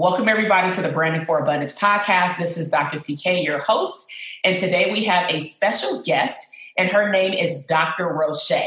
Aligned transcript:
Welcome, 0.00 0.30
everybody, 0.30 0.72
to 0.72 0.80
the 0.80 0.88
Branding 0.88 1.26
for 1.26 1.40
Abundance 1.40 1.74
podcast. 1.74 2.38
This 2.38 2.56
is 2.56 2.68
Dr. 2.68 2.96
TK, 2.96 3.44
your 3.44 3.58
host. 3.58 4.10
And 4.44 4.56
today 4.56 4.90
we 4.90 5.04
have 5.04 5.28
a 5.28 5.40
special 5.40 6.02
guest, 6.02 6.38
and 6.78 6.88
her 6.88 7.12
name 7.12 7.34
is 7.34 7.66
Dr. 7.66 8.04
Rosche. 8.06 8.64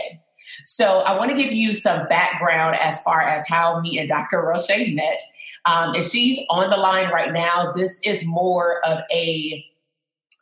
So 0.64 1.00
I 1.00 1.18
want 1.18 1.32
to 1.32 1.36
give 1.36 1.52
you 1.52 1.74
some 1.74 2.08
background 2.08 2.76
as 2.76 3.02
far 3.02 3.22
as 3.22 3.48
how 3.48 3.82
me 3.82 3.98
and 3.98 4.08
Dr. 4.08 4.44
Rosche 4.44 4.94
met. 4.94 5.20
Um, 5.66 5.96
and 5.96 6.04
she's 6.04 6.38
on 6.52 6.70
the 6.70 6.78
line 6.78 7.10
right 7.10 7.34
now. 7.34 7.74
This 7.76 8.00
is 8.06 8.24
more 8.24 8.86
of 8.86 9.00
a, 9.12 9.66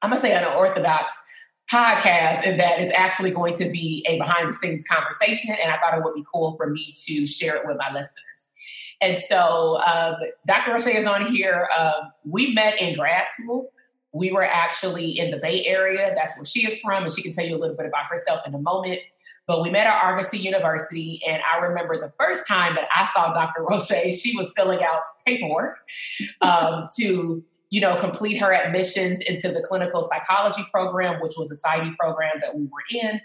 I'm 0.01 0.09
going 0.09 0.17
to 0.17 0.27
say, 0.27 0.33
an 0.33 0.43
orthodox 0.43 1.17
podcast 1.71 2.43
in 2.43 2.57
that 2.57 2.81
it's 2.81 2.91
actually 2.91 3.31
going 3.31 3.53
to 3.53 3.69
be 3.69 4.05
a 4.09 4.17
behind 4.17 4.49
the 4.49 4.53
scenes 4.53 4.83
conversation. 4.83 5.55
And 5.63 5.71
I 5.71 5.77
thought 5.77 5.97
it 5.97 6.03
would 6.03 6.15
be 6.15 6.25
cool 6.29 6.57
for 6.57 6.69
me 6.69 6.93
to 7.05 7.25
share 7.25 7.55
it 7.55 7.65
with 7.65 7.77
my 7.77 7.93
listeners. 7.93 8.50
And 9.01 9.17
so 9.17 9.79
Dr. 10.47 10.71
Rosche 10.71 10.95
is 10.95 11.05
on 11.05 11.33
here. 11.33 11.67
Um, 11.77 12.11
we 12.23 12.53
met 12.53 12.79
in 12.79 12.95
grad 12.95 13.29
school. 13.29 13.71
We 14.13 14.31
were 14.31 14.45
actually 14.45 15.17
in 15.17 15.31
the 15.31 15.37
Bay 15.37 15.65
Area. 15.65 16.13
That's 16.15 16.37
where 16.37 16.45
she 16.45 16.67
is 16.67 16.79
from, 16.79 17.03
and 17.03 17.11
she 17.11 17.21
can 17.21 17.33
tell 17.33 17.45
you 17.45 17.55
a 17.55 17.59
little 17.59 17.75
bit 17.75 17.85
about 17.85 18.05
herself 18.09 18.41
in 18.45 18.53
a 18.53 18.59
moment. 18.59 18.99
But 19.47 19.63
we 19.63 19.69
met 19.69 19.87
at 19.87 20.03
Argosy 20.03 20.37
University, 20.37 21.21
and 21.27 21.41
I 21.41 21.57
remember 21.65 21.99
the 21.99 22.13
first 22.19 22.47
time 22.47 22.75
that 22.75 22.87
I 22.95 23.05
saw 23.05 23.33
Dr. 23.33 23.63
Rosche, 23.63 24.13
she 24.13 24.37
was 24.37 24.53
filling 24.55 24.83
out 24.83 25.01
paperwork 25.25 25.79
um, 26.41 26.85
to, 26.99 27.43
you 27.69 27.81
know, 27.81 27.99
complete 27.99 28.37
her 28.37 28.53
admissions 28.53 29.19
into 29.21 29.49
the 29.49 29.61
clinical 29.61 30.03
psychology 30.03 30.63
program, 30.71 31.21
which 31.21 31.33
was 31.37 31.51
a 31.51 31.55
PsyD 31.55 31.97
program 31.97 32.33
that 32.41 32.55
we 32.55 32.65
were 32.65 33.01
in. 33.01 33.19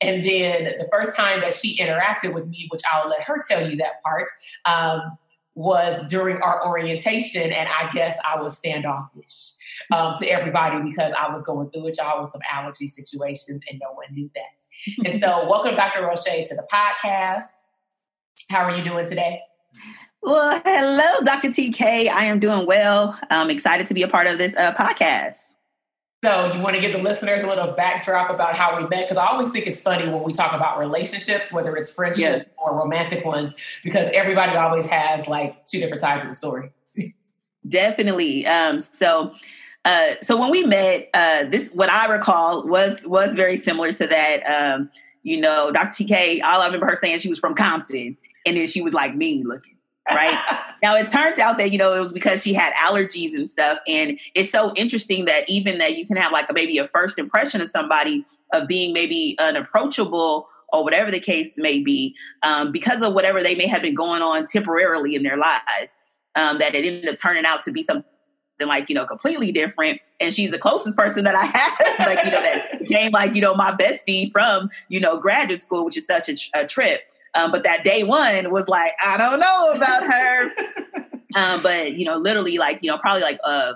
And 0.00 0.26
then 0.26 0.64
the 0.78 0.88
first 0.90 1.16
time 1.16 1.40
that 1.40 1.54
she 1.54 1.76
interacted 1.78 2.32
with 2.32 2.46
me, 2.46 2.66
which 2.70 2.82
I'll 2.90 3.08
let 3.08 3.22
her 3.24 3.40
tell 3.48 3.68
you 3.68 3.76
that 3.76 4.02
part, 4.02 4.28
um, 4.64 5.18
was 5.54 6.06
during 6.06 6.40
our 6.42 6.66
orientation. 6.66 7.52
And 7.52 7.68
I 7.68 7.90
guess 7.90 8.18
I 8.28 8.40
was 8.40 8.56
standoffish 8.56 9.52
um, 9.92 10.14
to 10.18 10.26
everybody 10.26 10.80
because 10.82 11.12
I 11.12 11.30
was 11.30 11.42
going 11.42 11.70
through 11.70 11.88
it, 11.88 11.98
y'all, 11.98 12.20
with 12.20 12.30
some 12.30 12.40
allergy 12.50 12.86
situations, 12.86 13.62
and 13.70 13.80
no 13.82 13.92
one 13.92 14.06
knew 14.12 14.30
that. 14.34 15.04
and 15.04 15.20
so, 15.20 15.46
welcome, 15.50 15.74
Dr. 15.74 16.02
Rosche, 16.02 16.48
to 16.48 16.54
the 16.54 16.66
podcast. 16.72 17.44
How 18.48 18.64
are 18.64 18.76
you 18.76 18.82
doing 18.82 19.06
today? 19.06 19.40
Well, 20.22 20.60
hello, 20.64 21.24
Dr. 21.24 21.48
TK. 21.48 22.08
I 22.08 22.24
am 22.24 22.40
doing 22.40 22.66
well. 22.66 23.18
I'm 23.30 23.50
excited 23.50 23.86
to 23.86 23.94
be 23.94 24.02
a 24.02 24.08
part 24.08 24.26
of 24.26 24.38
this 24.38 24.54
uh, 24.56 24.74
podcast. 24.74 25.52
So 26.22 26.52
you 26.52 26.60
want 26.60 26.76
to 26.76 26.82
give 26.82 26.92
the 26.92 26.98
listeners 26.98 27.42
a 27.42 27.46
little 27.46 27.72
backdrop 27.72 28.28
about 28.28 28.54
how 28.54 28.76
we 28.76 28.82
met? 28.88 29.06
Because 29.06 29.16
I 29.16 29.26
always 29.28 29.50
think 29.50 29.66
it's 29.66 29.80
funny 29.80 30.06
when 30.06 30.22
we 30.22 30.34
talk 30.34 30.52
about 30.52 30.78
relationships, 30.78 31.50
whether 31.50 31.74
it's 31.76 31.90
friendships 31.90 32.46
or 32.58 32.76
romantic 32.76 33.24
ones, 33.24 33.54
because 33.82 34.08
everybody 34.12 34.54
always 34.54 34.84
has 34.86 35.28
like 35.28 35.64
two 35.64 35.80
different 35.80 36.02
sides 36.02 36.22
of 36.22 36.30
the 36.30 36.36
story. 36.36 36.72
Definitely. 37.68 38.46
Um, 38.46 38.80
so 38.80 39.34
uh, 39.86 40.16
so 40.20 40.36
when 40.36 40.50
we 40.50 40.64
met, 40.64 41.08
uh, 41.14 41.44
this 41.44 41.70
what 41.70 41.88
I 41.88 42.06
recall 42.06 42.66
was 42.66 43.00
was 43.06 43.34
very 43.34 43.56
similar 43.56 43.90
to 43.92 44.06
that. 44.06 44.42
Um, 44.42 44.90
you 45.22 45.40
know, 45.40 45.70
Dr. 45.70 46.04
TK, 46.04 46.42
all 46.42 46.60
I 46.60 46.66
remember 46.66 46.86
her 46.86 46.96
saying 46.96 47.18
she 47.20 47.30
was 47.30 47.38
from 47.38 47.54
Compton, 47.54 48.18
and 48.44 48.56
then 48.58 48.66
she 48.66 48.82
was 48.82 48.92
like 48.92 49.14
mean 49.14 49.46
looking 49.46 49.76
right? 50.14 50.60
now 50.82 50.96
it 50.96 51.10
turns 51.10 51.38
out 51.38 51.58
that 51.58 51.72
you 51.72 51.78
know 51.78 51.92
it 51.92 52.00
was 52.00 52.12
because 52.12 52.42
she 52.42 52.52
had 52.52 52.72
allergies 52.74 53.34
and 53.34 53.48
stuff, 53.48 53.78
and 53.86 54.18
it's 54.34 54.50
so 54.50 54.72
interesting 54.74 55.24
that 55.26 55.48
even 55.48 55.78
that 55.78 55.96
you 55.96 56.06
can 56.06 56.16
have 56.16 56.32
like 56.32 56.48
a, 56.50 56.52
maybe 56.52 56.78
a 56.78 56.88
first 56.88 57.18
impression 57.18 57.60
of 57.60 57.68
somebody 57.68 58.24
of 58.52 58.66
being 58.66 58.92
maybe 58.92 59.36
unapproachable 59.38 60.48
or 60.72 60.84
whatever 60.84 61.10
the 61.10 61.20
case 61.20 61.54
may 61.56 61.80
be, 61.80 62.14
um, 62.42 62.70
because 62.70 63.02
of 63.02 63.12
whatever 63.12 63.42
they 63.42 63.54
may 63.54 63.66
have 63.66 63.82
been 63.82 63.94
going 63.94 64.22
on 64.22 64.46
temporarily 64.46 65.16
in 65.16 65.22
their 65.24 65.36
lives, 65.36 65.96
um, 66.36 66.58
that 66.58 66.74
it 66.74 66.84
ended 66.84 67.08
up 67.08 67.16
turning 67.20 67.44
out 67.44 67.62
to 67.62 67.72
be 67.72 67.82
something 67.82 68.04
like 68.60 68.88
you 68.88 68.94
know 68.94 69.06
completely 69.06 69.50
different 69.50 70.00
and 70.20 70.34
she's 70.34 70.50
the 70.50 70.58
closest 70.58 70.96
person 70.96 71.24
that 71.24 71.34
i 71.34 71.44
have 71.46 71.98
like 72.00 72.22
you 72.24 72.30
know 72.30 72.42
that 72.42 72.78
became 72.78 73.10
like 73.10 73.34
you 73.34 73.40
know 73.40 73.54
my 73.54 73.72
bestie 73.72 74.30
from 74.32 74.68
you 74.88 75.00
know 75.00 75.18
graduate 75.18 75.62
school 75.62 75.82
which 75.82 75.96
is 75.96 76.06
such 76.06 76.28
a, 76.28 76.36
a 76.54 76.66
trip 76.66 77.00
um, 77.34 77.50
but 77.50 77.62
that 77.64 77.84
day 77.84 78.02
one 78.02 78.50
was 78.50 78.68
like, 78.68 78.92
I 79.04 79.16
don't 79.16 79.40
know 79.40 79.72
about 79.72 80.02
her. 80.04 80.52
um, 81.36 81.62
but 81.62 81.92
you 81.94 82.04
know, 82.04 82.16
literally 82.16 82.58
like, 82.58 82.78
you 82.82 82.90
know, 82.90 82.98
probably 82.98 83.22
like 83.22 83.38
uh 83.44 83.74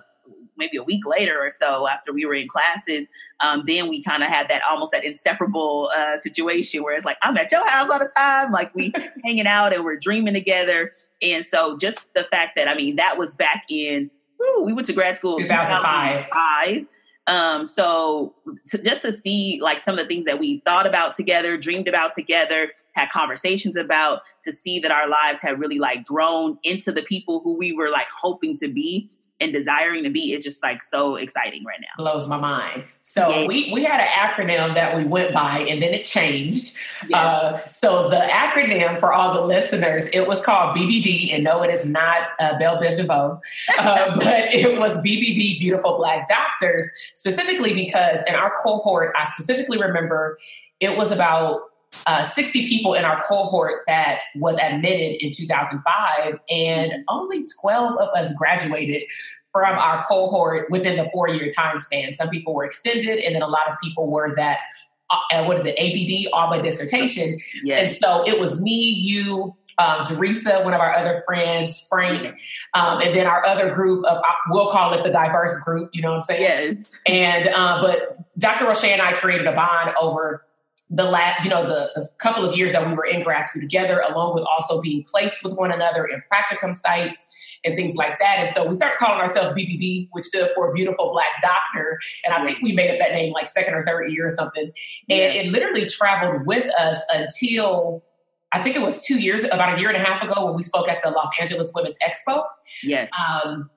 maybe 0.57 0.77
a 0.77 0.83
week 0.83 1.05
later 1.07 1.41
or 1.41 1.51
so 1.51 1.89
after 1.89 2.13
we 2.13 2.25
were 2.25 2.35
in 2.35 2.49
classes, 2.49 3.07
um, 3.41 3.65
then 3.67 3.89
we 3.89 4.03
kind 4.03 4.23
of 4.23 4.29
had 4.29 4.49
that 4.49 4.63
almost 4.69 4.93
that 4.93 5.05
inseparable 5.05 5.91
uh, 5.97 6.17
situation 6.17 6.83
where 6.83 6.95
it's 6.95 7.05
like, 7.05 7.17
I'm 7.23 7.37
at 7.37 7.51
your 7.51 7.67
house 7.69 7.91
all 7.91 7.99
the 7.99 8.11
time, 8.17 8.53
like 8.53 8.75
we 8.75 8.93
hanging 9.25 9.47
out 9.47 9.75
and 9.75 9.85
we're 9.85 9.97
dreaming 9.97 10.35
together. 10.35 10.93
And 11.23 11.45
so 11.45 11.77
just 11.77 12.15
the 12.15 12.25
fact 12.25 12.57
that, 12.57 12.69
I 12.69 12.75
mean, 12.75 12.97
that 12.97 13.19
was 13.19 13.35
back 13.35 13.65
in, 13.69 14.11
whew, 14.39 14.63
we 14.65 14.73
went 14.73 14.87
to 14.87 14.93
grad 14.93 15.17
school 15.17 15.39
2005. 15.39 16.27
2005. 16.27 16.87
Um, 17.27 17.65
so 17.65 18.35
to, 18.67 18.79
just 18.79 19.03
to 19.03 19.13
see 19.13 19.59
like 19.63 19.81
some 19.81 19.99
of 19.99 20.01
the 20.01 20.07
things 20.07 20.27
that 20.27 20.39
we 20.39 20.61
thought 20.61 20.87
about 20.87 21.17
together, 21.17 21.57
dreamed 21.57 21.89
about 21.89 22.15
together, 22.15 22.71
had 22.95 23.11
conversations 23.11 23.77
about 23.77 24.21
to 24.45 24.53
see 24.53 24.79
that 24.81 24.91
our 24.91 25.09
lives 25.09 25.41
had 25.41 25.59
really 25.59 25.79
like 25.79 26.05
grown 26.05 26.59
into 26.63 26.93
the 26.93 27.03
people 27.03 27.41
who 27.41 27.57
we 27.57 27.73
were 27.73 27.91
like 27.91 28.09
hoping 28.11 28.57
to 28.57 28.69
be 28.69 29.11
and 29.41 29.53
desiring 29.53 30.05
to 30.05 30.11
be 30.11 30.33
it's 30.33 30.45
just 30.45 30.63
like 30.63 30.83
so 30.83 31.17
exciting 31.17 31.65
right 31.65 31.81
now 31.81 32.03
blows 32.03 32.29
my 32.29 32.39
mind 32.39 32.85
so 33.03 33.29
yeah. 33.29 33.47
we 33.47 33.71
we 33.73 33.83
had 33.83 34.01
an 34.01 34.07
acronym 34.07 34.75
that 34.75 34.97
we 34.97 35.05
went 35.05 35.35
by 35.35 35.59
and 35.69 35.83
then 35.83 35.93
it 35.93 36.05
changed 36.05 36.75
yeah. 37.09 37.21
uh, 37.21 37.69
so 37.69 38.09
the 38.09 38.17
acronym 38.17 38.99
for 39.01 39.13
all 39.13 39.35
the 39.35 39.41
listeners 39.41 40.07
it 40.13 40.29
was 40.29 40.41
called 40.41 40.77
bbd 40.77 41.33
and 41.35 41.43
no 41.43 41.63
it 41.63 41.71
is 41.71 41.85
not 41.85 42.29
uh, 42.39 42.57
Bell 42.59 42.81
Biv 42.81 42.97
DeVoe 42.97 43.41
uh, 43.81 44.15
but 44.17 44.55
it 44.55 44.79
was 44.79 44.97
bbd 44.99 45.59
beautiful 45.59 45.97
black 45.97 46.29
doctors 46.29 46.91
specifically 47.15 47.75
because 47.75 48.23
in 48.29 48.37
our 48.37 48.55
cohort 48.63 49.13
i 49.19 49.25
specifically 49.25 49.79
remember 49.79 50.39
it 50.79 50.97
was 50.97 51.11
about 51.11 51.63
uh, 52.07 52.23
60 52.23 52.69
people 52.69 52.95
in 52.95 53.05
our 53.05 53.21
cohort 53.23 53.83
that 53.87 54.21
was 54.37 54.59
admitted 54.59 55.23
in 55.25 55.31
2005, 55.31 56.39
and 56.51 56.93
only 57.09 57.45
12 57.61 57.99
of 57.99 58.09
us 58.17 58.33
graduated 58.35 59.03
from 59.53 59.79
our 59.79 60.05
cohort 60.05 60.69
within 60.71 60.97
the 60.97 61.09
four 61.13 61.29
year 61.29 61.49
time 61.49 61.79
span. 61.79 62.13
Some 62.13 62.29
people 62.29 62.55
were 62.55 62.65
extended, 62.65 63.19
and 63.21 63.35
then 63.35 63.43
a 63.43 63.49
lot 63.49 63.71
of 63.71 63.79
people 63.83 64.11
were 64.11 64.35
that, 64.37 64.61
uh, 65.11 65.45
what 65.45 65.59
is 65.59 65.65
it, 65.65 65.77
ABD, 65.79 66.31
all 66.33 66.51
but 66.51 66.63
dissertation. 66.63 67.39
Yes. 67.63 67.81
And 67.81 67.91
so 67.91 68.27
it 68.27 68.41
was 68.41 68.61
me, 68.61 68.81
you, 68.81 69.55
um, 69.79 70.05
Teresa, 70.07 70.61
one 70.63 70.75
of 70.75 70.81
our 70.81 70.95
other 70.95 71.23
friends, 71.27 71.87
Frank, 71.89 72.35
um, 72.75 73.01
and 73.01 73.15
then 73.15 73.27
our 73.27 73.47
other 73.47 73.73
group 73.73 74.05
of, 74.07 74.19
uh, 74.19 74.33
we'll 74.51 74.69
call 74.69 74.93
it 74.93 75.03
the 75.03 75.11
diverse 75.11 75.61
group, 75.63 75.91
you 75.93 76.03
know 76.03 76.11
what 76.11 76.17
I'm 76.17 76.23
saying? 76.23 76.43
Yes. 76.43 76.91
And, 77.07 77.49
uh, 77.49 77.81
but 77.81 78.01
Dr. 78.39 78.67
Rosche 78.67 78.89
and 78.89 79.03
I 79.03 79.13
created 79.13 79.47
a 79.47 79.53
bond 79.53 79.95
over 80.01 80.45
the 80.95 81.05
last, 81.05 81.43
you 81.43 81.51
know, 81.51 81.67
the, 81.67 81.91
the, 81.97 82.09
couple 82.19 82.45
of 82.45 82.57
years 82.57 82.73
that 82.73 82.87
we 82.87 82.95
were 82.95 83.05
in 83.05 83.23
grad 83.23 83.49
school 83.49 83.63
together, 83.63 84.01
along 84.09 84.35
with 84.35 84.45
also 84.45 84.81
being 84.81 85.05
placed 85.05 85.43
with 85.43 85.55
one 85.55 85.73
another 85.73 86.05
in 86.07 86.23
practicum 86.33 86.75
sites 86.75 87.27
and 87.65 87.75
things 87.75 87.97
like 87.97 88.19
that. 88.21 88.39
And 88.39 88.49
so 88.49 88.67
we 88.67 88.75
started 88.75 88.99
calling 88.99 89.21
ourselves 89.21 89.59
BBD, 89.59 90.09
which 90.13 90.25
stood 90.25 90.51
for 90.55 90.73
Beautiful 90.73 91.11
Black 91.11 91.43
Doctor. 91.43 91.99
And 92.25 92.33
I 92.33 92.47
think 92.47 92.59
we 92.63 92.73
made 92.73 92.91
up 92.91 92.99
that 92.99 93.13
name 93.13 93.33
like 93.33 93.49
second 93.49 93.75
or 93.75 93.85
third 93.85 94.13
year 94.13 94.27
or 94.27 94.31
something. 94.31 94.65
And 94.65 94.73
yeah. 95.09 95.41
it 95.43 95.53
literally 95.53 95.87
traveled 95.87 96.47
with 96.47 96.73
us 96.79 97.03
until 97.13 98.05
I 98.53 98.63
think 98.63 98.77
it 98.77 98.83
was 98.83 99.05
two 99.05 99.19
years, 99.19 99.43
about 99.43 99.77
a 99.77 99.81
year 99.81 99.89
and 99.89 99.97
a 100.01 100.05
half 100.05 100.23
ago, 100.23 100.47
when 100.47 100.55
we 100.55 100.63
spoke 100.63 100.89
at 100.89 101.03
the 101.03 101.11
Los 101.11 101.29
Angeles 101.41 101.73
Women's 101.75 101.99
Expo. 101.99 102.45
Yes. 102.85 103.11
Um, 103.19 103.69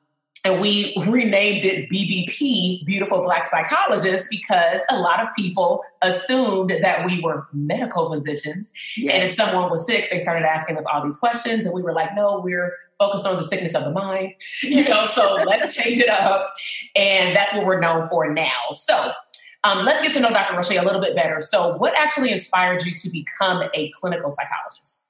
and 0.48 0.62
we 0.62 0.94
renamed 1.06 1.66
it 1.66 1.90
BBP, 1.90 2.86
Beautiful 2.86 3.22
Black 3.22 3.46
Psychologists, 3.46 4.30
because 4.30 4.80
a 4.90 4.98
lot 4.98 5.20
of 5.20 5.28
people 5.36 5.84
assumed 6.02 6.72
that 6.82 7.06
we 7.06 7.20
were 7.20 7.48
medical 7.52 8.10
physicians. 8.10 8.72
Yes. 8.96 9.14
And 9.14 9.24
if 9.24 9.32
someone 9.32 9.70
was 9.70 9.86
sick, 9.86 10.10
they 10.10 10.20
started 10.20 10.46
asking 10.46 10.78
us 10.78 10.86
all 10.92 11.04
these 11.04 11.18
questions. 11.18 11.66
And 11.66 11.76
we 11.76 11.82
were 11.82 11.94
like, 11.94 12.16
no, 12.16 12.40
we're 12.40 12.74
focused 12.98 13.28
on 13.28 13.36
the 13.36 13.44
sickness 13.44 13.76
of 13.76 13.84
the 13.84 13.92
mind. 13.92 14.34
You 14.64 14.88
know, 14.88 15.06
so 15.06 15.44
let's 15.46 15.76
change 15.76 15.98
it 15.98 16.10
up. 16.10 16.54
And 16.96 17.36
that's 17.36 17.54
what 17.54 17.66
we're 17.66 17.80
known 17.80 18.08
for 18.10 18.32
now. 18.34 18.70
So 18.72 19.12
um, 19.64 19.84
let's 19.84 20.02
get 20.02 20.14
to 20.14 20.20
know 20.22 20.30
Dr. 20.30 20.56
Rosche 20.56 20.82
a 20.82 20.86
little 20.86 21.02
bit 21.02 21.16
better. 21.16 21.42
So, 21.42 21.76
what 21.78 21.94
actually 21.98 22.32
inspired 22.32 22.86
you 22.86 22.94
to 22.94 23.10
become 23.10 23.64
a 23.74 23.92
clinical 24.00 24.32
psychologist? 24.32 25.10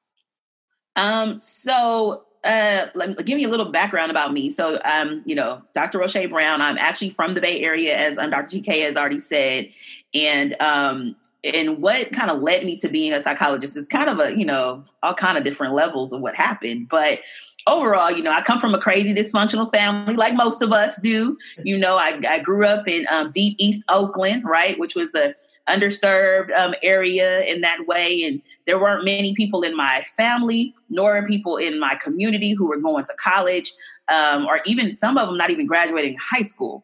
Um, 0.95 1.39
so 1.39 2.23
uh, 2.47 2.87
let 2.95 3.09
me 3.09 3.23
give 3.23 3.39
you 3.39 3.49
a 3.49 3.51
little 3.51 3.71
background 3.71 4.09
about 4.09 4.31
me. 4.31 4.49
So, 4.49 4.79
um, 4.85 5.21
you 5.25 5.35
know, 5.35 5.61
Dr. 5.73 5.99
Rosche 5.99 6.29
Brown, 6.29 6.61
I'm 6.61 6.77
actually 6.77 7.09
from 7.09 7.33
the 7.33 7.41
Bay 7.41 7.61
Area, 7.61 7.97
as 7.97 8.17
um, 8.17 8.29
Dr. 8.29 8.57
TK 8.57 8.83
has 8.83 8.95
already 8.95 9.19
said. 9.19 9.69
And 10.13 10.55
um, 10.61 11.15
and 11.43 11.81
what 11.81 12.11
kind 12.11 12.31
of 12.31 12.41
led 12.41 12.65
me 12.65 12.77
to 12.77 12.89
being 12.89 13.13
a 13.13 13.21
psychologist 13.21 13.75
is 13.77 13.87
kind 13.87 14.09
of 14.09 14.19
a, 14.19 14.37
you 14.37 14.45
know, 14.45 14.83
all 15.03 15.13
kind 15.13 15.37
of 15.37 15.43
different 15.43 15.73
levels 15.73 16.13
of 16.13 16.21
what 16.21 16.35
happened. 16.35 16.89
But 16.89 17.19
overall, 17.67 18.09
you 18.09 18.23
know, 18.23 18.31
I 18.31 18.41
come 18.41 18.59
from 18.59 18.73
a 18.73 18.79
crazy 18.79 19.13
dysfunctional 19.13 19.69
family, 19.71 20.15
like 20.15 20.33
most 20.33 20.61
of 20.61 20.71
us 20.71 20.99
do. 20.99 21.37
You 21.63 21.77
know, 21.77 21.97
I, 21.97 22.19
I 22.27 22.39
grew 22.39 22.65
up 22.65 22.87
in 22.87 23.05
um, 23.11 23.31
deep 23.31 23.55
East 23.59 23.83
Oakland, 23.89 24.45
right, 24.45 24.79
which 24.79 24.95
was 24.95 25.13
a 25.13 25.35
underserved 25.67 26.55
um, 26.57 26.73
area 26.83 27.41
in 27.41 27.61
that 27.61 27.87
way. 27.87 28.23
And 28.23 28.41
there 28.65 28.79
weren't 28.79 29.05
many 29.05 29.33
people 29.35 29.61
in 29.63 29.75
my 29.75 30.03
family, 30.15 30.73
nor 30.89 31.25
people 31.25 31.57
in 31.57 31.79
my 31.79 31.95
community 31.95 32.53
who 32.53 32.67
were 32.67 32.79
going 32.79 33.05
to 33.05 33.13
college, 33.19 33.73
um, 34.07 34.45
or 34.45 34.61
even 34.65 34.93
some 34.93 35.17
of 35.17 35.27
them 35.27 35.37
not 35.37 35.49
even 35.49 35.65
graduating 35.65 36.17
high 36.17 36.43
school. 36.43 36.83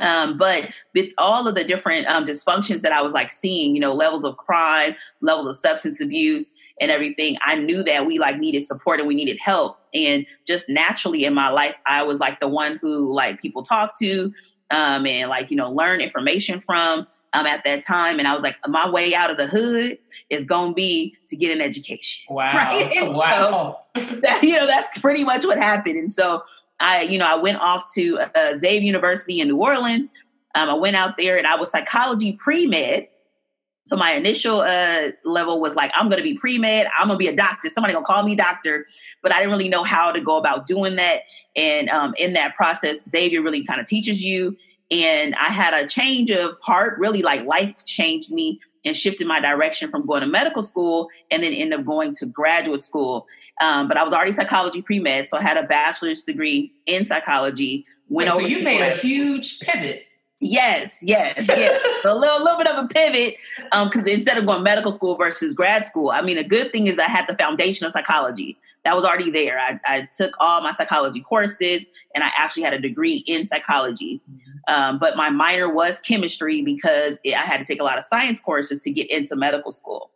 Um, 0.00 0.36
but 0.36 0.68
with 0.94 1.12
all 1.16 1.48
of 1.48 1.54
the 1.54 1.64
different 1.64 2.06
um, 2.08 2.26
dysfunctions 2.26 2.82
that 2.82 2.92
I 2.92 3.00
was 3.00 3.14
like 3.14 3.32
seeing, 3.32 3.74
you 3.74 3.80
know, 3.80 3.94
levels 3.94 4.24
of 4.24 4.36
crime, 4.36 4.94
levels 5.22 5.46
of 5.46 5.56
substance 5.56 6.00
abuse, 6.00 6.52
and 6.80 6.90
everything, 6.90 7.38
I 7.40 7.54
knew 7.54 7.82
that 7.84 8.04
we 8.04 8.18
like 8.18 8.38
needed 8.38 8.66
support 8.66 9.00
and 9.00 9.08
we 9.08 9.14
needed 9.14 9.38
help. 9.40 9.78
And 9.94 10.26
just 10.46 10.68
naturally 10.68 11.24
in 11.24 11.32
my 11.32 11.48
life, 11.48 11.74
I 11.86 12.02
was 12.02 12.20
like 12.20 12.40
the 12.40 12.48
one 12.48 12.78
who 12.82 13.12
like 13.12 13.40
people 13.40 13.62
talk 13.62 13.98
to, 14.00 14.32
um, 14.70 15.06
and 15.06 15.30
like 15.30 15.50
you 15.50 15.56
know 15.56 15.70
learn 15.70 16.00
information 16.00 16.60
from 16.60 17.06
um, 17.36 17.46
at 17.46 17.62
that 17.64 17.84
time. 17.84 18.18
And 18.18 18.26
I 18.26 18.32
was 18.32 18.42
like, 18.42 18.56
my 18.66 18.88
way 18.88 19.14
out 19.14 19.30
of 19.30 19.36
the 19.36 19.46
hood 19.46 19.98
is 20.30 20.44
going 20.44 20.70
to 20.70 20.74
be 20.74 21.14
to 21.28 21.36
get 21.36 21.52
an 21.52 21.60
education. 21.60 22.24
Wow. 22.36 22.54
Right? 22.54 22.92
wow. 23.14 23.84
So 23.96 24.02
that, 24.20 24.42
you 24.42 24.56
know, 24.56 24.66
that's 24.66 24.98
pretty 24.98 25.24
much 25.24 25.44
what 25.44 25.58
happened. 25.58 25.96
And 25.96 26.12
so 26.12 26.42
I, 26.80 27.02
you 27.02 27.18
know, 27.18 27.26
I 27.26 27.34
went 27.34 27.58
off 27.58 27.92
to 27.94 28.18
uh, 28.18 28.58
Xavier 28.58 28.80
University 28.80 29.40
in 29.40 29.48
New 29.48 29.56
Orleans. 29.56 30.08
Um, 30.54 30.68
I 30.68 30.74
went 30.74 30.96
out 30.96 31.16
there 31.16 31.38
and 31.38 31.46
I 31.46 31.56
was 31.56 31.70
psychology 31.70 32.32
pre 32.32 32.66
med. 32.66 33.08
So 33.86 33.96
my 33.96 34.12
initial 34.12 34.60
uh, 34.60 35.12
level 35.24 35.60
was 35.60 35.76
like, 35.76 35.92
I'm 35.94 36.08
going 36.08 36.18
to 36.18 36.24
be 36.24 36.34
pre 36.34 36.58
med. 36.58 36.88
I'm 36.98 37.08
going 37.08 37.18
to 37.18 37.22
be 37.24 37.28
a 37.28 37.36
doctor. 37.36 37.70
Somebody 37.70 37.94
going 37.94 38.04
to 38.04 38.12
call 38.12 38.22
me 38.22 38.34
doctor. 38.34 38.86
But 39.22 39.32
I 39.32 39.38
didn't 39.38 39.52
really 39.52 39.68
know 39.68 39.84
how 39.84 40.12
to 40.12 40.20
go 40.20 40.36
about 40.36 40.66
doing 40.66 40.96
that. 40.96 41.22
And 41.54 41.88
um, 41.90 42.14
in 42.18 42.32
that 42.34 42.54
process, 42.54 43.08
Xavier 43.08 43.42
really 43.42 43.64
kind 43.64 43.80
of 43.80 43.86
teaches 43.86 44.24
you. 44.24 44.56
And 44.90 45.34
I 45.34 45.50
had 45.50 45.74
a 45.74 45.86
change 45.86 46.30
of 46.30 46.56
heart, 46.60 46.98
really 46.98 47.22
like 47.22 47.44
life 47.44 47.84
changed 47.84 48.30
me 48.30 48.60
and 48.84 48.96
shifted 48.96 49.26
my 49.26 49.40
direction 49.40 49.90
from 49.90 50.06
going 50.06 50.20
to 50.20 50.26
medical 50.26 50.62
school 50.62 51.08
and 51.30 51.42
then 51.42 51.52
end 51.52 51.74
up 51.74 51.84
going 51.84 52.14
to 52.14 52.26
graduate 52.26 52.82
school. 52.82 53.26
Um, 53.60 53.88
but 53.88 53.96
I 53.96 54.04
was 54.04 54.12
already 54.12 54.32
psychology 54.32 54.80
pre 54.80 55.00
med, 55.00 55.26
so 55.26 55.36
I 55.36 55.42
had 55.42 55.56
a 55.56 55.64
bachelor's 55.64 56.24
degree 56.24 56.72
in 56.86 57.04
psychology. 57.04 57.84
Went 58.08 58.30
Wait, 58.30 58.42
so 58.42 58.46
you 58.46 58.62
made 58.62 58.80
a 58.80 58.90
huge 58.90 59.58
pivot. 59.60 60.06
Yes, 60.38 60.98
yes, 61.02 61.46
yes. 61.48 61.82
a 62.04 62.14
little, 62.14 62.44
little 62.44 62.58
bit 62.58 62.66
of 62.66 62.84
a 62.84 62.88
pivot 62.88 63.38
because 63.70 64.02
um, 64.02 64.06
instead 64.06 64.36
of 64.36 64.46
going 64.46 64.62
medical 64.62 64.92
school 64.92 65.16
versus 65.16 65.54
grad 65.54 65.86
school, 65.86 66.10
I 66.10 66.20
mean, 66.20 66.36
a 66.36 66.44
good 66.44 66.72
thing 66.72 66.86
is 66.86 66.98
I 66.98 67.04
had 67.04 67.26
the 67.26 67.34
foundation 67.34 67.86
of 67.86 67.92
psychology 67.92 68.58
that 68.86 68.94
was 68.94 69.04
already 69.04 69.30
there. 69.32 69.58
I, 69.58 69.80
I, 69.84 70.08
took 70.16 70.36
all 70.38 70.60
my 70.60 70.70
psychology 70.70 71.20
courses 71.20 71.84
and 72.14 72.22
I 72.22 72.30
actually 72.36 72.62
had 72.62 72.72
a 72.72 72.78
degree 72.78 73.24
in 73.26 73.44
psychology. 73.44 74.20
Mm-hmm. 74.30 74.72
Um, 74.72 74.98
but 75.00 75.16
my 75.16 75.28
minor 75.28 75.68
was 75.68 75.98
chemistry 75.98 76.62
because 76.62 77.18
it, 77.24 77.34
I 77.34 77.40
had 77.40 77.58
to 77.58 77.64
take 77.64 77.80
a 77.80 77.84
lot 77.84 77.98
of 77.98 78.04
science 78.04 78.38
courses 78.38 78.78
to 78.80 78.90
get 78.90 79.10
into 79.10 79.34
medical 79.34 79.72
school. 79.72 80.12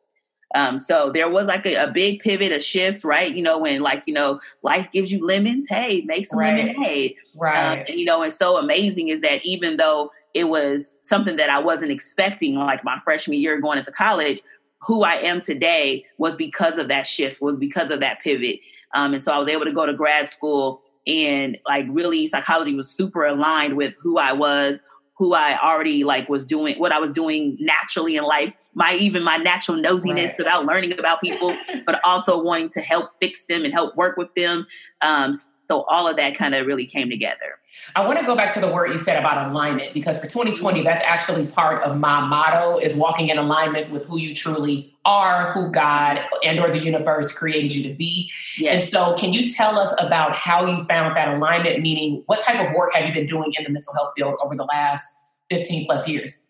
Um, 0.54 0.78
so 0.78 1.10
there 1.12 1.28
was 1.28 1.48
like 1.48 1.66
a, 1.66 1.74
a, 1.74 1.90
big 1.90 2.20
pivot, 2.20 2.52
a 2.52 2.60
shift, 2.60 3.02
right? 3.02 3.34
You 3.34 3.42
know, 3.42 3.58
when 3.58 3.82
like, 3.82 4.04
you 4.06 4.14
know, 4.14 4.40
life 4.62 4.90
gives 4.92 5.10
you 5.10 5.24
lemons, 5.24 5.68
hey, 5.68 6.02
make 6.06 6.26
some 6.26 6.38
right. 6.38 6.56
lemonade. 6.56 7.16
Right. 7.36 7.80
Um, 7.80 7.84
and, 7.88 7.98
you 7.98 8.04
know, 8.04 8.22
and 8.22 8.32
so 8.32 8.56
amazing 8.56 9.08
is 9.08 9.20
that 9.20 9.44
even 9.44 9.78
though 9.78 10.12
it 10.32 10.44
was 10.44 10.96
something 11.02 11.36
that 11.36 11.50
I 11.50 11.58
wasn't 11.58 11.90
expecting, 11.90 12.54
like 12.54 12.84
my 12.84 13.00
freshman 13.04 13.38
year 13.38 13.60
going 13.60 13.78
into 13.78 13.90
college, 13.90 14.42
who 14.82 15.02
I 15.02 15.16
am 15.16 15.40
today 15.40 16.06
was 16.18 16.36
because 16.36 16.78
of 16.78 16.88
that 16.88 17.06
shift, 17.06 17.40
was 17.40 17.58
because 17.58 17.90
of 17.90 18.00
that 18.00 18.20
pivot. 18.22 18.60
Um, 18.94 19.14
and 19.14 19.22
so 19.22 19.32
I 19.32 19.38
was 19.38 19.48
able 19.48 19.64
to 19.64 19.72
go 19.72 19.86
to 19.86 19.92
grad 19.92 20.28
school 20.28 20.82
and 21.06 21.58
like 21.66 21.86
really 21.88 22.26
psychology 22.26 22.74
was 22.74 22.90
super 22.90 23.24
aligned 23.24 23.76
with 23.76 23.94
who 24.00 24.18
I 24.18 24.32
was, 24.32 24.78
who 25.16 25.34
I 25.34 25.58
already 25.60 26.02
like 26.02 26.28
was 26.28 26.44
doing, 26.44 26.78
what 26.78 26.92
I 26.92 26.98
was 26.98 27.10
doing 27.10 27.56
naturally 27.60 28.16
in 28.16 28.24
life, 28.24 28.54
my 28.74 28.94
even 28.94 29.22
my 29.22 29.36
natural 29.36 29.76
nosiness 29.76 30.30
right. 30.30 30.40
about 30.40 30.64
learning 30.64 30.98
about 30.98 31.20
people, 31.20 31.56
but 31.86 32.00
also 32.04 32.42
wanting 32.42 32.70
to 32.70 32.80
help 32.80 33.10
fix 33.20 33.44
them 33.44 33.64
and 33.64 33.72
help 33.72 33.96
work 33.96 34.16
with 34.16 34.34
them. 34.34 34.66
Um, 35.02 35.34
so 35.70 35.82
all 35.82 36.08
of 36.08 36.16
that 36.16 36.34
kind 36.34 36.56
of 36.56 36.66
really 36.66 36.84
came 36.84 37.08
together. 37.08 37.60
I 37.94 38.04
want 38.04 38.18
to 38.18 38.26
go 38.26 38.34
back 38.34 38.52
to 38.54 38.60
the 38.60 38.66
word 38.66 38.88
you 38.88 38.98
said 38.98 39.16
about 39.20 39.52
alignment 39.52 39.94
because 39.94 40.18
for 40.18 40.26
2020, 40.26 40.82
that's 40.82 41.00
actually 41.02 41.46
part 41.46 41.84
of 41.84 41.96
my 41.96 42.26
motto 42.26 42.78
is 42.78 42.96
walking 42.96 43.28
in 43.28 43.38
alignment 43.38 43.88
with 43.88 44.04
who 44.06 44.18
you 44.18 44.34
truly 44.34 44.92
are, 45.04 45.52
who 45.52 45.70
God 45.70 46.18
and 46.42 46.58
or 46.58 46.72
the 46.72 46.80
universe 46.80 47.30
created 47.30 47.72
you 47.72 47.84
to 47.84 47.94
be. 47.94 48.32
Yes. 48.58 48.74
And 48.74 48.82
so 48.82 49.14
can 49.14 49.32
you 49.32 49.46
tell 49.46 49.78
us 49.78 49.94
about 50.00 50.34
how 50.34 50.66
you 50.66 50.84
found 50.86 51.16
that 51.16 51.36
alignment, 51.36 51.80
meaning 51.80 52.24
what 52.26 52.40
type 52.40 52.58
of 52.68 52.74
work 52.74 52.92
have 52.94 53.06
you 53.06 53.14
been 53.14 53.26
doing 53.26 53.52
in 53.56 53.62
the 53.62 53.70
mental 53.70 53.94
health 53.94 54.12
field 54.16 54.34
over 54.42 54.56
the 54.56 54.64
last 54.64 55.08
15 55.50 55.86
plus 55.86 56.08
years? 56.08 56.46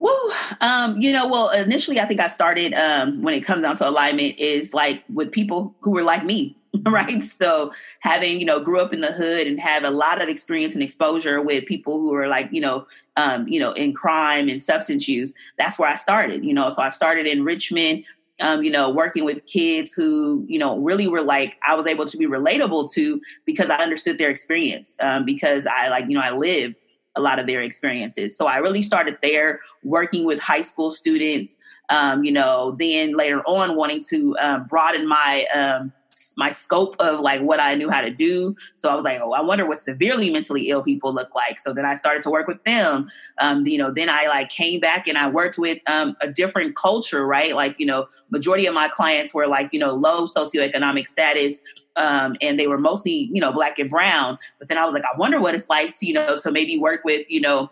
Well, 0.00 0.18
um, 0.62 0.98
you 1.00 1.12
know, 1.12 1.26
well, 1.26 1.50
initially 1.50 2.00
I 2.00 2.06
think 2.06 2.20
I 2.20 2.28
started 2.28 2.72
um, 2.72 3.22
when 3.22 3.34
it 3.34 3.42
comes 3.42 3.62
down 3.62 3.76
to 3.76 3.88
alignment 3.88 4.38
is 4.38 4.72
like 4.72 5.04
with 5.12 5.30
people 5.30 5.74
who 5.80 5.90
were 5.90 6.02
like 6.02 6.24
me, 6.24 6.56
right? 6.86 7.22
So 7.22 7.72
having, 8.00 8.40
you 8.40 8.46
know, 8.46 8.60
grew 8.60 8.80
up 8.80 8.94
in 8.94 9.02
the 9.02 9.12
hood 9.12 9.46
and 9.46 9.60
have 9.60 9.84
a 9.84 9.90
lot 9.90 10.22
of 10.22 10.28
experience 10.28 10.72
and 10.72 10.82
exposure 10.82 11.42
with 11.42 11.66
people 11.66 12.00
who 12.00 12.14
are 12.14 12.28
like, 12.28 12.48
you 12.50 12.62
know, 12.62 12.86
um, 13.16 13.46
you 13.46 13.60
know, 13.60 13.72
in 13.72 13.92
crime 13.92 14.48
and 14.48 14.62
substance 14.62 15.06
use, 15.06 15.34
that's 15.58 15.78
where 15.78 15.90
I 15.90 15.96
started, 15.96 16.46
you 16.46 16.54
know. 16.54 16.70
So 16.70 16.80
I 16.82 16.88
started 16.90 17.26
in 17.26 17.44
Richmond, 17.44 18.04
um, 18.40 18.62
you 18.62 18.70
know, 18.70 18.88
working 18.88 19.26
with 19.26 19.44
kids 19.44 19.92
who, 19.92 20.46
you 20.48 20.58
know, 20.58 20.78
really 20.78 21.08
were 21.08 21.20
like 21.22 21.56
I 21.62 21.74
was 21.74 21.86
able 21.86 22.06
to 22.06 22.16
be 22.16 22.26
relatable 22.26 22.90
to 22.92 23.20
because 23.44 23.68
I 23.68 23.76
understood 23.76 24.16
their 24.16 24.30
experience, 24.30 24.96
um, 25.00 25.26
because 25.26 25.66
I 25.66 25.88
like, 25.88 26.06
you 26.08 26.14
know, 26.14 26.22
I 26.22 26.30
lived 26.34 26.76
a 27.16 27.20
lot 27.20 27.38
of 27.38 27.46
their 27.46 27.62
experiences. 27.62 28.36
So 28.36 28.46
I 28.46 28.56
really 28.56 28.82
started 28.82 29.18
there 29.22 29.60
working 29.82 30.24
with 30.24 30.40
high 30.40 30.62
school 30.62 30.92
students, 30.92 31.56
um, 31.88 32.24
you 32.24 32.32
know, 32.32 32.76
then 32.78 33.16
later 33.16 33.40
on 33.46 33.76
wanting 33.76 34.02
to 34.10 34.36
um, 34.38 34.64
broaden 34.64 35.08
my 35.08 35.46
um, 35.54 35.92
my 36.36 36.48
scope 36.48 36.96
of 36.98 37.20
like 37.20 37.40
what 37.40 37.60
I 37.60 37.74
knew 37.74 37.88
how 37.88 38.00
to 38.00 38.10
do. 38.10 38.56
So 38.74 38.88
I 38.88 38.94
was 38.94 39.04
like, 39.04 39.20
oh, 39.20 39.32
I 39.32 39.40
wonder 39.42 39.66
what 39.66 39.78
severely 39.78 40.30
mentally 40.30 40.68
ill 40.68 40.82
people 40.82 41.14
look 41.14 41.34
like. 41.34 41.58
So 41.58 41.72
then 41.72 41.84
I 41.84 41.94
started 41.94 42.22
to 42.24 42.30
work 42.30 42.48
with 42.48 42.62
them. 42.64 43.10
Um, 43.38 43.66
you 43.66 43.78
know, 43.78 43.92
then 43.92 44.08
I 44.08 44.26
like 44.26 44.50
came 44.50 44.80
back 44.80 45.06
and 45.06 45.16
I 45.16 45.28
worked 45.28 45.58
with 45.58 45.78
um, 45.86 46.16
a 46.20 46.28
different 46.28 46.76
culture, 46.76 47.26
right? 47.26 47.54
Like, 47.54 47.76
you 47.78 47.86
know, 47.86 48.08
majority 48.30 48.66
of 48.66 48.74
my 48.74 48.88
clients 48.88 49.32
were 49.32 49.46
like, 49.46 49.72
you 49.72 49.78
know, 49.78 49.94
low 49.94 50.26
socioeconomic 50.26 51.06
status. 51.06 51.58
Um, 51.96 52.36
and 52.40 52.58
they 52.58 52.66
were 52.66 52.78
mostly, 52.78 53.30
you 53.32 53.40
know, 53.40 53.52
black 53.52 53.78
and 53.78 53.90
brown. 53.90 54.38
But 54.58 54.68
then 54.68 54.78
I 54.78 54.84
was 54.84 54.94
like, 54.94 55.02
I 55.02 55.16
wonder 55.16 55.40
what 55.40 55.54
it's 55.54 55.68
like 55.68 55.96
to, 55.96 56.06
you 56.06 56.14
know, 56.14 56.38
to 56.38 56.50
maybe 56.50 56.78
work 56.78 57.04
with, 57.04 57.26
you 57.28 57.40
know, 57.40 57.70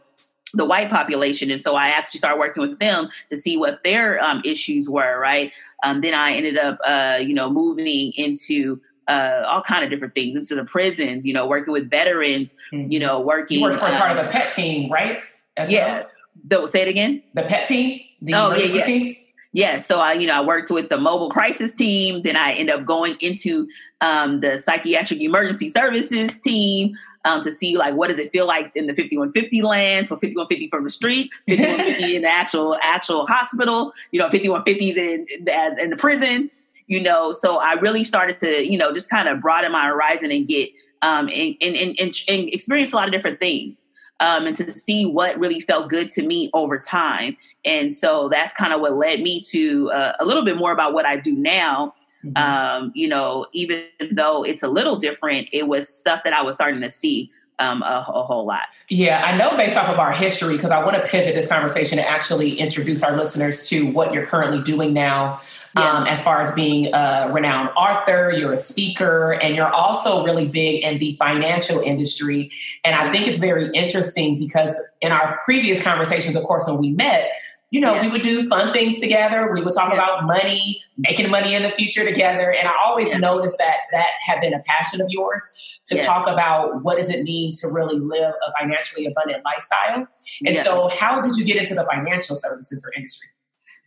the 0.55 0.65
white 0.65 0.91
population. 0.91 1.51
And 1.51 1.61
so 1.61 1.75
I 1.75 1.89
actually 1.89 2.19
started 2.19 2.39
working 2.39 2.63
with 2.63 2.79
them 2.79 3.09
to 3.31 3.37
see 3.37 3.57
what 3.57 3.85
their 3.85 4.23
um, 4.23 4.43
issues 4.45 4.89
were, 4.89 5.19
right? 5.19 5.53
Um, 5.83 6.01
then 6.01 6.15
I 6.15 6.33
ended 6.33 6.59
up, 6.59 6.79
uh, 6.87 7.19
you 7.21 7.35
know, 7.35 7.51
moving 7.51 8.13
into 8.17 8.81
uh, 9.09 9.45
all 9.47 9.63
kind 9.63 9.85
of 9.85 9.91
different 9.91 10.15
things, 10.15 10.37
into 10.37 10.55
the 10.55 10.65
prisons, 10.65 11.27
you 11.27 11.33
know, 11.33 11.47
working 11.47 11.73
with 11.73 11.91
veterans, 11.91 12.55
mm-hmm. 12.73 12.91
you 12.91 12.99
know, 12.99 13.21
working. 13.21 13.59
You 13.59 13.65
worked 13.65 13.79
for 13.79 13.87
um, 13.87 13.97
part 13.97 14.17
of 14.17 14.25
the 14.25 14.31
PET 14.31 14.53
team, 14.53 14.91
right? 14.91 15.21
As 15.57 15.71
yeah. 15.71 16.05
Well? 16.51 16.67
say 16.67 16.83
it 16.83 16.89
again. 16.89 17.23
The 17.35 17.43
PET 17.43 17.67
team? 17.67 18.01
The 18.23 18.35
oh, 18.35 18.55
yeah, 18.55 18.67
yeah. 18.67 18.85
team? 18.85 19.17
Yeah, 19.53 19.79
so 19.79 19.99
I, 19.99 20.13
you 20.13 20.27
know, 20.27 20.35
I 20.35 20.45
worked 20.45 20.71
with 20.71 20.91
the 20.91 20.99
mobile 20.99 21.31
crisis 21.31 21.73
team. 21.73 22.23
Then 22.23 22.37
I 22.37 22.53
ended 22.53 22.75
up 22.75 22.85
going 22.85 23.17
into 23.21 23.67
um, 24.01 24.41
the 24.41 24.59
psychiatric 24.59 25.23
emergency 25.23 25.71
services 25.71 26.37
team 26.39 26.97
um, 27.25 27.43
to 27.43 27.51
see 27.51 27.77
like 27.77 27.95
what 27.95 28.09
does 28.09 28.19
it 28.19 28.31
feel 28.31 28.47
like 28.47 28.71
in 28.75 28.87
the 28.87 28.95
5150 28.95 29.63
land. 29.63 30.09
So 30.09 30.17
5150 30.17 30.69
from 30.69 30.85
the 30.85 30.91
street, 30.91 31.31
5150 31.49 32.17
in 32.17 32.23
the 32.23 32.29
actual 32.29 32.79
actual 32.83 33.27
hospital. 33.27 33.93
You 34.13 34.21
know, 34.21 34.29
5150s 34.29 34.97
in, 34.97 35.27
in 35.31 35.79
in 35.79 35.91
the 35.91 35.97
prison. 35.97 36.51
You 36.87 37.03
know, 37.03 37.33
so 37.33 37.59
I 37.59 37.75
really 37.75 38.05
started 38.05 38.41
to 38.41 38.67
you 38.67 38.77
know 38.77 38.93
just 38.93 39.09
kind 39.09 39.29
of 39.29 39.41
broaden 39.41 39.73
my 39.73 39.87
horizon 39.87 40.31
and 40.31 40.47
get 40.47 40.71
um, 41.03 41.29
and, 41.29 41.55
and, 41.61 41.77
and, 41.77 42.15
and 42.29 42.49
experience 42.49 42.93
a 42.93 42.97
lot 42.97 43.07
of 43.07 43.13
different 43.13 43.41
things. 43.41 43.87
Um, 44.21 44.47
and 44.47 44.57
to 44.57 44.71
see 44.73 45.07
what 45.07 45.39
really 45.39 45.61
felt 45.61 45.89
good 45.89 46.11
to 46.11 46.23
me 46.23 46.51
over 46.53 46.77
time. 46.77 47.37
And 47.65 47.95
so 47.95 48.29
that's 48.29 48.53
kind 48.53 48.73
of 48.73 48.81
what 48.81 48.97
led 48.97 49.21
me 49.21 49.41
to 49.43 49.93
uh, 49.93 50.13
a 50.19 50.25
little 50.25 50.45
bit 50.45 50.57
more 50.57 50.73
about 50.73 50.93
what 50.93 51.07
I 51.07 51.17
do 51.17 51.33
now, 51.33 51.95
Mm-hmm. 52.25 52.37
Um, 52.37 52.93
you 52.95 53.09
know, 53.09 53.47
even 53.53 53.85
though 54.13 54.43
it's 54.45 54.63
a 54.63 54.69
little 54.69 54.97
different, 54.97 55.49
it 55.53 55.69
was 55.69 55.89
stuff 55.89 56.23
that 56.25 56.33
I 56.33 56.43
was 56.43 56.57
starting 56.57 56.81
to 56.81 56.91
see 56.91 57.31
um, 57.59 57.83
a, 57.83 58.05
a, 58.09 58.23
whole 58.23 58.47
lot. 58.47 58.63
Yeah, 58.89 59.23
I 59.25 59.37
know 59.37 59.57
based 59.57 59.77
off 59.77 59.89
of 59.89 59.99
our 59.99 60.13
history, 60.13 60.57
because 60.57 60.71
I 60.71 60.85
want 60.85 60.97
to 60.97 61.09
pivot 61.09 61.35
this 61.35 61.49
conversation 61.49 61.99
to 61.99 62.09
actually 62.09 62.59
introduce 62.59 63.03
our 63.03 63.17
listeners 63.17 63.69
to 63.69 63.87
what 63.91 64.13
you're 64.13 64.27
currently 64.27 64.63
doing 64.63 64.93
now, 64.93 65.41
yeah. 65.77 65.91
um, 65.91 66.07
as 66.07 66.23
far 66.23 66.41
as 66.41 66.53
being 66.53 66.93
a 66.95 67.31
renowned 67.33 67.71
author, 67.77 68.31
you're 68.31 68.53
a 68.53 68.57
speaker, 68.57 69.33
and 69.33 69.57
you're 69.57 69.73
also 69.73 70.25
really 70.25 70.47
big 70.47 70.85
in 70.85 70.99
the 70.99 71.17
financial 71.17 71.81
industry. 71.81 72.51
And 72.85 72.95
I 72.95 73.13
think 73.13 73.27
it's 73.27 73.39
very 73.39 73.71
interesting 73.73 74.39
because 74.39 74.81
in 75.01 75.13
our 75.13 75.41
previous 75.45 75.83
conversations, 75.83 76.37
of 76.37 76.45
course, 76.45 76.67
when 76.67 76.79
we 76.79 76.91
met, 76.91 77.33
you 77.71 77.81
know, 77.81 77.95
yeah. 77.95 78.03
we 78.03 78.09
would 78.09 78.23
do 78.23 78.49
fun 78.49 78.73
things 78.73 78.99
together. 78.99 79.51
We 79.53 79.61
would 79.61 79.75
talk 79.75 79.93
yeah. 79.93 79.99
about 79.99 80.25
money, 80.25 80.83
making 80.97 81.31
money 81.31 81.55
in 81.55 81.63
the 81.63 81.71
future 81.71 82.05
together. 82.05 82.51
And 82.51 82.67
I 82.67 82.75
always 82.83 83.09
yeah. 83.09 83.19
noticed 83.19 83.59
that 83.59 83.77
that 83.93 84.09
had 84.27 84.41
been 84.41 84.55
a 84.55 84.61
passion 84.61 85.03
of 85.03 85.11
yours 85.11 85.79
to 85.87 86.03
talk 86.03 86.27
about 86.27 86.83
what 86.83 86.97
does 86.97 87.11
it 87.11 87.25
mean 87.25 87.53
to 87.61 87.69
really 87.69 87.99
live 87.99 88.33
a 88.47 88.53
financially 88.59 89.07
abundant 89.07 89.45
lifestyle. 89.45 90.07
And 90.47 90.57
so, 90.57 90.89
how 90.89 91.21
did 91.21 91.37
you 91.37 91.45
get 91.45 91.57
into 91.57 91.75
the 91.75 91.85
financial 91.85 92.37
services 92.37 92.85
or 92.87 92.93
industry? 92.97 93.29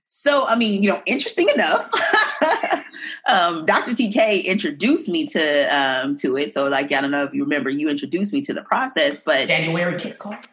So, 0.05 0.45
I 0.45 0.55
mean, 0.55 0.83
you 0.83 0.89
know, 0.89 1.01
interesting 1.05 1.47
enough, 1.49 1.89
um, 3.27 3.65
Dr. 3.65 3.91
TK 3.93 4.43
introduced 4.43 5.07
me 5.07 5.25
to 5.27 5.75
um, 5.75 6.15
to 6.17 6.37
it. 6.37 6.51
So, 6.51 6.67
like, 6.67 6.91
I 6.91 7.01
don't 7.01 7.11
know 7.11 7.23
if 7.23 7.33
you 7.33 7.43
remember, 7.43 7.69
you 7.69 7.89
introduced 7.89 8.33
me 8.33 8.41
to 8.41 8.53
the 8.53 8.61
process, 8.61 9.21
but 9.21 9.47
January 9.47 9.93
kickoff. 9.93 10.43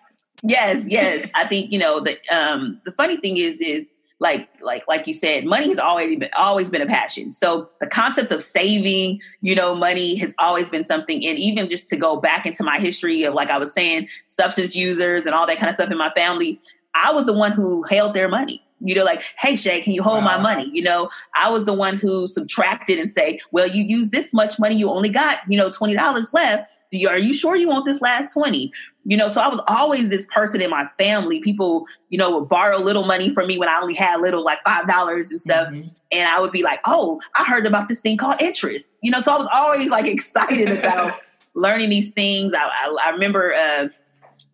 Yes, 0.43 0.85
yes. 0.87 1.29
I 1.35 1.47
think 1.47 1.73
you 1.73 1.79
know 1.79 2.01
the 2.01 2.19
um 2.31 2.81
the 2.85 2.93
funny 2.93 3.17
thing 3.17 3.39
is 3.39 3.61
is 3.61 3.87
like 4.21 4.49
like 4.61 4.85
like 4.89 5.07
you 5.07 5.15
said, 5.15 5.45
money 5.45 5.69
has 5.69 5.79
always 5.79 6.19
been 6.19 6.31
always 6.37 6.71
been 6.71 6.83
a 6.83 6.87
passion. 6.87 7.33
So 7.33 7.69
the 7.81 7.87
concept 7.87 8.33
of 8.33 8.43
saving, 8.43 9.21
you 9.41 9.55
know, 9.55 9.75
money 9.75 10.17
has 10.17 10.35
always 10.39 10.71
been 10.71 10.85
something. 10.85 11.25
And 11.27 11.39
even 11.39 11.69
just 11.69 11.89
to 11.89 11.97
go 11.97 12.17
back 12.17 12.47
into 12.47 12.65
my 12.65 12.79
history 12.79 13.25
of 13.25 13.35
like 13.35 13.51
I 13.51 13.59
was 13.59 13.73
saying, 13.73 14.09
substance 14.27 14.75
users 14.75 15.27
and 15.27 15.35
all 15.35 15.47
that 15.47 15.59
kind 15.59 15.69
of 15.69 15.75
stuff 15.75 15.91
in 15.91 15.99
my 15.99 16.11
family, 16.11 16.61
I 16.95 17.13
was 17.13 17.27
the 17.27 17.33
one 17.33 17.53
who 17.53 17.83
held 17.85 18.15
their 18.15 18.29
money. 18.29 18.63
You 18.81 18.95
know, 18.95 19.03
like, 19.05 19.25
hey 19.39 19.57
Shay, 19.57 19.81
can 19.83 19.93
you 19.93 20.03
hold 20.05 20.19
wow. 20.25 20.37
my 20.37 20.39
money? 20.39 20.71
You 20.73 20.83
know, 20.83 21.11
I 21.35 21.51
was 21.51 21.65
the 21.65 21.73
one 21.73 21.97
who 21.97 22.29
subtracted 22.29 22.99
and 23.01 23.11
say, 23.11 23.41
well, 23.51 23.69
you 23.69 23.83
use 23.83 24.11
this 24.11 24.33
much 24.33 24.59
money, 24.61 24.77
you 24.77 24.89
only 24.89 25.09
got, 25.09 25.39
you 25.49 25.57
know, 25.59 25.69
twenty 25.71 25.95
dollars 25.95 26.33
left. 26.33 26.71
Are 27.07 27.19
you 27.19 27.35
sure 27.35 27.55
you 27.55 27.69
want 27.69 27.85
this 27.85 28.01
last 28.01 28.33
20? 28.33 28.73
You 29.09 29.17
know, 29.17 29.29
so 29.29 29.41
I 29.41 29.49
was 29.49 29.59
always 29.69 30.11
this 30.11 30.27
person 30.27 30.61
in 30.61 30.69
my 30.69 30.87
family. 30.99 31.41
People, 31.41 31.87
you 32.11 32.19
know, 32.19 32.39
would 32.39 32.49
borrow 32.51 32.77
little 32.77 33.07
money 33.07 33.33
from 33.33 33.47
me 33.47 33.57
when 33.57 33.67
I 33.67 33.81
only 33.81 33.95
had 33.95 34.21
little, 34.21 34.45
like 34.45 34.59
five 34.67 34.87
dollars 34.87 35.31
and 35.31 35.41
stuff. 35.41 35.69
Mm-hmm. 35.69 35.89
And 36.13 36.29
I 36.29 36.39
would 36.39 36.53
be 36.53 36.63
like, 36.63 36.81
"Oh, 36.85 37.19
I 37.35 37.45
heard 37.45 37.67
about 37.67 37.89
this 37.89 38.01
thing 38.01 38.19
called 38.19 38.43
interest." 38.43 38.87
You 39.03 39.11
know, 39.11 39.21
so 39.21 39.33
I 39.33 39.39
was 39.39 39.49
always 39.51 39.89
like 39.89 40.07
excited 40.15 40.71
about 40.71 41.15
learning 41.55 41.89
these 41.89 42.11
things. 42.11 42.53
I, 42.53 42.65
I, 42.65 42.97
I 43.05 43.09
remember 43.09 43.55
uh, 43.55 43.89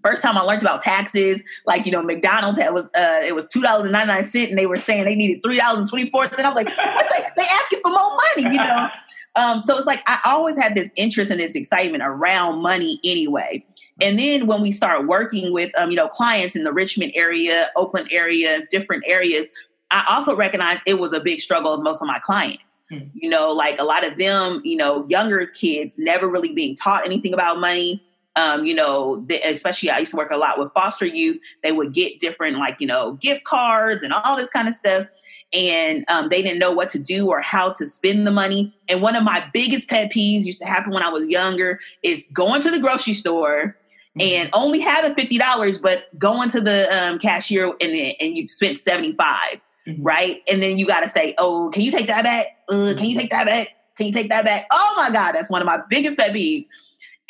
first 0.04 0.22
time 0.22 0.38
I 0.38 0.42
learned 0.42 0.62
about 0.62 0.82
taxes, 0.82 1.42
like 1.66 1.84
you 1.84 1.90
know, 1.90 2.04
McDonald's 2.04 2.60
had 2.60 2.72
was 2.72 2.84
uh, 2.94 3.22
it 3.24 3.34
was 3.34 3.48
two 3.48 3.60
dollars 3.60 3.86
and 3.86 3.92
ninety 3.92 4.12
nine 4.12 4.24
cent, 4.24 4.50
and 4.50 4.58
they 4.58 4.66
were 4.66 4.76
saying 4.76 5.04
they 5.04 5.16
needed 5.16 5.42
three 5.42 5.58
dollars 5.58 5.80
and 5.80 5.88
twenty 5.88 6.10
four 6.10 6.28
cent. 6.28 6.44
I 6.44 6.48
was 6.50 6.54
like, 6.54 6.68
what 6.68 7.10
they, 7.10 7.24
they 7.36 7.48
asking 7.48 7.80
for 7.82 7.90
more 7.90 8.16
money, 8.36 8.54
you 8.54 8.62
know. 8.62 8.88
Um, 9.36 9.58
so 9.58 9.76
it's 9.76 9.86
like 9.86 10.00
I 10.06 10.20
always 10.24 10.56
had 10.56 10.74
this 10.74 10.90
interest 10.94 11.30
and 11.30 11.40
this 11.40 11.56
excitement 11.56 12.04
around 12.06 12.62
money 12.62 13.00
anyway. 13.02 13.64
And 14.00 14.18
then 14.18 14.46
when 14.46 14.60
we 14.60 14.72
start 14.72 15.06
working 15.06 15.52
with 15.52 15.70
um, 15.78 15.90
you 15.90 15.96
know 15.96 16.08
clients 16.08 16.56
in 16.56 16.64
the 16.64 16.72
Richmond 16.72 17.12
area, 17.14 17.70
Oakland 17.76 18.08
area, 18.10 18.66
different 18.70 19.04
areas, 19.06 19.48
I 19.90 20.04
also 20.08 20.34
recognized 20.34 20.82
it 20.86 20.98
was 20.98 21.12
a 21.12 21.20
big 21.20 21.40
struggle 21.40 21.72
of 21.72 21.82
most 21.82 22.02
of 22.02 22.08
my 22.08 22.18
clients. 22.18 22.80
Mm-hmm. 22.90 23.08
You 23.14 23.30
know, 23.30 23.52
like 23.52 23.78
a 23.78 23.84
lot 23.84 24.04
of 24.04 24.18
them, 24.18 24.60
you 24.64 24.76
know, 24.76 25.06
younger 25.08 25.46
kids 25.46 25.94
never 25.96 26.28
really 26.28 26.52
being 26.52 26.74
taught 26.74 27.06
anything 27.06 27.32
about 27.32 27.58
money. 27.58 28.02
Um, 28.36 28.64
you 28.64 28.74
know, 28.74 29.24
the, 29.28 29.40
especially 29.48 29.90
I 29.90 29.98
used 29.98 30.10
to 30.10 30.16
work 30.16 30.32
a 30.32 30.36
lot 30.36 30.58
with 30.58 30.72
foster 30.72 31.06
youth. 31.06 31.40
They 31.62 31.70
would 31.70 31.92
get 31.92 32.18
different, 32.18 32.58
like, 32.58 32.76
you 32.80 32.86
know, 32.86 33.12
gift 33.12 33.44
cards 33.44 34.02
and 34.02 34.12
all 34.12 34.36
this 34.36 34.50
kind 34.50 34.66
of 34.66 34.74
stuff. 34.74 35.06
And 35.52 36.04
um, 36.08 36.30
they 36.30 36.42
didn't 36.42 36.58
know 36.58 36.72
what 36.72 36.90
to 36.90 36.98
do 36.98 37.28
or 37.28 37.40
how 37.40 37.70
to 37.70 37.86
spend 37.86 38.26
the 38.26 38.32
money. 38.32 38.74
And 38.88 39.00
one 39.00 39.14
of 39.14 39.22
my 39.22 39.48
biggest 39.52 39.88
pet 39.88 40.10
peeves 40.10 40.44
used 40.44 40.58
to 40.58 40.66
happen 40.66 40.92
when 40.92 41.04
I 41.04 41.10
was 41.10 41.28
younger 41.28 41.78
is 42.02 42.28
going 42.32 42.60
to 42.62 42.72
the 42.72 42.80
grocery 42.80 43.12
store 43.12 43.76
and 44.20 44.48
mm-hmm. 44.48 44.62
only 44.62 44.80
having 44.80 45.14
fifty 45.14 45.38
dollars, 45.38 45.78
but 45.78 46.16
going 46.18 46.48
to 46.50 46.60
the 46.60 46.88
um, 46.94 47.18
cashier 47.18 47.72
and 47.80 47.92
and 48.20 48.36
you 48.36 48.46
spent 48.48 48.78
seventy 48.78 49.12
five, 49.12 49.60
mm 49.86 49.94
mm-hmm. 49.94 50.02
right? 50.02 50.42
And 50.50 50.62
then 50.62 50.78
you 50.78 50.86
got 50.86 51.00
to 51.00 51.08
say, 51.08 51.34
"Oh, 51.38 51.70
can 51.72 51.82
you 51.82 51.90
take 51.90 52.06
that 52.06 52.22
back? 52.22 52.46
Uh, 52.68 52.94
can 52.96 53.06
you 53.06 53.18
take 53.18 53.30
that 53.30 53.46
back? 53.46 53.68
Can 53.96 54.06
you 54.06 54.12
take 54.12 54.28
that 54.28 54.44
back?" 54.44 54.66
Oh 54.70 54.94
my 54.96 55.10
god, 55.10 55.32
that's 55.32 55.50
one 55.50 55.60
of 55.60 55.66
my 55.66 55.80
biggest 55.88 56.16
pet 56.16 56.32
peeves. 56.32 56.64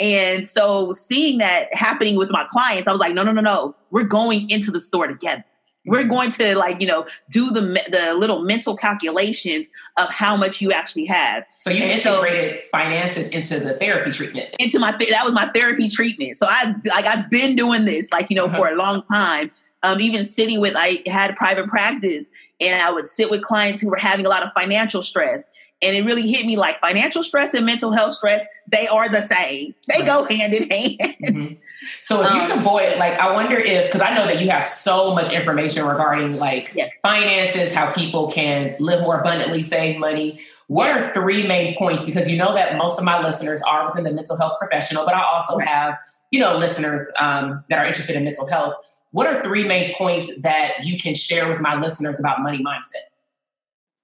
And 0.00 0.47
so 0.47 0.93
seeing 0.93 1.38
that 1.38 1.73
happening 1.73 2.17
with 2.17 2.29
my 2.31 2.45
clients, 2.50 2.88
I 2.88 2.93
was 2.93 3.00
like, 3.00 3.14
"No, 3.14 3.23
no, 3.23 3.33
no, 3.33 3.41
no, 3.41 3.75
we're 3.91 4.05
going 4.05 4.50
into 4.50 4.71
the 4.71 4.81
store 4.81 5.07
together." 5.07 5.45
We're 5.87 6.05
going 6.05 6.31
to 6.31 6.57
like 6.57 6.81
you 6.81 6.87
know 6.87 7.07
do 7.31 7.50
the 7.50 7.61
the 7.91 8.14
little 8.14 8.43
mental 8.43 8.76
calculations 8.76 9.69
of 9.97 10.11
how 10.11 10.37
much 10.37 10.61
you 10.61 10.73
actually 10.73 11.05
have 11.05 11.45
so 11.59 11.71
you 11.71 11.83
and 11.83 11.93
integrated 11.93 12.61
so, 12.61 12.69
finances 12.73 13.29
into 13.29 13.61
the 13.61 13.75
therapy 13.75 14.11
treatment 14.11 14.55
into 14.59 14.79
my 14.79 14.93
th- 14.93 15.11
that 15.11 15.25
was 15.25 15.35
my 15.35 15.47
therapy 15.49 15.88
treatment 15.88 16.37
so 16.37 16.47
i 16.49 16.75
like 16.87 17.05
i've 17.05 17.29
been 17.31 17.55
doing 17.57 17.85
this 17.85 18.11
like 18.12 18.31
you 18.31 18.37
know 18.37 18.47
uh-huh. 18.47 18.57
for 18.57 18.69
a 18.69 18.75
long 18.75 19.03
time 19.03 19.50
um, 19.83 20.00
even 20.00 20.25
sitting 20.25 20.61
with 20.61 20.75
i 20.76 21.03
had 21.07 21.37
private 21.37 21.69
practice 21.69 22.26
and 22.61 22.81
i 22.81 22.91
would 22.91 23.09
sit 23.09 23.31
with 23.31 23.43
clients 23.43 23.81
who 23.81 23.88
were 23.88 23.97
having 23.97 24.26
a 24.26 24.29
lot 24.29 24.43
of 24.43 24.50
financial 24.55 25.03
stress 25.03 25.45
and 25.83 25.97
it 25.97 26.03
really 26.03 26.26
hit 26.26 26.47
me 26.47 26.57
like 26.57 26.81
financial 26.81 27.23
stress 27.23 27.53
and 27.53 27.67
mental 27.67 27.93
health 27.93 28.14
stress 28.14 28.45
they 28.69 28.87
are 28.87 29.09
the 29.09 29.23
same 29.23 29.75
they 29.88 29.99
right. 29.99 30.07
go 30.07 30.25
hand 30.25 30.55
in 30.55 30.71
hand 30.71 30.99
mm-hmm. 31.23 31.55
So 32.00 32.23
if 32.23 32.31
um, 32.31 32.41
you 32.41 32.47
can 32.47 32.64
boil, 32.64 32.99
like, 32.99 33.14
I 33.14 33.33
wonder 33.33 33.59
if 33.59 33.87
because 33.87 34.03
I 34.03 34.14
know 34.14 34.26
that 34.26 34.41
you 34.41 34.50
have 34.50 34.64
so 34.64 35.14
much 35.14 35.33
information 35.33 35.85
regarding 35.87 36.35
like 36.35 36.73
yes. 36.75 36.91
finances, 37.03 37.73
how 37.73 37.93
people 37.93 38.31
can 38.31 38.76
live 38.79 39.00
more 39.00 39.21
abundantly, 39.21 39.62
save 39.62 39.99
money. 39.99 40.41
What 40.67 40.87
yes. 40.87 41.17
are 41.17 41.23
three 41.23 41.47
main 41.47 41.76
points? 41.76 42.05
Because 42.05 42.29
you 42.29 42.37
know 42.37 42.55
that 42.55 42.76
most 42.76 42.99
of 42.99 43.05
my 43.05 43.23
listeners 43.23 43.62
are 43.62 43.87
within 43.87 44.05
the 44.05 44.12
mental 44.12 44.37
health 44.37 44.59
professional, 44.59 45.05
but 45.05 45.14
I 45.14 45.23
also 45.23 45.59
have 45.59 45.99
you 46.31 46.41
know 46.41 46.57
listeners 46.57 47.11
um, 47.21 47.64
that 47.71 47.79
are 47.79 47.87
interested 47.87 48.17
in 48.17 48.25
mental 48.25 48.47
health. 48.47 48.75
What 49.11 49.26
are 49.29 49.43
three 49.43 49.67
main 49.67 49.95
points 49.95 50.41
that 50.41 50.85
you 50.85 50.99
can 50.99 51.14
share 51.14 51.49
with 51.49 51.61
my 51.61 51.81
listeners 51.81 52.19
about 52.19 52.43
money 52.43 52.59
mindset? 52.59 53.05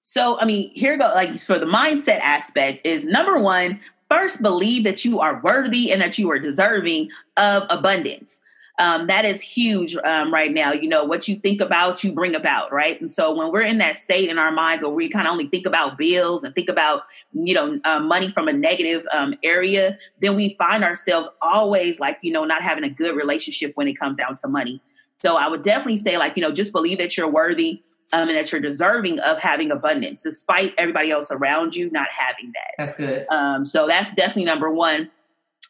So, 0.02 0.40
I 0.40 0.44
mean, 0.44 0.70
here 0.72 0.96
go 0.96 1.06
like 1.14 1.38
for 1.38 1.56
the 1.56 1.66
mindset 1.66 2.18
aspect 2.20 2.80
is 2.84 3.04
number 3.04 3.38
one, 3.38 3.78
first 4.10 4.42
believe 4.42 4.84
that 4.84 5.04
you 5.04 5.20
are 5.20 5.40
worthy 5.42 5.92
and 5.92 6.02
that 6.02 6.18
you 6.18 6.30
are 6.30 6.38
deserving 6.38 7.10
of 7.36 7.64
abundance. 7.70 8.40
um, 8.80 9.06
that 9.08 9.26
is 9.26 9.42
huge 9.42 9.94
um, 9.96 10.32
right 10.32 10.52
now. 10.52 10.72
You 10.72 10.88
know, 10.88 11.04
what 11.04 11.28
you 11.28 11.36
think 11.36 11.60
about, 11.60 12.02
you 12.02 12.12
bring 12.12 12.34
about, 12.34 12.72
right? 12.72 12.98
And 12.98 13.10
so 13.10 13.30
when 13.34 13.52
we're 13.52 13.60
in 13.62 13.76
that 13.78 13.98
state 13.98 14.30
in 14.30 14.38
our 14.38 14.50
minds 14.50 14.82
where 14.82 14.92
we 14.92 15.10
kind 15.10 15.28
of 15.28 15.32
only 15.32 15.48
think 15.48 15.66
about 15.66 15.98
bills 15.98 16.44
and 16.44 16.54
think 16.54 16.70
about, 16.70 17.02
you 17.34 17.52
know, 17.52 17.78
uh, 17.84 18.00
money 18.00 18.30
from 18.30 18.48
a 18.48 18.54
negative 18.54 19.04
um, 19.12 19.34
area, 19.42 19.98
then 20.20 20.34
we 20.34 20.56
find 20.58 20.82
ourselves 20.82 21.28
always 21.42 22.00
like, 22.00 22.18
you 22.22 22.32
know, 22.32 22.46
not 22.46 22.62
having 22.62 22.82
a 22.82 22.90
good 22.90 23.14
relationship 23.14 23.72
when 23.74 23.86
it 23.86 23.98
comes 23.98 24.16
down 24.16 24.34
to 24.36 24.48
money. 24.48 24.80
So 25.16 25.36
I 25.36 25.46
would 25.46 25.62
definitely 25.62 25.98
say, 25.98 26.16
like, 26.16 26.34
you 26.34 26.42
know, 26.42 26.50
just 26.50 26.72
believe 26.72 26.96
that 26.98 27.18
you're 27.18 27.28
worthy. 27.28 27.82
Um, 28.12 28.28
and 28.28 28.36
that 28.36 28.50
you're 28.50 28.60
deserving 28.60 29.20
of 29.20 29.40
having 29.40 29.70
abundance, 29.70 30.22
despite 30.22 30.74
everybody 30.76 31.12
else 31.12 31.30
around 31.30 31.76
you 31.76 31.90
not 31.92 32.08
having 32.10 32.50
that. 32.54 32.74
That's 32.76 32.96
good. 32.96 33.24
Um, 33.28 33.64
so 33.64 33.86
that's 33.86 34.12
definitely 34.14 34.46
number 34.46 34.68
one. 34.68 35.10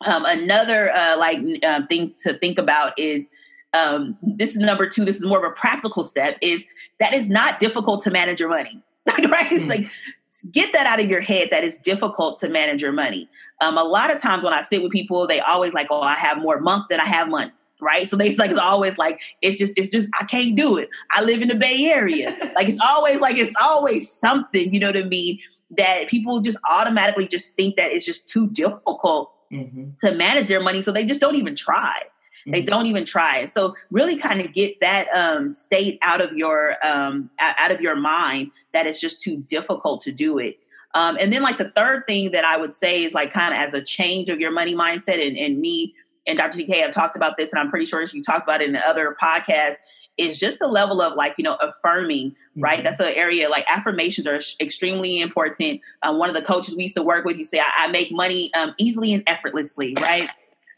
Um, 0.07 0.25
another 0.25 0.91
uh, 0.91 1.19
like 1.19 1.41
uh, 1.63 1.87
thing 1.87 2.15
to 2.23 2.33
think 2.33 2.59
about 2.59 2.99
is 2.99 3.27
um, 3.73 4.17
this 4.23 4.53
is 4.53 4.59
number 4.59 4.89
two. 4.89 5.05
This 5.05 5.17
is 5.17 5.27
more 5.27 5.45
of 5.45 5.51
a 5.51 5.55
practical 5.55 6.03
step. 6.03 6.39
Is 6.41 6.65
that 6.99 7.15
is 7.15 7.29
not 7.29 7.61
difficult 7.61 8.03
to 8.05 8.11
manage 8.11 8.41
your 8.41 8.49
money, 8.49 8.83
right? 9.07 9.53
It's 9.53 9.65
mm. 9.65 9.69
like 9.69 9.91
get 10.51 10.73
that 10.73 10.87
out 10.87 11.01
of 11.01 11.09
your 11.11 11.21
head 11.21 11.49
that 11.51 11.65
it's 11.65 11.79
difficult 11.79 12.41
to 12.41 12.49
manage 12.49 12.83
your 12.83 12.93
money. 12.93 13.29
Um, 13.61 13.77
a 13.77 13.85
lot 13.85 14.13
of 14.13 14.21
times 14.21 14.45
when 14.45 14.55
I 14.55 14.63
sit 14.63 14.83
with 14.83 14.91
people, 14.91 15.27
they 15.27 15.41
always 15.41 15.73
like, 15.73 15.89
"Oh, 15.91 16.01
I 16.01 16.15
have 16.15 16.39
more 16.39 16.61
month 16.61 16.87
than 16.89 17.01
I 17.01 17.05
have 17.05 17.29
money." 17.29 17.53
Right, 17.81 18.09
so 18.09 18.17
they 18.17 18.35
like 18.37 18.51
it's 18.51 18.61
always 18.61 18.99
like 18.99 19.21
it's 19.43 19.57
just 19.57 19.79
it's 19.79 19.91
just 19.91 20.09
I 20.21 20.25
can't 20.25 20.55
do 20.55 20.77
it. 20.77 20.91
I 21.11 21.23
live 21.23 21.41
in 21.41 21.49
the 21.49 21.55
Bay 21.55 21.87
Area, 21.87 22.37
like 22.55 22.69
it's 22.69 22.81
always 22.81 23.21
like 23.21 23.37
it's 23.37 23.55
always 23.61 24.11
something, 24.11 24.73
you 24.73 24.81
know 24.81 24.89
what 24.89 24.97
I 24.97 25.05
mean? 25.05 25.39
That 25.77 26.09
people 26.09 26.41
just 26.41 26.59
automatically 26.69 27.27
just 27.27 27.55
think 27.55 27.77
that 27.77 27.93
it's 27.93 28.05
just 28.05 28.29
too 28.29 28.49
difficult 28.49 29.33
mm-hmm. 29.53 29.91
to 30.01 30.15
manage 30.15 30.47
their 30.47 30.63
money. 30.63 30.83
So 30.83 30.93
they 30.93 31.05
just 31.05 31.21
don't 31.21 31.37
even 31.37 31.55
try. 31.55 32.03
Mm-hmm. 32.41 32.53
They 32.53 32.63
don't 32.63 32.87
even 32.87 33.05
try. 33.05 33.47
So 33.47 33.75
really 33.91 34.17
kind 34.17 34.41
of 34.41 34.53
get 34.53 34.81
that 34.81 35.09
um, 35.15 35.51
state 35.51 35.99
out 36.03 36.21
of 36.21 36.33
your 36.33 36.77
um, 36.83 37.31
out 37.39 37.71
of 37.71 37.81
your 37.81 37.97
mind 37.97 38.51
that 38.73 38.87
it's 38.87 39.01
just 39.01 39.21
too 39.21 39.39
difficult 39.49 40.01
to 40.03 40.13
do 40.13 40.39
it. 40.39 40.59
Um, 40.95 41.17
and 41.21 41.33
then 41.33 41.43
like 41.43 41.59
the 41.59 41.71
third 41.77 42.05
thing 42.07 42.33
that 42.33 42.45
I 42.45 42.57
would 42.57 42.75
say 42.75 43.05
is 43.05 43.15
like 43.15 43.33
kind 43.33 43.55
of 43.55 43.61
as 43.61 43.75
a 43.75 43.83
change 43.83 44.29
of 44.29 44.41
your 44.41 44.51
money 44.51 44.75
mindset 44.75 45.25
and, 45.25 45.37
and 45.37 45.61
me 45.61 45.95
and 46.31 46.39
Dr. 46.39 46.59
TK 46.59 46.81
have 46.83 46.93
talked 46.93 47.17
about 47.17 47.37
this, 47.37 47.51
and 47.51 47.59
I'm 47.59 47.71
pretty 47.71 47.87
sure 47.87 48.03
you 48.03 48.23
talked 48.23 48.45
about 48.45 48.63
it 48.63 48.67
in 48.67 48.73
the 48.73 48.89
other 48.89 49.17
podcasts, 49.21 49.75
is 50.17 50.39
just 50.39 50.59
the 50.59 50.69
level 50.69 51.03
of 51.03 51.15
like, 51.15 51.35
you 51.39 51.45
know, 51.45 51.57
affirming, 51.57 52.31
mm-hmm. 52.31 52.63
right? 52.63 52.85
That's 52.85 53.01
an 53.01 53.07
area 53.07 53.49
like 53.49 53.65
affirmations 53.69 54.27
are 54.27 54.39
extremely 54.61 55.21
important. 55.21 55.81
Um, 56.03 56.19
one 56.19 56.29
of 56.29 56.37
the 56.37 56.43
coaches 56.43 56.77
we 56.77 56.85
used 56.85 56.97
to 56.97 57.03
work 57.03 57.25
with, 57.25 57.37
you 57.37 57.45
say, 57.45 57.59
I, 57.59 57.85
I 57.85 57.87
make 57.89 58.13
money 58.13 58.53
um, 58.55 58.75
easily 58.79 59.13
and 59.13 59.23
effortlessly, 59.27 59.95
right? 60.01 60.29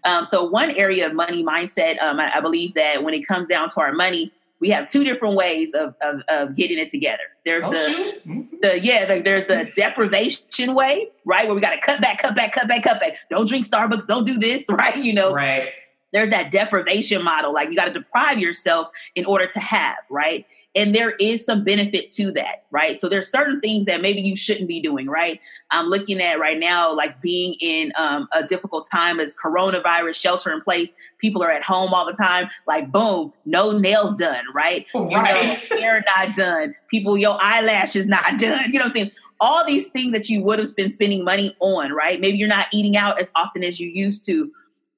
Um, 0.05 0.25
so 0.25 0.45
one 0.45 0.71
area 0.71 1.07
of 1.07 1.15
money 1.15 1.45
mindset, 1.45 2.01
um, 2.03 2.19
I, 2.19 2.37
I, 2.37 2.41
believe 2.41 2.75
that 2.75 3.05
when 3.05 3.15
it 3.15 3.27
comes 3.27 3.47
down 3.47 3.69
to 3.71 3.81
our 3.81 3.93
money, 3.93 4.33
we 4.63 4.71
have 4.71 4.87
two 4.87 5.03
different 5.03 5.35
ways 5.35 5.75
of, 5.75 5.95
of, 6.01 6.23
of 6.29 6.55
getting 6.55 6.79
it 6.79 6.89
together. 6.89 7.25
There's 7.45 7.65
oh, 7.65 7.73
the, 7.73 8.21
mm-hmm. 8.25 8.43
the 8.63 8.81
yeah, 8.81 9.05
the, 9.05 9.21
there's 9.21 9.45
the 9.45 9.71
deprivation 9.75 10.75
way, 10.75 11.09
right? 11.25 11.47
Where 11.47 11.55
we 11.55 11.61
got 11.61 11.73
to 11.75 11.81
cut 11.81 12.01
back, 12.01 12.19
cut 12.23 12.37
back, 12.37 12.53
cut 12.53 12.69
back, 12.69 12.85
cut 12.85 13.01
back. 13.01 13.15
Don't 13.29 13.49
drink 13.49 13.67
Starbucks. 13.67 14.07
Don't 14.07 14.25
do 14.25 14.39
this, 14.39 14.65
right? 14.71 14.97
You 14.97 15.15
know, 15.15 15.35
right 15.35 15.71
there's 16.13 16.31
that 16.31 16.51
deprivation 16.51 17.23
model. 17.25 17.53
Like 17.53 17.71
you 17.71 17.77
got 17.77 17.87
to 17.87 17.93
deprive 17.93 18.39
yourself 18.39 18.89
in 19.15 19.25
order 19.25 19.47
to 19.47 19.59
have, 19.59 19.97
right? 20.11 20.47
And 20.75 20.95
there 20.95 21.11
is 21.13 21.45
some 21.45 21.65
benefit 21.65 22.09
to 22.15 22.31
that, 22.33 22.65
right? 22.71 22.99
So 22.99 23.09
there's 23.09 23.31
certain 23.31 23.61
things 23.61 23.85
that 23.87 24.01
maybe 24.01 24.23
you 24.23 24.35
shouldn't 24.35 24.69
be 24.69 24.81
doing, 24.81 25.07
right? 25.07 25.39
I'm 25.71 25.87
looking 25.87 26.21
at 26.21 26.41
right 26.41 26.59
now, 26.59 26.95
like 26.95 27.21
being 27.21 27.57
in 27.61 27.93
um, 27.99 28.27
a 28.33 28.43
difficult 28.43 28.89
time 28.91 29.21
as 29.21 29.35
coronavirus 29.35 30.15
shelter 30.15 30.51
in 30.51 30.63
place. 30.63 30.93
People 31.19 31.43
are 31.43 31.51
at 31.51 31.63
home 31.63 31.93
all 31.93 32.07
the 32.07 32.15
time. 32.15 32.49
Like, 32.67 32.91
boom, 32.91 33.33
no 33.45 33.77
nails 33.77 34.15
done, 34.15 34.45
right? 34.55 34.87
Right. 34.95 35.61
You 35.71 35.77
know, 35.77 35.81
hair 35.81 36.03
not 36.17 36.37
done. 36.37 36.75
People, 36.89 37.19
your 37.19 37.37
eyelashes 37.41 38.07
not 38.07 38.25
done. 38.39 38.73
You 38.73 38.79
know 38.79 38.79
what 38.81 38.87
I'm 38.87 38.91
saying? 38.91 39.11
All 39.41 39.67
these 39.67 39.89
things 39.89 40.13
that 40.13 40.31
you 40.31 40.43
would 40.43 40.59
have 40.59 40.75
been 40.77 40.91
spending 40.91 41.25
money 41.25 41.55
on, 41.61 41.93
right? 41.93 42.21
Maybe 42.21 42.39
you're 42.39 42.49
not 42.49 42.69
eating 42.73 42.97
out 42.97 43.21
as 43.21 43.31
often 43.35 43.65
as 43.65 43.79
you 43.79 43.89
used 43.89 44.25
to 44.27 44.53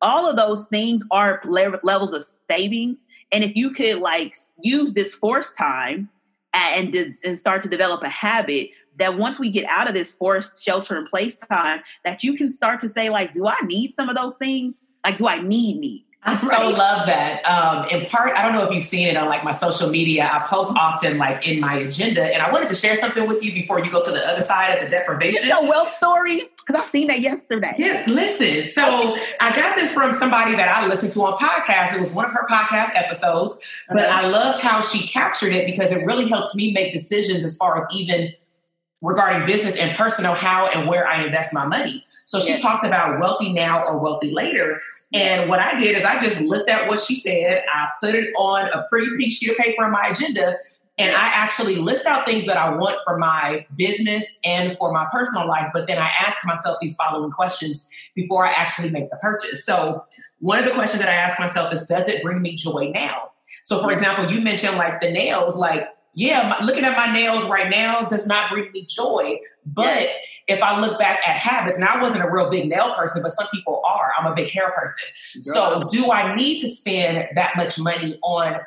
all 0.04 0.28
of 0.28 0.36
those 0.36 0.66
things 0.66 1.02
are 1.10 1.40
levels 1.44 2.12
of 2.12 2.24
savings. 2.48 3.02
And 3.34 3.42
if 3.42 3.56
you 3.56 3.70
could 3.70 3.96
like 3.96 4.36
use 4.62 4.94
this 4.94 5.12
forced 5.12 5.58
time 5.58 6.08
and, 6.52 6.94
and 6.94 7.36
start 7.36 7.62
to 7.62 7.68
develop 7.68 8.04
a 8.04 8.08
habit 8.08 8.70
that 9.00 9.18
once 9.18 9.40
we 9.40 9.50
get 9.50 9.64
out 9.64 9.88
of 9.88 9.94
this 9.94 10.12
forced 10.12 10.62
shelter 10.62 10.96
in 10.96 11.04
place 11.04 11.36
time, 11.36 11.82
that 12.04 12.22
you 12.22 12.36
can 12.36 12.48
start 12.48 12.78
to 12.78 12.88
say 12.88 13.10
like, 13.10 13.32
do 13.32 13.48
I 13.48 13.56
need 13.64 13.92
some 13.92 14.08
of 14.08 14.14
those 14.14 14.36
things? 14.36 14.78
Like, 15.04 15.16
do 15.16 15.26
I 15.26 15.40
need 15.40 15.80
need? 15.80 16.06
I 16.24 16.34
so 16.34 16.68
love 16.70 17.06
that. 17.06 17.42
Um, 17.44 17.86
in 17.88 18.04
part, 18.06 18.34
I 18.34 18.42
don't 18.42 18.54
know 18.54 18.66
if 18.66 18.74
you've 18.74 18.84
seen 18.84 19.08
it 19.08 19.16
on 19.16 19.28
like 19.28 19.44
my 19.44 19.52
social 19.52 19.90
media. 19.90 20.28
I 20.32 20.46
post 20.46 20.72
often 20.76 21.18
like 21.18 21.46
in 21.46 21.60
my 21.60 21.74
agenda, 21.74 22.22
and 22.22 22.42
I 22.42 22.50
wanted 22.50 22.68
to 22.68 22.74
share 22.74 22.96
something 22.96 23.26
with 23.26 23.42
you 23.42 23.52
before 23.52 23.84
you 23.84 23.90
go 23.90 24.02
to 24.02 24.10
the 24.10 24.26
other 24.26 24.42
side 24.42 24.76
of 24.76 24.84
the 24.84 24.90
deprivation. 24.90 25.40
It's 25.40 25.48
your 25.48 25.68
wealth 25.68 25.90
story 25.90 26.48
because 26.58 26.80
I've 26.80 26.88
seen 26.88 27.08
that 27.08 27.20
yesterday. 27.20 27.74
Yes, 27.78 28.08
listen. 28.08 28.64
So 28.64 29.16
I 29.40 29.54
got 29.54 29.76
this 29.76 29.92
from 29.92 30.12
somebody 30.12 30.54
that 30.56 30.74
I 30.74 30.86
listened 30.86 31.12
to 31.12 31.20
on 31.22 31.38
podcast. 31.38 31.94
It 31.94 32.00
was 32.00 32.12
one 32.12 32.24
of 32.24 32.32
her 32.32 32.46
podcast 32.46 32.94
episodes, 32.94 33.58
but 33.88 34.04
uh-huh. 34.04 34.22
I 34.22 34.28
loved 34.28 34.60
how 34.60 34.80
she 34.80 35.06
captured 35.06 35.52
it 35.52 35.66
because 35.66 35.92
it 35.92 36.04
really 36.06 36.28
helped 36.28 36.54
me 36.54 36.72
make 36.72 36.92
decisions 36.92 37.44
as 37.44 37.56
far 37.56 37.76
as 37.76 37.86
even 37.92 38.32
regarding 39.04 39.46
business 39.46 39.76
and 39.76 39.96
personal 39.96 40.34
how 40.34 40.66
and 40.68 40.88
where 40.88 41.06
I 41.06 41.24
invest 41.24 41.52
my 41.52 41.66
money. 41.66 42.04
So 42.24 42.40
she 42.40 42.50
yes. 42.50 42.62
talked 42.62 42.86
about 42.86 43.20
wealthy 43.20 43.52
now 43.52 43.84
or 43.84 43.98
wealthy 43.98 44.32
later. 44.32 44.80
And 45.12 45.48
what 45.48 45.60
I 45.60 45.78
did 45.78 45.96
is 45.96 46.04
I 46.04 46.18
just 46.18 46.40
looked 46.40 46.70
at 46.70 46.88
what 46.88 46.98
she 46.98 47.16
said, 47.16 47.64
I 47.70 47.88
put 48.00 48.14
it 48.14 48.32
on 48.36 48.66
a 48.68 48.86
pretty 48.88 49.10
pink 49.16 49.30
sheet 49.30 49.50
of 49.50 49.58
paper 49.58 49.84
on 49.84 49.92
my 49.92 50.08
agenda, 50.08 50.56
and 50.96 51.14
I 51.14 51.26
actually 51.34 51.76
list 51.76 52.06
out 52.06 52.24
things 52.24 52.46
that 52.46 52.56
I 52.56 52.74
want 52.76 52.96
for 53.04 53.18
my 53.18 53.66
business 53.76 54.38
and 54.44 54.76
for 54.78 54.90
my 54.92 55.06
personal 55.12 55.46
life. 55.46 55.70
But 55.74 55.86
then 55.86 55.98
I 55.98 56.10
ask 56.20 56.46
myself 56.46 56.78
these 56.80 56.96
following 56.96 57.30
questions 57.30 57.86
before 58.14 58.46
I 58.46 58.52
actually 58.52 58.90
make 58.90 59.10
the 59.10 59.16
purchase. 59.16 59.66
So 59.66 60.04
one 60.38 60.58
of 60.58 60.64
the 60.64 60.70
questions 60.70 61.02
that 61.02 61.10
I 61.10 61.14
ask 61.14 61.38
myself 61.38 61.74
is, 61.74 61.84
does 61.84 62.08
it 62.08 62.22
bring 62.22 62.40
me 62.40 62.54
joy 62.54 62.90
now? 62.94 63.32
So, 63.64 63.82
for 63.82 63.90
example, 63.90 64.30
you 64.30 64.40
mentioned 64.40 64.76
like 64.76 65.00
the 65.00 65.10
nails, 65.10 65.56
like 65.56 65.88
yeah, 66.14 66.48
my, 66.48 66.64
looking 66.64 66.84
at 66.84 66.96
my 66.96 67.12
nails 67.12 67.44
right 67.46 67.68
now 67.68 68.02
does 68.02 68.26
not 68.26 68.50
bring 68.50 68.70
me 68.72 68.86
joy. 68.86 69.38
But 69.66 70.08
if 70.46 70.62
I 70.62 70.80
look 70.80 70.98
back 70.98 71.26
at 71.26 71.36
habits, 71.36 71.76
and 71.78 71.86
I 71.86 72.00
wasn't 72.00 72.24
a 72.24 72.30
real 72.30 72.50
big 72.50 72.68
nail 72.68 72.94
person, 72.94 73.22
but 73.22 73.32
some 73.32 73.48
people 73.52 73.82
are. 73.84 74.12
I'm 74.18 74.30
a 74.30 74.34
big 74.34 74.50
hair 74.50 74.70
person. 74.72 75.04
So 75.42 75.84
do 75.90 76.12
I 76.12 76.34
need 76.34 76.60
to 76.60 76.68
spend 76.68 77.28
that 77.34 77.56
much 77.56 77.78
money 77.78 78.18
on 78.22 78.60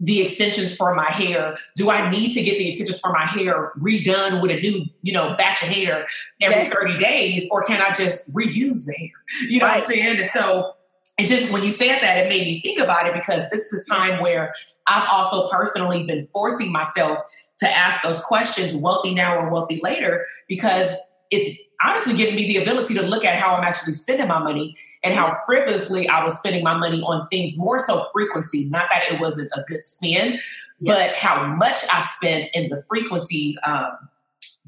the 0.00 0.20
extensions 0.20 0.74
for 0.74 0.94
my 0.94 1.10
hair? 1.10 1.56
Do 1.76 1.90
I 1.90 2.08
need 2.08 2.32
to 2.34 2.42
get 2.42 2.58
the 2.58 2.68
extensions 2.68 3.00
for 3.00 3.12
my 3.12 3.26
hair 3.26 3.72
redone 3.78 4.40
with 4.40 4.50
a 4.50 4.60
new, 4.60 4.86
you 5.02 5.12
know, 5.12 5.34
batch 5.36 5.62
of 5.62 5.68
hair 5.68 6.06
every 6.40 6.70
30 6.70 6.98
days? 6.98 7.48
Or 7.50 7.64
can 7.64 7.82
I 7.82 7.92
just 7.92 8.32
reuse 8.32 8.86
the 8.86 8.94
hair? 8.94 9.10
You 9.48 9.58
know 9.58 9.66
right. 9.66 9.80
what 9.80 9.84
I'm 9.84 9.90
saying? 9.90 10.20
And 10.20 10.28
so 10.28 10.74
it 11.18 11.26
just 11.26 11.52
when 11.52 11.64
you 11.64 11.70
said 11.70 11.98
that, 12.00 12.16
it 12.16 12.28
made 12.28 12.46
me 12.46 12.60
think 12.60 12.78
about 12.78 13.06
it 13.06 13.14
because 13.14 13.50
this 13.50 13.72
is 13.72 13.86
a 13.86 13.92
time 13.92 14.22
where 14.22 14.54
I've 14.86 15.08
also 15.10 15.48
personally 15.48 16.04
been 16.04 16.28
forcing 16.32 16.70
myself 16.70 17.18
to 17.58 17.68
ask 17.68 18.02
those 18.02 18.20
questions, 18.20 18.74
wealthy 18.74 19.12
now 19.12 19.36
or 19.36 19.50
wealthy 19.50 19.80
later, 19.82 20.24
because 20.48 20.96
it's 21.30 21.58
honestly 21.84 22.14
giving 22.14 22.36
me 22.36 22.46
the 22.46 22.62
ability 22.62 22.94
to 22.94 23.02
look 23.02 23.24
at 23.24 23.36
how 23.36 23.54
I'm 23.54 23.64
actually 23.64 23.94
spending 23.94 24.28
my 24.28 24.38
money 24.38 24.76
and 25.02 25.12
how 25.12 25.38
frivolously 25.44 26.08
I 26.08 26.24
was 26.24 26.38
spending 26.38 26.62
my 26.62 26.76
money 26.76 27.02
on 27.02 27.28
things 27.28 27.58
more 27.58 27.78
so 27.78 28.08
frequency, 28.12 28.68
not 28.68 28.86
that 28.92 29.02
it 29.10 29.20
wasn't 29.20 29.50
a 29.54 29.62
good 29.66 29.84
spend, 29.84 30.40
yeah. 30.80 30.94
but 30.94 31.16
how 31.16 31.46
much 31.46 31.80
I 31.92 32.00
spent 32.02 32.46
in 32.54 32.68
the 32.68 32.84
frequency. 32.88 33.56
Um, 33.64 34.08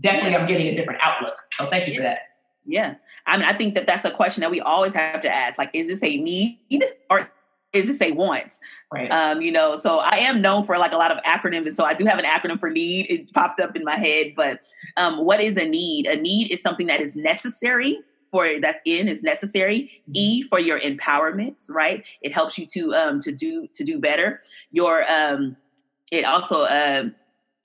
definitely, 0.01 0.37
I'm 0.37 0.47
getting 0.47 0.67
a 0.67 0.75
different 0.75 1.01
outlook. 1.03 1.39
So 1.53 1.67
thank 1.67 1.87
you 1.87 1.95
for 1.95 2.03
that. 2.03 2.21
Yeah. 2.67 2.97
I 3.31 3.37
mean, 3.37 3.47
I 3.47 3.53
think 3.53 3.77
that 3.77 3.87
that's 3.87 4.05
a 4.05 4.11
question 4.11 4.41
that 4.41 4.51
we 4.51 4.61
always 4.61 4.93
have 4.95 5.23
to 5.23 5.33
ask. 5.33 5.57
Like, 5.57 5.71
is 5.73 5.87
this 5.87 6.03
a 6.03 6.17
need 6.17 6.59
or 7.09 7.31
is 7.73 7.87
this 7.87 8.03
a 8.03 8.11
want? 8.11 8.59
Right. 8.93 9.09
Um, 9.11 9.41
you 9.41 9.53
know, 9.53 9.77
so 9.77 9.99
I 9.99 10.17
am 10.17 10.43
known 10.43 10.65
for 10.65 10.77
like 10.79 10.91
a 10.91 10.97
lot 10.97 11.13
of 11.13 11.23
acronyms, 11.23 11.67
and 11.67 11.75
so 11.75 11.85
I 11.85 11.95
do 11.95 12.05
have 12.07 12.19
an 12.19 12.25
acronym 12.25 12.59
for 12.59 12.71
need. 12.71 13.07
It 13.09 13.33
popped 13.33 13.61
up 13.61 13.77
in 13.77 13.85
my 13.85 13.97
head, 13.97 14.33
but 14.37 14.61
um, 14.97 15.25
what 15.25 15.41
is 15.41 15.57
a 15.57 15.65
need? 15.65 16.07
A 16.07 16.17
need 16.17 16.51
is 16.51 16.61
something 16.61 16.89
that 16.89 17.01
is 17.01 17.15
necessary 17.15 18.01
for 18.33 18.59
that 18.61 18.81
in 18.85 19.07
is 19.07 19.23
necessary. 19.23 19.83
Mm-hmm. 20.03 20.13
E 20.15 20.43
for 20.49 20.59
your 20.59 20.81
empowerment, 20.81 21.55
right? 21.69 22.05
It 22.23 22.33
helps 22.33 22.59
you 22.59 22.67
to 22.67 22.95
um 22.95 23.21
to 23.21 23.31
do 23.31 23.69
to 23.75 23.85
do 23.85 24.01
better. 24.01 24.43
Your 24.73 25.09
um 25.09 25.57
it 26.11 26.25
also 26.25 26.65
um 26.65 27.15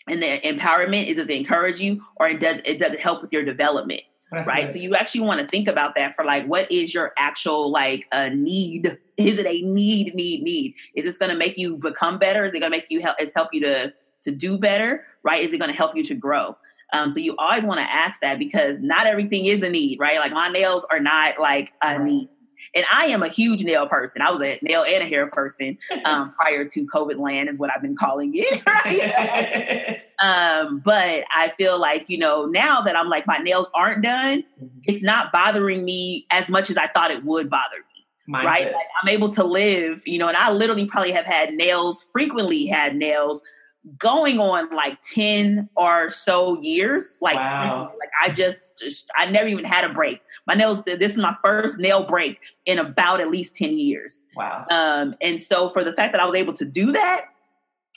and 0.08 0.22
the 0.22 0.40
empowerment 0.44 1.08
it 1.08 1.16
does 1.16 1.26
it 1.26 1.32
encourage 1.32 1.82
you 1.82 2.04
or 2.18 2.30
it 2.30 2.40
does 2.40 2.60
it 2.66 2.78
does 2.78 2.94
it 2.94 3.00
help 3.00 3.22
with 3.22 3.34
your 3.34 3.44
development 3.44 4.02
that's 4.32 4.48
right. 4.48 4.66
Good. 4.68 4.74
So 4.74 4.80
you 4.80 4.96
actually 4.96 5.22
want 5.22 5.42
to 5.42 5.48
think 5.48 5.68
about 5.68 5.96
that 5.96 6.16
for 6.16 6.26
like, 6.26 6.46
what 6.46 6.72
is 6.72 6.94
your 6.94 7.14
actual 7.18 7.72
like 7.72 8.08
a 8.12 8.30
need? 8.30 8.98
Is 9.18 9.38
it 9.38 9.46
a 9.46 9.62
need, 9.62 10.16
need, 10.16 10.44
need? 10.44 10.76
Is 10.96 11.06
this 11.06 11.18
going 11.18 11.32
to 11.32 11.38
make 11.38 11.58
you 11.58 11.78
become 11.78 12.18
better? 12.18 12.46
Is 12.46 12.54
it 12.54 12.60
going 12.60 12.72
to 12.72 12.78
make 12.78 12.88
you 12.90 13.02
help? 13.02 13.22
Is 13.22 13.34
help 13.34 13.50
you 13.54 13.62
to 13.62 13.94
to 14.24 14.32
do 14.32 14.58
better? 14.58 15.06
Right? 15.24 15.44
Is 15.44 15.54
it 15.54 15.60
going 15.60 15.72
to 15.72 15.78
help 15.78 15.96
you 15.96 16.04
to 16.04 16.16
grow? 16.16 16.58
Um, 16.94 17.10
so 17.10 17.20
you 17.20 17.36
always 17.38 17.64
want 17.64 17.80
to 17.80 17.92
ask 17.92 18.22
that 18.22 18.40
because 18.40 18.78
not 18.80 19.08
everything 19.08 19.46
is 19.46 19.62
a 19.62 19.70
need, 19.70 20.00
right? 20.00 20.20
Like 20.20 20.32
my 20.32 20.50
nails 20.50 20.86
are 20.90 21.00
not 21.00 21.40
like 21.40 21.74
a 21.82 22.00
need. 22.00 22.30
And 22.74 22.86
I 22.92 23.06
am 23.06 23.24
a 23.24 23.30
huge 23.30 23.64
nail 23.64 23.88
person. 23.88 24.22
I 24.22 24.32
was 24.32 24.42
a 24.42 24.60
nail 24.62 24.84
and 24.84 25.04
a 25.04 25.06
hair 25.06 25.28
person 25.28 25.78
um, 26.06 26.34
prior 26.34 26.66
to 26.66 26.88
COVID 26.88 27.20
land, 27.20 27.50
is 27.50 27.58
what 27.58 27.72
I've 27.74 27.82
been 27.82 27.96
calling 27.96 28.32
it. 28.36 28.64
Right? 28.68 30.02
um, 30.20 30.82
but 30.84 31.26
I 31.34 31.54
feel 31.58 31.80
like, 31.80 32.10
you 32.10 32.18
know, 32.18 32.46
now 32.46 32.82
that 32.82 32.96
I'm 32.96 33.10
like, 33.10 33.28
my 33.28 33.38
nails 33.38 33.68
aren't 33.74 34.04
done, 34.04 34.44
mm-hmm. 34.62 34.80
it's 34.84 35.04
not 35.04 35.32
bothering 35.32 35.84
me 35.84 36.26
as 36.32 36.50
much 36.50 36.70
as 36.70 36.78
I 36.78 36.88
thought 36.88 37.12
it 37.12 37.24
would 37.24 37.50
bother 37.50 37.78
me. 37.78 38.36
Mindset. 38.36 38.46
Right. 38.46 38.66
Like 38.66 38.88
I'm 39.02 39.10
able 39.10 39.30
to 39.30 39.44
live, 39.44 40.02
you 40.06 40.18
know, 40.18 40.28
and 40.28 40.38
I 40.38 40.52
literally 40.52 40.86
probably 40.86 41.12
have 41.12 41.26
had 41.26 41.54
nails, 41.54 42.08
frequently 42.12 42.66
had 42.66 42.96
nails 42.96 43.42
going 44.00 44.40
on 44.40 44.74
like 44.76 45.00
10 45.14 45.70
or 45.76 46.10
so 46.10 46.60
years. 46.62 47.18
Like, 47.22 47.36
wow. 47.36 47.92
like 48.00 48.10
I 48.20 48.30
just, 48.34 48.80
just, 48.80 49.12
I 49.16 49.30
never 49.30 49.48
even 49.48 49.66
had 49.66 49.84
a 49.84 49.94
break. 49.94 50.22
My 50.48 50.56
nails, 50.56 50.84
this 50.84 51.12
is 51.12 51.18
my 51.18 51.36
first 51.44 51.78
nail 51.78 52.04
break 52.04 52.40
in 52.66 52.80
about 52.80 53.20
at 53.20 53.30
least 53.30 53.56
10 53.58 53.78
years. 53.78 54.22
Wow. 54.36 54.66
Um, 54.72 55.16
and 55.22 55.40
so 55.40 55.70
for 55.72 55.84
the 55.84 55.94
fact 55.94 56.14
that 56.14 56.22
I 56.22 56.26
was 56.26 56.36
able 56.36 56.54
to 56.54 56.66
do 56.66 56.92
that, 56.94 57.26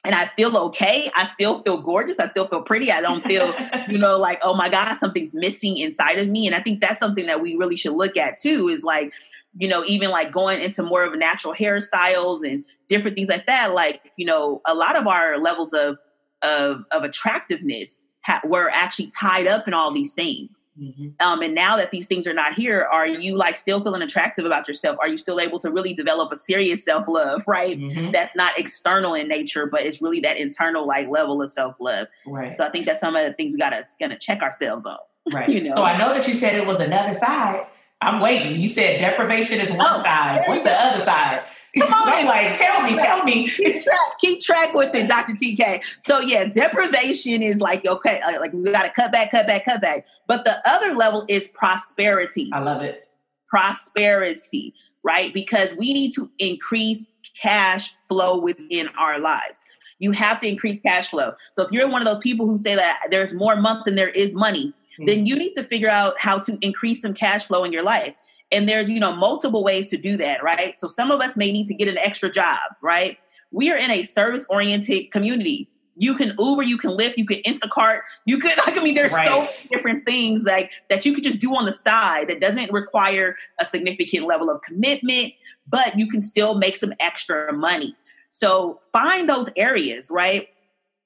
and 0.04 0.14
I 0.14 0.26
feel 0.36 0.56
okay. 0.56 1.10
I 1.14 1.24
still 1.24 1.62
feel 1.62 1.78
gorgeous. 1.78 2.18
I 2.18 2.28
still 2.28 2.46
feel 2.46 2.62
pretty. 2.62 2.92
I 2.92 3.00
don't 3.00 3.24
feel, 3.26 3.52
you 3.88 3.98
know, 3.98 4.16
like, 4.16 4.38
oh 4.42 4.54
my 4.54 4.68
God, 4.68 4.94
something's 4.94 5.34
missing 5.34 5.76
inside 5.76 6.18
of 6.18 6.28
me. 6.28 6.46
And 6.46 6.54
I 6.54 6.60
think 6.60 6.80
that's 6.80 7.00
something 7.00 7.26
that 7.26 7.42
we 7.42 7.56
really 7.56 7.76
should 7.76 7.94
look 7.94 8.16
at 8.16 8.38
too 8.38 8.68
is 8.68 8.84
like, 8.84 9.12
you 9.56 9.66
know, 9.66 9.84
even 9.86 10.10
like 10.10 10.30
going 10.30 10.60
into 10.62 10.82
more 10.82 11.04
of 11.04 11.18
natural 11.18 11.54
hairstyles 11.54 12.48
and 12.48 12.64
different 12.88 13.16
things 13.16 13.28
like 13.28 13.46
that. 13.46 13.74
Like, 13.74 14.00
you 14.16 14.24
know, 14.24 14.62
a 14.66 14.74
lot 14.74 14.96
of 14.96 15.06
our 15.06 15.38
levels 15.38 15.72
of 15.72 15.98
of, 16.42 16.84
of 16.92 17.02
attractiveness 17.02 18.00
ha- 18.28 18.40
were 18.44 18.70
actually 18.70 19.08
tied 19.08 19.46
up 19.46 19.66
in 19.66 19.74
all 19.74 19.92
these 19.92 20.12
things. 20.12 20.66
Mm-hmm. 20.80 21.08
Um, 21.18 21.42
and 21.42 21.54
now 21.54 21.76
that 21.76 21.90
these 21.90 22.06
things 22.06 22.26
are 22.28 22.34
not 22.34 22.54
here, 22.54 22.86
are 22.92 23.06
you 23.06 23.36
like 23.36 23.56
still 23.56 23.82
feeling 23.82 24.02
attractive 24.02 24.44
about 24.44 24.68
yourself? 24.68 24.98
Are 25.00 25.08
you 25.08 25.16
still 25.16 25.40
able 25.40 25.58
to 25.60 25.70
really 25.70 25.94
develop 25.94 26.30
a 26.30 26.36
serious 26.36 26.84
self 26.84 27.08
love, 27.08 27.42
right? 27.46 27.78
Mm-hmm. 27.78 28.12
That's 28.12 28.36
not 28.36 28.58
external 28.58 29.14
in 29.14 29.28
nature, 29.28 29.66
but 29.66 29.80
it's 29.82 30.00
really 30.00 30.20
that 30.20 30.36
internal 30.36 30.86
like 30.86 31.08
level 31.08 31.42
of 31.42 31.50
self 31.50 31.74
love. 31.80 32.06
Right. 32.26 32.56
So 32.56 32.64
I 32.64 32.70
think 32.70 32.86
that's 32.86 33.00
some 33.00 33.16
of 33.16 33.26
the 33.26 33.32
things 33.32 33.52
we 33.52 33.58
gotta 33.58 33.86
gonna 33.98 34.18
check 34.18 34.42
ourselves 34.42 34.86
on. 34.86 34.98
Right. 35.30 35.50
you 35.50 35.62
know? 35.62 35.74
So 35.74 35.82
I 35.82 35.98
know 35.98 36.14
that 36.14 36.26
you 36.26 36.32
said 36.32 36.54
it 36.54 36.66
was 36.66 36.80
another 36.80 37.12
side. 37.12 37.66
I'm 38.00 38.20
waiting. 38.20 38.58
You 38.58 38.68
said 38.68 38.98
deprivation 38.98 39.60
is 39.60 39.70
one 39.70 40.00
oh, 40.00 40.02
side. 40.02 40.44
What's 40.46 40.62
the 40.62 40.72
other 40.72 41.00
side? 41.00 41.42
Come 41.78 41.92
on, 41.92 42.26
like, 42.26 42.58
tell 42.58 42.82
me, 42.82 42.96
tell 42.96 43.24
me. 43.24 43.50
Keep 43.50 43.84
track, 43.84 43.98
keep 44.20 44.40
track 44.40 44.74
with 44.74 44.94
it, 44.94 45.08
Dr. 45.08 45.34
TK. 45.34 45.82
So 46.00 46.20
yeah, 46.20 46.46
deprivation 46.46 47.42
is 47.42 47.60
like 47.60 47.86
okay, 47.86 48.20
uh, 48.20 48.40
like 48.40 48.52
we 48.52 48.70
got 48.70 48.82
to 48.82 48.90
cut 48.90 49.12
back, 49.12 49.30
cut 49.30 49.46
back, 49.46 49.64
cut 49.64 49.80
back. 49.80 50.06
But 50.26 50.44
the 50.44 50.58
other 50.68 50.94
level 50.94 51.24
is 51.28 51.48
prosperity. 51.48 52.50
I 52.52 52.60
love 52.60 52.82
it. 52.82 53.08
Prosperity, 53.48 54.74
right? 55.02 55.32
Because 55.32 55.74
we 55.76 55.92
need 55.92 56.12
to 56.14 56.30
increase 56.38 57.06
cash 57.40 57.94
flow 58.08 58.38
within 58.38 58.88
our 58.98 59.18
lives. 59.18 59.62
You 59.98 60.12
have 60.12 60.40
to 60.40 60.48
increase 60.48 60.80
cash 60.80 61.10
flow. 61.10 61.32
So 61.52 61.62
if 61.62 61.72
you're 61.72 61.88
one 61.88 62.02
of 62.02 62.06
those 62.06 62.22
people 62.22 62.46
who 62.46 62.58
say 62.58 62.76
that 62.76 63.08
there's 63.10 63.32
more 63.32 63.56
month 63.56 63.84
than 63.84 63.96
there 63.96 64.10
is 64.10 64.34
money, 64.34 64.68
mm-hmm. 64.68 65.06
then 65.06 65.26
you 65.26 65.36
need 65.36 65.52
to 65.52 65.64
figure 65.64 65.88
out 65.88 66.20
how 66.20 66.38
to 66.40 66.56
increase 66.60 67.02
some 67.02 67.14
cash 67.14 67.46
flow 67.46 67.64
in 67.64 67.72
your 67.72 67.82
life. 67.82 68.14
And 68.50 68.68
there's, 68.68 68.90
you 68.90 69.00
know, 69.00 69.14
multiple 69.14 69.62
ways 69.62 69.88
to 69.88 69.96
do 69.96 70.16
that, 70.16 70.42
right? 70.42 70.76
So 70.76 70.88
some 70.88 71.10
of 71.10 71.20
us 71.20 71.36
may 71.36 71.52
need 71.52 71.66
to 71.66 71.74
get 71.74 71.88
an 71.88 71.98
extra 71.98 72.30
job, 72.30 72.60
right? 72.82 73.18
We 73.50 73.70
are 73.70 73.76
in 73.76 73.90
a 73.90 74.04
service 74.04 74.46
oriented 74.48 75.10
community. 75.10 75.68
You 75.96 76.14
can 76.14 76.34
Uber, 76.38 76.62
you 76.62 76.78
can 76.78 76.92
Lyft, 76.92 77.16
you 77.16 77.26
can 77.26 77.42
Instacart, 77.42 78.00
you 78.24 78.38
could, 78.38 78.56
like, 78.58 78.78
I 78.78 78.80
mean, 78.80 78.94
there's 78.94 79.12
right. 79.12 79.28
so 79.28 79.40
many 79.40 79.68
different 79.70 80.06
things 80.06 80.44
like 80.44 80.70
that 80.88 81.04
you 81.04 81.12
could 81.12 81.24
just 81.24 81.40
do 81.40 81.54
on 81.54 81.66
the 81.66 81.72
side 81.72 82.28
that 82.28 82.40
doesn't 82.40 82.72
require 82.72 83.36
a 83.58 83.64
significant 83.64 84.26
level 84.26 84.48
of 84.48 84.62
commitment, 84.62 85.34
but 85.66 85.98
you 85.98 86.08
can 86.08 86.22
still 86.22 86.54
make 86.54 86.76
some 86.76 86.94
extra 87.00 87.52
money. 87.52 87.96
So 88.30 88.80
find 88.92 89.28
those 89.28 89.48
areas, 89.56 90.10
right? 90.10 90.48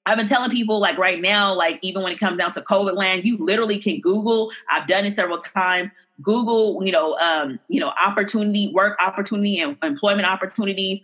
I've 0.05 0.17
been 0.17 0.27
telling 0.27 0.51
people 0.51 0.79
like 0.79 0.97
right 0.97 1.21
now, 1.21 1.53
like 1.53 1.79
even 1.81 2.03
when 2.03 2.11
it 2.11 2.19
comes 2.19 2.37
down 2.37 2.51
to 2.53 2.61
COVID 2.61 2.95
land, 2.95 3.23
you 3.23 3.37
literally 3.37 3.77
can 3.77 4.01
Google. 4.01 4.51
I've 4.69 4.87
done 4.87 5.05
it 5.05 5.13
several 5.13 5.37
times. 5.37 5.91
Google, 6.21 6.83
you 6.83 6.91
know, 6.91 7.17
um, 7.19 7.59
you 7.69 7.79
know, 7.79 7.93
opportunity, 8.03 8.71
work 8.73 8.97
opportunity, 9.01 9.59
and 9.59 9.77
employment 9.81 10.27
opportunities 10.27 10.99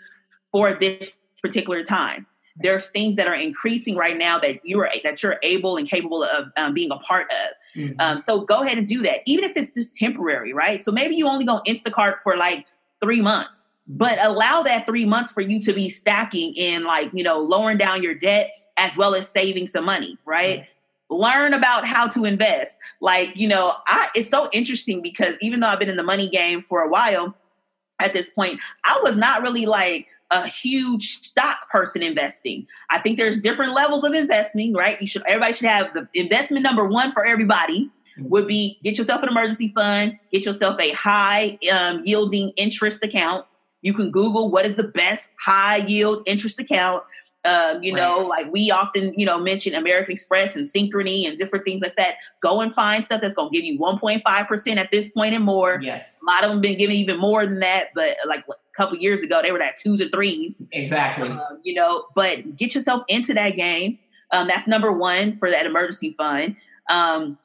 for 0.52 0.74
this 0.74 1.16
particular 1.42 1.84
time. 1.84 2.26
There's 2.62 2.90
things 2.90 3.16
that 3.16 3.28
are 3.28 3.36
increasing 3.36 3.96
right 3.96 4.18
now 4.18 4.38
that 4.40 4.60
you 4.66 4.82
are 4.82 4.92
that 5.04 5.24
you're 5.24 5.38
able 5.44 5.78
and 5.78 5.88
capable 5.88 6.24
of 6.24 6.52
um, 6.58 6.74
being 6.74 6.92
a 6.92 6.98
part 6.98 7.28
of. 7.32 7.82
Mm-hmm. 7.82 8.02
Um, 8.02 8.20
so 8.20 8.42
go 8.42 8.64
ahead 8.64 8.78
and 8.78 8.88
do 8.88 9.02
that, 9.04 9.22
even 9.26 9.46
if 9.46 9.56
it's 9.56 9.72
just 9.72 9.96
temporary, 9.96 10.52
right? 10.52 10.84
So 10.84 10.92
maybe 10.92 11.16
you 11.16 11.28
only 11.28 11.46
go 11.46 11.62
Instacart 11.66 12.16
for 12.22 12.36
like 12.36 12.66
three 13.00 13.22
months, 13.22 13.69
but 13.90 14.24
allow 14.24 14.62
that 14.62 14.86
three 14.86 15.06
months 15.06 15.32
for 15.32 15.42
you 15.42 15.60
to 15.62 15.74
be 15.74 15.90
stacking 15.90 16.54
in, 16.54 16.84
like 16.84 17.10
you 17.14 17.24
know, 17.24 17.40
lowering 17.40 17.78
down 17.78 18.04
your 18.04 18.14
debt 18.14 18.54
as 18.78 18.96
well 18.96 19.16
as 19.16 19.28
saving 19.28 19.68
some 19.68 19.84
money, 19.84 20.18
right? 20.26 20.62
Mm-hmm. 20.62 21.16
Learn 21.16 21.54
about 21.56 21.88
how 21.88 22.08
to 22.08 22.24
invest. 22.24 22.76
Like, 23.02 23.32
you 23.36 23.48
know, 23.48 23.74
I 23.88 24.10
it's 24.14 24.30
so 24.30 24.48
interesting 24.54 25.02
because 25.02 25.36
even 25.42 25.60
though 25.60 25.68
I've 25.68 25.80
been 25.80 25.90
in 25.90 25.98
the 25.98 26.04
money 26.04 26.30
game 26.30 26.64
for 26.70 26.82
a 26.82 26.88
while, 26.88 27.36
at 28.00 28.14
this 28.14 28.30
point, 28.30 28.60
I 28.84 29.00
was 29.04 29.18
not 29.18 29.42
really 29.42 29.66
like 29.66 30.08
a 30.32 30.48
huge 30.48 31.08
stock 31.08 31.70
person 31.70 32.04
investing. 32.04 32.68
I 32.92 33.00
think 33.00 33.18
there's 33.18 33.38
different 33.38 33.74
levels 33.74 34.04
of 34.04 34.14
investing, 34.14 34.74
right? 34.74 35.02
You 35.02 35.08
should 35.08 35.24
everybody 35.26 35.54
should 35.54 35.68
have 35.68 35.94
the 35.94 36.08
investment 36.14 36.64
number 36.64 36.88
one 36.88 37.12
for 37.12 37.26
everybody 37.26 37.90
mm-hmm. 38.18 38.30
would 38.30 38.48
be 38.48 38.80
get 38.84 38.98
yourself 38.98 39.24
an 39.24 39.30
emergency 39.30 39.72
fund, 39.74 40.20
get 40.32 40.46
yourself 40.46 40.80
a 40.80 40.92
high 40.92 41.58
um, 41.72 42.04
yielding 42.06 42.52
interest 42.52 43.04
account. 43.04 43.46
You 43.82 43.94
can 43.94 44.12
Google 44.12 44.50
what 44.52 44.66
is 44.66 44.76
the 44.76 44.84
best 44.84 45.30
high 45.40 45.78
yield 45.78 46.24
interest 46.26 46.60
account. 46.60 47.04
Um, 47.46 47.82
you 47.82 47.96
right. 47.96 48.02
know, 48.02 48.26
like 48.26 48.52
we 48.52 48.70
often, 48.70 49.14
you 49.18 49.26
know, 49.26 49.40
mention 49.40 49.74
American 49.74 50.12
Express 50.12 50.58
and 50.58 50.66
Synchrony 50.66 51.26
and 51.26 51.38
different 51.38 51.64
things 51.64 51.80
like 51.80 51.96
that. 51.96 52.16
Go 52.42 52.60
and 52.60 52.74
find 52.74 53.04
stuff 53.06 53.22
that's 53.22 53.34
going 53.34 53.50
to 53.50 53.56
give 53.58 53.64
you 53.64 53.80
1.5% 53.80 54.78
at 54.78 54.92
this 54.92 55.10
point 55.12 55.34
and 55.34 55.46
more. 55.46 55.80
Yes. 55.82 56.20
A 56.22 56.30
lot 56.30 56.44
of 56.44 56.50
them 56.50 56.60
been 56.60 56.78
giving 56.78 56.98
even 56.98 57.18
more 57.18 57.46
than 57.46 57.60
that, 57.60 57.88
but 57.96 58.18
like 58.28 58.44
a 58.50 58.54
couple 58.76 58.98
years 58.98 59.22
ago, 59.22 59.42
they 59.42 59.54
were 59.54 59.62
at 59.62 59.78
twos 59.78 60.02
and 60.02 60.12
threes. 60.12 60.62
Exactly. 60.74 61.30
Um, 61.30 61.60
you 61.64 61.74
know, 61.76 62.08
but 62.14 62.58
get 62.58 62.76
yourself 62.76 63.04
into 63.08 63.34
that 63.34 63.56
game. 63.56 64.00
Um, 64.32 64.48
that's 64.48 64.68
number 64.68 64.92
one 64.92 65.38
for 65.38 65.50
that 65.50 65.66
emergency 65.66 66.16
fund. 66.18 66.58
Um, 66.90 67.38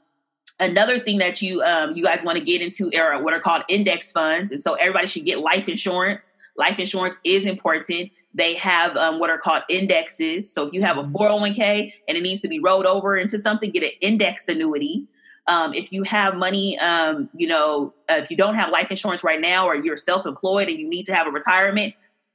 another 0.61 0.99
thing 0.99 1.19
that 1.19 1.43
you 1.43 1.63
um, 1.63 1.95
you 1.97 2.05
guys 2.05 2.23
want 2.23 2.39
to 2.39 2.45
get 2.45 2.63
into 2.63 2.91
are 2.97 3.23
what 3.23 3.35
are 3.35 3.41
called 3.41 3.63
index 3.69 4.13
funds, 4.13 4.51
and 4.51 4.63
so 4.63 4.75
everybody 4.75 5.07
should 5.07 5.25
get 5.25 5.39
life 5.41 5.69
insurance. 5.69 6.29
Life 6.57 6.79
insurance 6.79 7.17
is 7.25 7.45
important 7.45 8.13
they 8.35 8.55
have 8.55 8.97
um, 8.97 9.21
what 9.21 9.31
are 9.31 9.39
called 9.39 9.63
indexes. 9.69 10.53
So 10.53 10.67
if 10.67 10.75
you 10.75 10.83
have 10.83 10.99
a 10.99 11.05
401k 11.05 11.57
mm-hmm. 11.57 11.89
and 12.09 12.19
it 12.19 12.23
needs 12.23 12.41
to 12.41 12.49
be 12.49 12.59
rolled 12.59 12.85
over 12.85 13.17
into 13.17 13.39
something, 13.39 13.71
get 13.71 13.85
an 13.85 13.91
indexed 14.01 14.49
annuity. 14.49 15.07
Um, 15.47 15.75
if 15.75 15.93
you 15.93 16.03
have 16.05 16.37
money, 16.37 16.79
um, 16.79 17.29
you 17.35 17.47
know, 17.47 17.95
uh, 18.11 18.15
if 18.15 18.31
you 18.31 18.37
don't 18.37 18.55
have 18.55 18.71
life 18.71 18.91
insurance 18.91 19.23
right 19.23 19.41
now 19.41 19.67
or 19.67 19.77
you're 19.77 19.97
self 19.97 20.27
employed 20.27 20.69
and 20.69 20.79
you 20.79 20.89
need 20.89 21.05
to 21.05 21.15
have 21.15 21.27
a 21.27 21.31
retirement, 21.31 21.95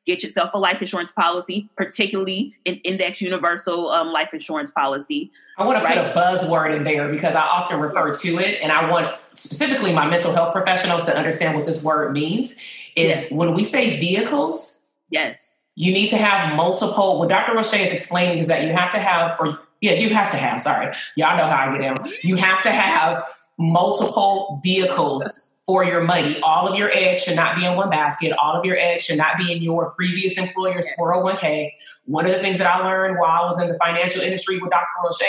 get 0.10 0.24
yourself 0.24 0.50
a 0.54 0.58
life 0.58 0.82
insurance 0.82 1.12
policy, 1.12 1.69
particularly 1.76 2.56
an 2.65 2.76
index 2.84 3.22
universal 3.22 3.89
um, 3.89 4.12
life 4.12 4.34
insurance 4.34 4.72
policy. 4.72 5.32
I 5.58 5.65
want 5.65 5.82
to 5.82 5.88
put 5.88 5.98
a 5.98 6.13
buzzword 6.13 6.76
in 6.76 6.84
there 6.84 7.10
because 7.12 7.36
I 7.36 7.41
often 7.41 7.80
refer 7.80 8.13
to 8.13 8.39
it, 8.39 8.60
and 8.62 8.72
I 8.72 8.89
want 8.89 9.15
specifically 9.32 9.93
my 9.93 10.08
mental 10.08 10.34
health 10.34 10.54
professionals 10.54 11.06
to 11.06 11.15
understand 11.15 11.56
what 11.56 11.65
this 11.65 11.84
word 11.84 12.13
means. 12.13 12.54
Is 12.95 13.12
yes. 13.12 13.32
when 13.32 13.54
we 13.54 13.63
say 13.63 14.00
vehicles, 14.00 14.80
yes, 15.10 15.60
you 15.76 15.93
need 15.93 16.10
to 16.10 16.17
have 16.17 16.56
multiple. 16.56 17.19
What 17.19 17.30
Dr. 17.30 17.54
Rosche 17.54 17.86
is 17.86 17.93
explaining 17.93 18.39
is 18.39 18.48
that 18.48 18.63
you 18.63 18.74
have 18.74 18.89
to 18.91 19.00
have, 19.00 19.39
or 19.39 19.60
yeah, 19.82 19.93
you 19.93 20.10
have 20.10 20.32
to 20.32 20.38
have, 20.38 20.60
sorry, 20.60 20.91
y'all 21.15 21.38
know 21.38 21.45
how 21.45 21.69
I 21.69 21.78
get 21.78 21.82
in. 21.82 22.13
You 22.24 22.36
have 22.36 22.63
to 22.63 22.72
have 22.72 23.30
multiple 23.58 24.60
vehicles 24.63 25.48
for 25.69 25.84
your 25.84 26.01
money. 26.01 26.39
All 26.41 26.67
of 26.67 26.79
your 26.79 26.89
eggs 26.91 27.21
should 27.21 27.36
not 27.36 27.55
be 27.55 27.63
in 27.63 27.75
one 27.75 27.91
basket. 27.91 28.34
All 28.41 28.58
of 28.58 28.65
your 28.65 28.75
eggs 28.79 29.03
should 29.03 29.19
not 29.19 29.38
be 29.38 29.51
in 29.51 29.62
your 29.62 29.91
previous 29.91 30.36
employer's 30.36 30.89
401k. 30.99 31.69
One 32.05 32.25
of 32.25 32.32
the 32.32 32.39
things 32.39 32.58
that 32.58 32.65
I 32.65 32.84
learned 32.84 33.19
while 33.19 33.43
I 33.43 33.45
was 33.45 33.62
in 33.62 33.67
the 33.67 33.77
financial 33.77 34.23
industry 34.23 34.58
with 34.58 34.71
Dr. 34.71 34.88
Rosche 35.05 35.21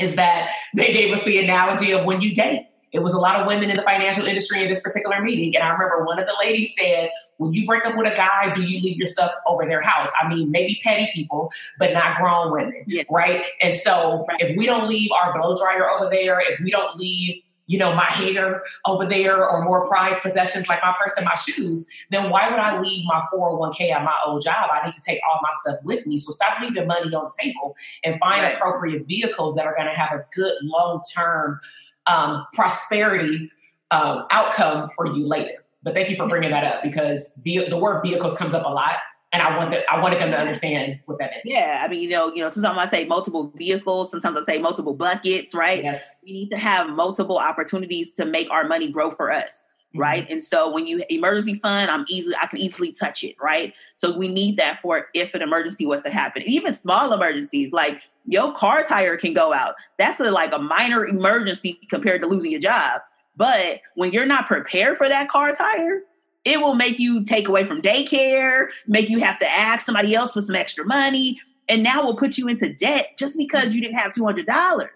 is 0.00 0.16
that 0.16 0.50
they 0.74 0.92
gave 0.92 1.14
us 1.14 1.22
the 1.22 1.38
analogy 1.38 1.92
of 1.92 2.04
when 2.04 2.20
you 2.20 2.34
date 2.34 2.66
it 2.92 3.00
was 3.04 3.12
a 3.12 3.18
lot 3.20 3.38
of 3.38 3.46
women 3.46 3.70
in 3.70 3.76
the 3.76 3.82
financial 3.82 4.26
industry 4.26 4.64
in 4.64 4.68
this 4.68 4.82
particular 4.82 5.20
meeting. 5.20 5.54
And 5.54 5.62
I 5.62 5.68
remember 5.68 6.04
one 6.04 6.18
of 6.18 6.26
the 6.26 6.34
ladies 6.40 6.74
said, 6.76 7.10
when 7.36 7.52
you 7.52 7.64
break 7.64 7.86
up 7.86 7.96
with 7.96 8.12
a 8.12 8.16
guy, 8.16 8.52
do 8.52 8.62
you 8.62 8.80
leave 8.80 8.96
your 8.96 9.06
stuff 9.06 9.30
over 9.46 9.64
their 9.64 9.80
house? 9.80 10.08
I 10.20 10.26
mean, 10.26 10.50
maybe 10.50 10.80
petty 10.82 11.08
people, 11.14 11.52
but 11.78 11.92
not 11.92 12.16
grown 12.16 12.50
women, 12.50 12.82
yeah. 12.88 13.04
right? 13.08 13.46
And 13.62 13.76
so 13.76 14.26
if 14.40 14.56
we 14.56 14.66
don't 14.66 14.88
leave 14.88 15.12
our 15.12 15.38
blow 15.38 15.54
dryer 15.54 15.88
over 15.88 16.10
there, 16.10 16.40
if 16.40 16.58
we 16.58 16.72
don't 16.72 16.98
leave 16.98 17.40
you 17.70 17.78
know, 17.78 17.94
my 17.94 18.02
hair 18.02 18.64
over 18.84 19.06
there 19.06 19.48
or 19.48 19.62
more 19.62 19.86
prized 19.86 20.20
possessions 20.22 20.68
like 20.68 20.80
my 20.82 20.92
purse 21.00 21.14
and 21.16 21.24
my 21.24 21.36
shoes, 21.36 21.86
then 22.10 22.28
why 22.28 22.50
would 22.50 22.58
I 22.58 22.80
leave 22.80 23.04
my 23.06 23.22
401k 23.32 23.92
at 23.92 24.02
my 24.02 24.16
old 24.26 24.42
job? 24.42 24.68
I 24.72 24.84
need 24.84 24.94
to 24.94 25.00
take 25.00 25.20
all 25.22 25.38
my 25.40 25.50
stuff 25.62 25.78
with 25.84 26.04
me. 26.04 26.18
So 26.18 26.32
stop 26.32 26.60
leaving 26.60 26.88
money 26.88 27.14
on 27.14 27.30
the 27.30 27.32
table 27.40 27.76
and 28.02 28.18
find 28.18 28.42
right. 28.42 28.56
appropriate 28.56 29.06
vehicles 29.06 29.54
that 29.54 29.66
are 29.66 29.76
going 29.76 29.86
to 29.86 29.94
have 29.94 30.10
a 30.10 30.26
good 30.34 30.54
long 30.62 31.00
term 31.14 31.60
um, 32.08 32.44
prosperity 32.54 33.52
uh, 33.92 34.24
outcome 34.32 34.90
for 34.96 35.06
you 35.06 35.24
later. 35.24 35.64
but 35.84 35.94
thank 35.94 36.10
you 36.10 36.16
for 36.16 36.26
bringing 36.26 36.50
that 36.50 36.64
up 36.64 36.82
because 36.82 37.34
the, 37.44 37.68
the 37.68 37.76
word 37.76 38.02
vehicles 38.02 38.36
comes 38.36 38.52
up 38.52 38.66
a 38.66 38.68
lot 38.68 38.96
and 39.32 39.42
I 39.42 39.56
wanted 39.56 39.84
I 39.90 40.00
wanted 40.00 40.20
them 40.20 40.30
to 40.32 40.38
understand 40.38 41.00
what 41.06 41.18
that 41.18 41.30
meant. 41.30 41.42
Yeah, 41.44 41.82
I 41.84 41.88
mean, 41.88 42.00
you 42.00 42.10
know, 42.10 42.32
you 42.32 42.42
know, 42.42 42.48
sometimes 42.48 42.78
I 42.78 42.86
say 42.86 43.04
multiple 43.04 43.52
vehicles, 43.56 44.10
sometimes 44.10 44.36
I 44.36 44.40
say 44.40 44.58
multiple 44.58 44.94
buckets, 44.94 45.54
right? 45.54 45.82
Yes. 45.82 46.18
We 46.24 46.32
need 46.32 46.50
to 46.50 46.58
have 46.58 46.88
multiple 46.90 47.38
opportunities 47.38 48.12
to 48.14 48.24
make 48.24 48.50
our 48.50 48.66
money 48.66 48.90
grow 48.90 49.10
for 49.10 49.30
us. 49.30 49.62
Mm-hmm. 49.90 50.00
Right. 50.00 50.26
And 50.30 50.42
so 50.42 50.70
when 50.70 50.86
you 50.86 51.02
emergency 51.10 51.60
fund, 51.60 51.90
I'm 51.90 52.04
easily 52.08 52.34
I 52.40 52.46
can 52.46 52.58
easily 52.58 52.92
touch 52.92 53.22
it, 53.22 53.36
right? 53.40 53.72
So 53.94 54.16
we 54.16 54.28
need 54.28 54.56
that 54.56 54.82
for 54.82 55.08
if 55.14 55.34
an 55.34 55.42
emergency 55.42 55.86
was 55.86 56.02
to 56.02 56.10
happen. 56.10 56.42
Even 56.46 56.72
small 56.72 57.12
emergencies, 57.12 57.72
like 57.72 58.02
your 58.26 58.52
car 58.54 58.82
tire 58.82 59.16
can 59.16 59.32
go 59.32 59.52
out. 59.52 59.74
That's 59.98 60.20
a, 60.20 60.30
like 60.30 60.52
a 60.52 60.58
minor 60.58 61.06
emergency 61.06 61.80
compared 61.88 62.20
to 62.22 62.28
losing 62.28 62.50
your 62.50 62.60
job. 62.60 63.00
But 63.36 63.80
when 63.94 64.12
you're 64.12 64.26
not 64.26 64.46
prepared 64.46 64.98
for 64.98 65.08
that 65.08 65.28
car 65.28 65.54
tire, 65.54 66.02
it 66.44 66.60
will 66.60 66.74
make 66.74 66.98
you 66.98 67.24
take 67.24 67.48
away 67.48 67.64
from 67.64 67.82
daycare, 67.82 68.68
make 68.86 69.10
you 69.10 69.20
have 69.20 69.38
to 69.40 69.48
ask 69.48 69.84
somebody 69.84 70.14
else 70.14 70.32
for 70.32 70.42
some 70.42 70.56
extra 70.56 70.84
money, 70.84 71.40
and 71.70 71.84
now 71.84 72.02
we'll 72.02 72.16
put 72.16 72.36
you 72.36 72.48
into 72.48 72.72
debt 72.72 73.16
just 73.16 73.38
because 73.38 73.74
you 73.74 73.80
didn't 73.80 73.94
have 73.94 74.12
two 74.12 74.24
hundred 74.24 74.46
dollars. 74.46 74.90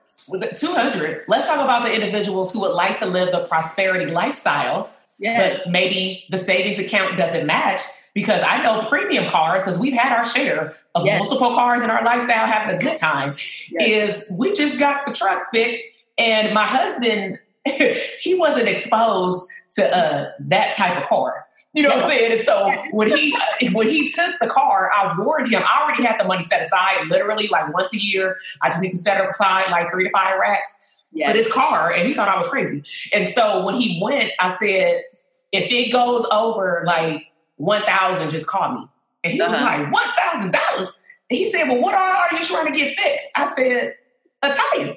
Two 0.56 0.74
hundred, 0.74 1.22
let's 1.28 1.46
talk 1.46 1.60
about 1.60 1.84
the 1.84 1.94
individuals 1.94 2.52
who 2.52 2.60
would 2.60 2.74
like 2.74 2.98
to 2.98 3.06
live 3.06 3.30
the 3.32 3.44
prosperity 3.46 4.10
lifestyle, 4.10 4.90
yes. 5.18 5.62
but 5.62 5.70
maybe 5.70 6.24
the 6.30 6.38
savings 6.38 6.78
account 6.78 7.16
doesn't 7.16 7.46
match. 7.46 7.82
Because 8.12 8.44
I 8.46 8.62
know 8.62 8.86
premium 8.88 9.26
cars, 9.26 9.64
because 9.64 9.76
we've 9.76 9.92
had 9.92 10.16
our 10.16 10.24
share 10.24 10.76
of 10.94 11.04
yes. 11.04 11.18
multiple 11.18 11.48
cars 11.48 11.82
in 11.82 11.90
our 11.90 12.04
lifestyle 12.04 12.46
having 12.46 12.76
a 12.76 12.78
good 12.78 12.96
time, 12.96 13.34
yes. 13.70 14.28
is 14.28 14.32
we 14.38 14.52
just 14.52 14.78
got 14.78 15.04
the 15.04 15.12
truck 15.12 15.48
fixed, 15.52 15.82
and 16.16 16.54
my 16.54 16.64
husband 16.64 17.40
he 18.20 18.34
wasn't 18.34 18.68
exposed 18.68 19.48
to 19.74 19.96
uh, 19.96 20.30
that 20.40 20.74
type 20.74 20.96
of 21.00 21.08
car. 21.08 21.46
You 21.72 21.82
know 21.82 21.88
what 21.88 22.04
I'm 22.04 22.08
saying? 22.08 22.32
And 22.32 22.40
so 22.42 22.72
when 22.92 23.10
he 23.10 23.36
when 23.72 23.88
he 23.88 24.08
took 24.08 24.38
the 24.40 24.46
car, 24.46 24.90
I 24.94 25.12
warned 25.18 25.50
him. 25.50 25.62
I 25.66 25.82
already 25.82 26.04
had 26.04 26.20
the 26.20 26.24
money 26.24 26.44
set 26.44 26.62
aside, 26.62 27.08
literally 27.08 27.48
like 27.48 27.72
once 27.74 27.92
a 27.92 27.98
year. 27.98 28.36
I 28.62 28.70
just 28.70 28.80
need 28.80 28.92
to 28.92 28.96
set 28.96 29.28
aside 29.28 29.70
like 29.70 29.90
three 29.90 30.04
to 30.04 30.10
five 30.10 30.38
racks 30.38 30.76
yes. 31.12 31.30
for 31.30 31.36
this 31.36 31.52
car, 31.52 31.90
and 31.90 32.06
he 32.06 32.14
thought 32.14 32.28
I 32.28 32.38
was 32.38 32.46
crazy. 32.46 32.84
And 33.12 33.28
so 33.28 33.64
when 33.64 33.74
he 33.74 34.00
went, 34.00 34.30
I 34.38 34.56
said, 34.56 35.02
if 35.50 35.70
it 35.70 35.92
goes 35.92 36.24
over 36.30 36.84
like 36.86 37.24
one 37.56 37.82
thousand, 37.82 38.30
just 38.30 38.46
call 38.46 38.72
me. 38.72 38.86
And 39.24 39.32
he 39.32 39.40
uh-huh. 39.40 39.50
was 39.50 39.60
like, 39.60 39.92
one 39.92 40.08
thousand 40.16 40.52
dollars. 40.52 40.92
He 41.28 41.50
said, 41.50 41.68
well, 41.68 41.80
what 41.80 41.94
are 41.94 42.36
you 42.36 42.44
trying 42.44 42.72
to 42.72 42.78
get 42.78 43.00
fixed? 43.00 43.30
I 43.34 43.52
said, 43.54 43.94
a 44.42 44.54
tire 44.54 44.96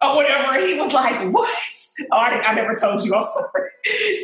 or 0.00 0.14
whatever. 0.14 0.64
He 0.64 0.74
was 0.78 0.92
like, 0.92 1.32
what? 1.32 1.48
Oh, 2.12 2.16
I, 2.16 2.40
I 2.40 2.54
never 2.54 2.74
told 2.74 3.04
you. 3.04 3.14
I'm 3.14 3.22
sorry. 3.22 3.70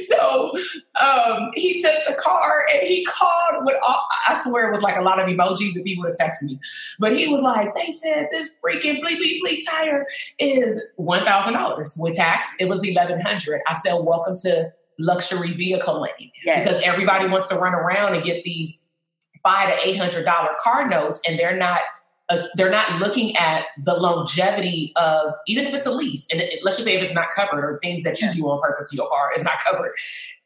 So 0.08 0.52
um, 1.00 1.50
he 1.54 1.82
took 1.82 1.94
the 2.06 2.14
car 2.14 2.64
and 2.72 2.86
he 2.86 3.04
called 3.04 3.64
with 3.64 3.76
all, 3.86 4.06
I 4.28 4.40
swear 4.44 4.68
it 4.68 4.72
was 4.72 4.82
like 4.82 4.96
a 4.96 5.02
lot 5.02 5.18
of 5.18 5.26
emojis 5.26 5.76
if 5.76 5.84
he 5.84 5.96
would 5.98 6.08
have 6.08 6.28
texted 6.28 6.44
me. 6.44 6.60
But 7.00 7.16
he 7.16 7.26
was 7.26 7.42
like, 7.42 7.74
they 7.74 7.90
said 7.90 8.28
this 8.30 8.50
freaking 8.64 9.00
bleep, 9.00 9.18
bleep, 9.18 9.40
bleep 9.44 9.60
tire 9.68 10.06
is 10.38 10.80
$1,000 10.98 11.98
with 11.98 12.14
tax. 12.14 12.54
It 12.60 12.68
was 12.68 12.80
1100 12.80 13.60
I 13.66 13.74
said, 13.74 13.94
welcome 13.94 14.36
to 14.38 14.72
luxury 14.98 15.52
vehicle 15.52 16.00
lane. 16.00 16.30
Yes. 16.44 16.64
Because 16.64 16.82
everybody 16.82 17.26
wants 17.26 17.48
to 17.48 17.56
run 17.56 17.74
around 17.74 18.14
and 18.14 18.24
get 18.24 18.44
these 18.44 18.84
five 19.42 19.74
to 19.74 19.86
eight 19.86 19.96
hundred 19.96 20.24
dollar 20.24 20.48
car 20.58 20.88
notes 20.88 21.20
and 21.28 21.38
they're 21.38 21.56
not 21.56 21.80
uh, 22.30 22.46
they're 22.54 22.70
not 22.70 23.00
looking 23.00 23.36
at 23.36 23.66
the 23.82 23.94
longevity 23.94 24.92
of 24.96 25.34
even 25.46 25.66
if 25.66 25.74
it's 25.74 25.86
a 25.86 25.90
lease 25.90 26.26
and 26.30 26.40
it, 26.40 26.60
let's 26.62 26.76
just 26.76 26.88
say 26.88 26.94
if 26.94 27.02
it's 27.02 27.14
not 27.14 27.30
covered 27.30 27.62
or 27.62 27.78
things 27.80 28.02
that 28.02 28.18
you 28.20 28.32
do 28.32 28.48
on 28.48 28.60
purpose 28.62 28.88
to 28.88 28.96
your 28.96 29.08
car 29.08 29.30
is 29.36 29.44
not 29.44 29.58
covered 29.62 29.92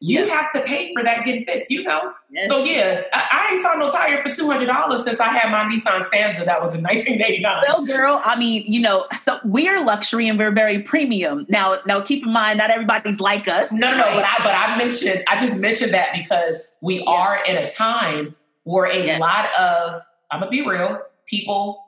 you 0.01 0.27
have 0.27 0.51
to 0.51 0.61
pay 0.61 0.93
for 0.93 1.03
that 1.03 1.23
getting 1.23 1.45
fixed 1.45 1.71
you 1.71 1.83
know 1.83 2.11
yes. 2.29 2.47
so 2.49 2.63
yeah 2.63 3.03
I, 3.13 3.47
I, 3.49 3.53
ain't 3.53 3.63
saw 3.63 3.75
no 3.75 3.89
tire 3.89 4.21
for 4.21 4.29
$200 4.29 4.99
since 4.99 5.21
i 5.21 5.27
had 5.29 5.51
my 5.51 5.63
nissan 5.73 6.03
stanza 6.03 6.43
that 6.43 6.61
was 6.61 6.75
in 6.75 6.83
1989 6.83 7.63
well 7.67 7.85
girl 7.85 8.21
i 8.25 8.37
mean 8.37 8.63
you 8.65 8.81
know 8.81 9.05
so 9.17 9.39
we're 9.45 9.81
luxury 9.83 10.27
and 10.27 10.37
we're 10.37 10.51
very 10.51 10.81
premium 10.81 11.45
now 11.47 11.79
now 11.85 12.01
keep 12.01 12.25
in 12.25 12.33
mind 12.33 12.57
not 12.57 12.69
everybody's 12.69 13.21
like 13.21 13.47
us 13.47 13.71
no 13.71 13.91
no 13.91 13.97
no 13.97 14.15
but 14.15 14.25
i 14.25 14.35
but 14.39 14.53
i 14.53 14.77
mentioned 14.77 15.23
i 15.29 15.37
just 15.37 15.57
mentioned 15.57 15.93
that 15.93 16.09
because 16.13 16.67
we 16.81 16.99
yeah. 16.99 17.09
are 17.09 17.43
in 17.45 17.55
a 17.55 17.69
time 17.69 18.35
where 18.63 18.85
a 18.85 19.05
yeah. 19.05 19.17
lot 19.17 19.45
of 19.57 20.01
i'm 20.31 20.41
gonna 20.41 20.51
be 20.51 20.65
real 20.65 20.99
people 21.29 21.85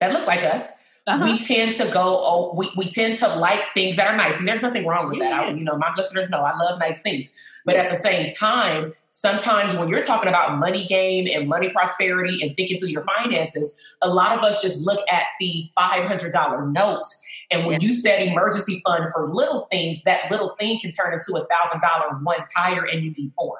that 0.00 0.12
look 0.12 0.26
like 0.26 0.44
us, 0.44 0.72
uh-huh. 1.08 1.24
we 1.24 1.38
tend 1.38 1.72
to 1.72 1.88
go, 1.88 2.20
oh, 2.22 2.54
we, 2.54 2.70
we 2.76 2.88
tend 2.88 3.16
to 3.16 3.28
like 3.36 3.64
things 3.72 3.96
that 3.96 4.06
are 4.06 4.16
nice. 4.16 4.38
And 4.38 4.46
there's 4.46 4.62
nothing 4.62 4.86
wrong 4.86 5.08
with 5.08 5.18
that. 5.20 5.32
I, 5.32 5.50
you 5.50 5.64
know, 5.64 5.76
my 5.76 5.92
listeners 5.96 6.28
know 6.28 6.38
I 6.38 6.56
love 6.56 6.78
nice 6.78 7.00
things. 7.00 7.30
But 7.64 7.76
at 7.76 7.90
the 7.90 7.96
same 7.96 8.30
time, 8.30 8.94
sometimes 9.10 9.74
when 9.74 9.88
you're 9.88 10.02
talking 10.02 10.28
about 10.28 10.58
money 10.58 10.86
game 10.86 11.26
and 11.32 11.48
money 11.48 11.70
prosperity 11.70 12.42
and 12.42 12.54
thinking 12.56 12.78
through 12.78 12.88
your 12.88 13.04
finances, 13.16 13.74
a 14.02 14.08
lot 14.08 14.36
of 14.36 14.44
us 14.44 14.62
just 14.62 14.84
look 14.84 15.00
at 15.10 15.24
the 15.40 15.70
$500 15.78 16.72
note. 16.72 17.02
And 17.50 17.66
when 17.66 17.80
you 17.80 17.92
said 17.92 18.28
emergency 18.28 18.82
fund 18.86 19.04
for 19.14 19.32
little 19.32 19.66
things, 19.70 20.02
that 20.02 20.30
little 20.30 20.56
thing 20.58 20.78
can 20.78 20.90
turn 20.90 21.14
into 21.14 21.34
a 21.34 21.46
$1,000 21.46 22.22
one 22.22 22.38
tire 22.54 22.84
and 22.84 23.02
you 23.02 23.12
need 23.12 23.32
four. 23.34 23.58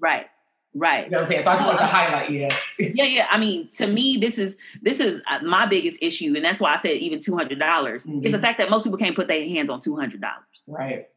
Right. 0.00 0.26
Right. 0.74 1.06
You 1.06 1.10
know 1.10 1.18
what 1.18 1.26
I'm 1.26 1.30
saying? 1.32 1.42
So 1.42 1.50
I 1.50 1.54
just 1.54 1.66
wanted 1.66 1.78
to 1.78 1.86
highlight, 1.86 2.30
yeah. 2.30 2.54
yeah, 2.78 3.04
yeah. 3.04 3.26
I 3.28 3.38
mean, 3.38 3.68
to 3.74 3.88
me, 3.88 4.16
this 4.18 4.38
is 4.38 4.56
this 4.82 5.00
is 5.00 5.20
uh, 5.28 5.40
my 5.42 5.66
biggest 5.66 5.98
issue, 6.00 6.32
and 6.36 6.44
that's 6.44 6.60
why 6.60 6.74
I 6.74 6.76
said 6.76 6.98
even 6.98 7.18
two 7.18 7.36
hundred 7.36 7.58
dollars 7.58 8.06
mm-hmm. 8.06 8.24
is 8.24 8.30
the 8.30 8.38
fact 8.38 8.58
that 8.58 8.70
most 8.70 8.84
people 8.84 8.98
can't 8.98 9.16
put 9.16 9.26
their 9.26 9.42
hands 9.48 9.68
on 9.68 9.80
two 9.80 9.96
hundred 9.96 10.20
dollars. 10.20 10.44
Right. 10.68 11.08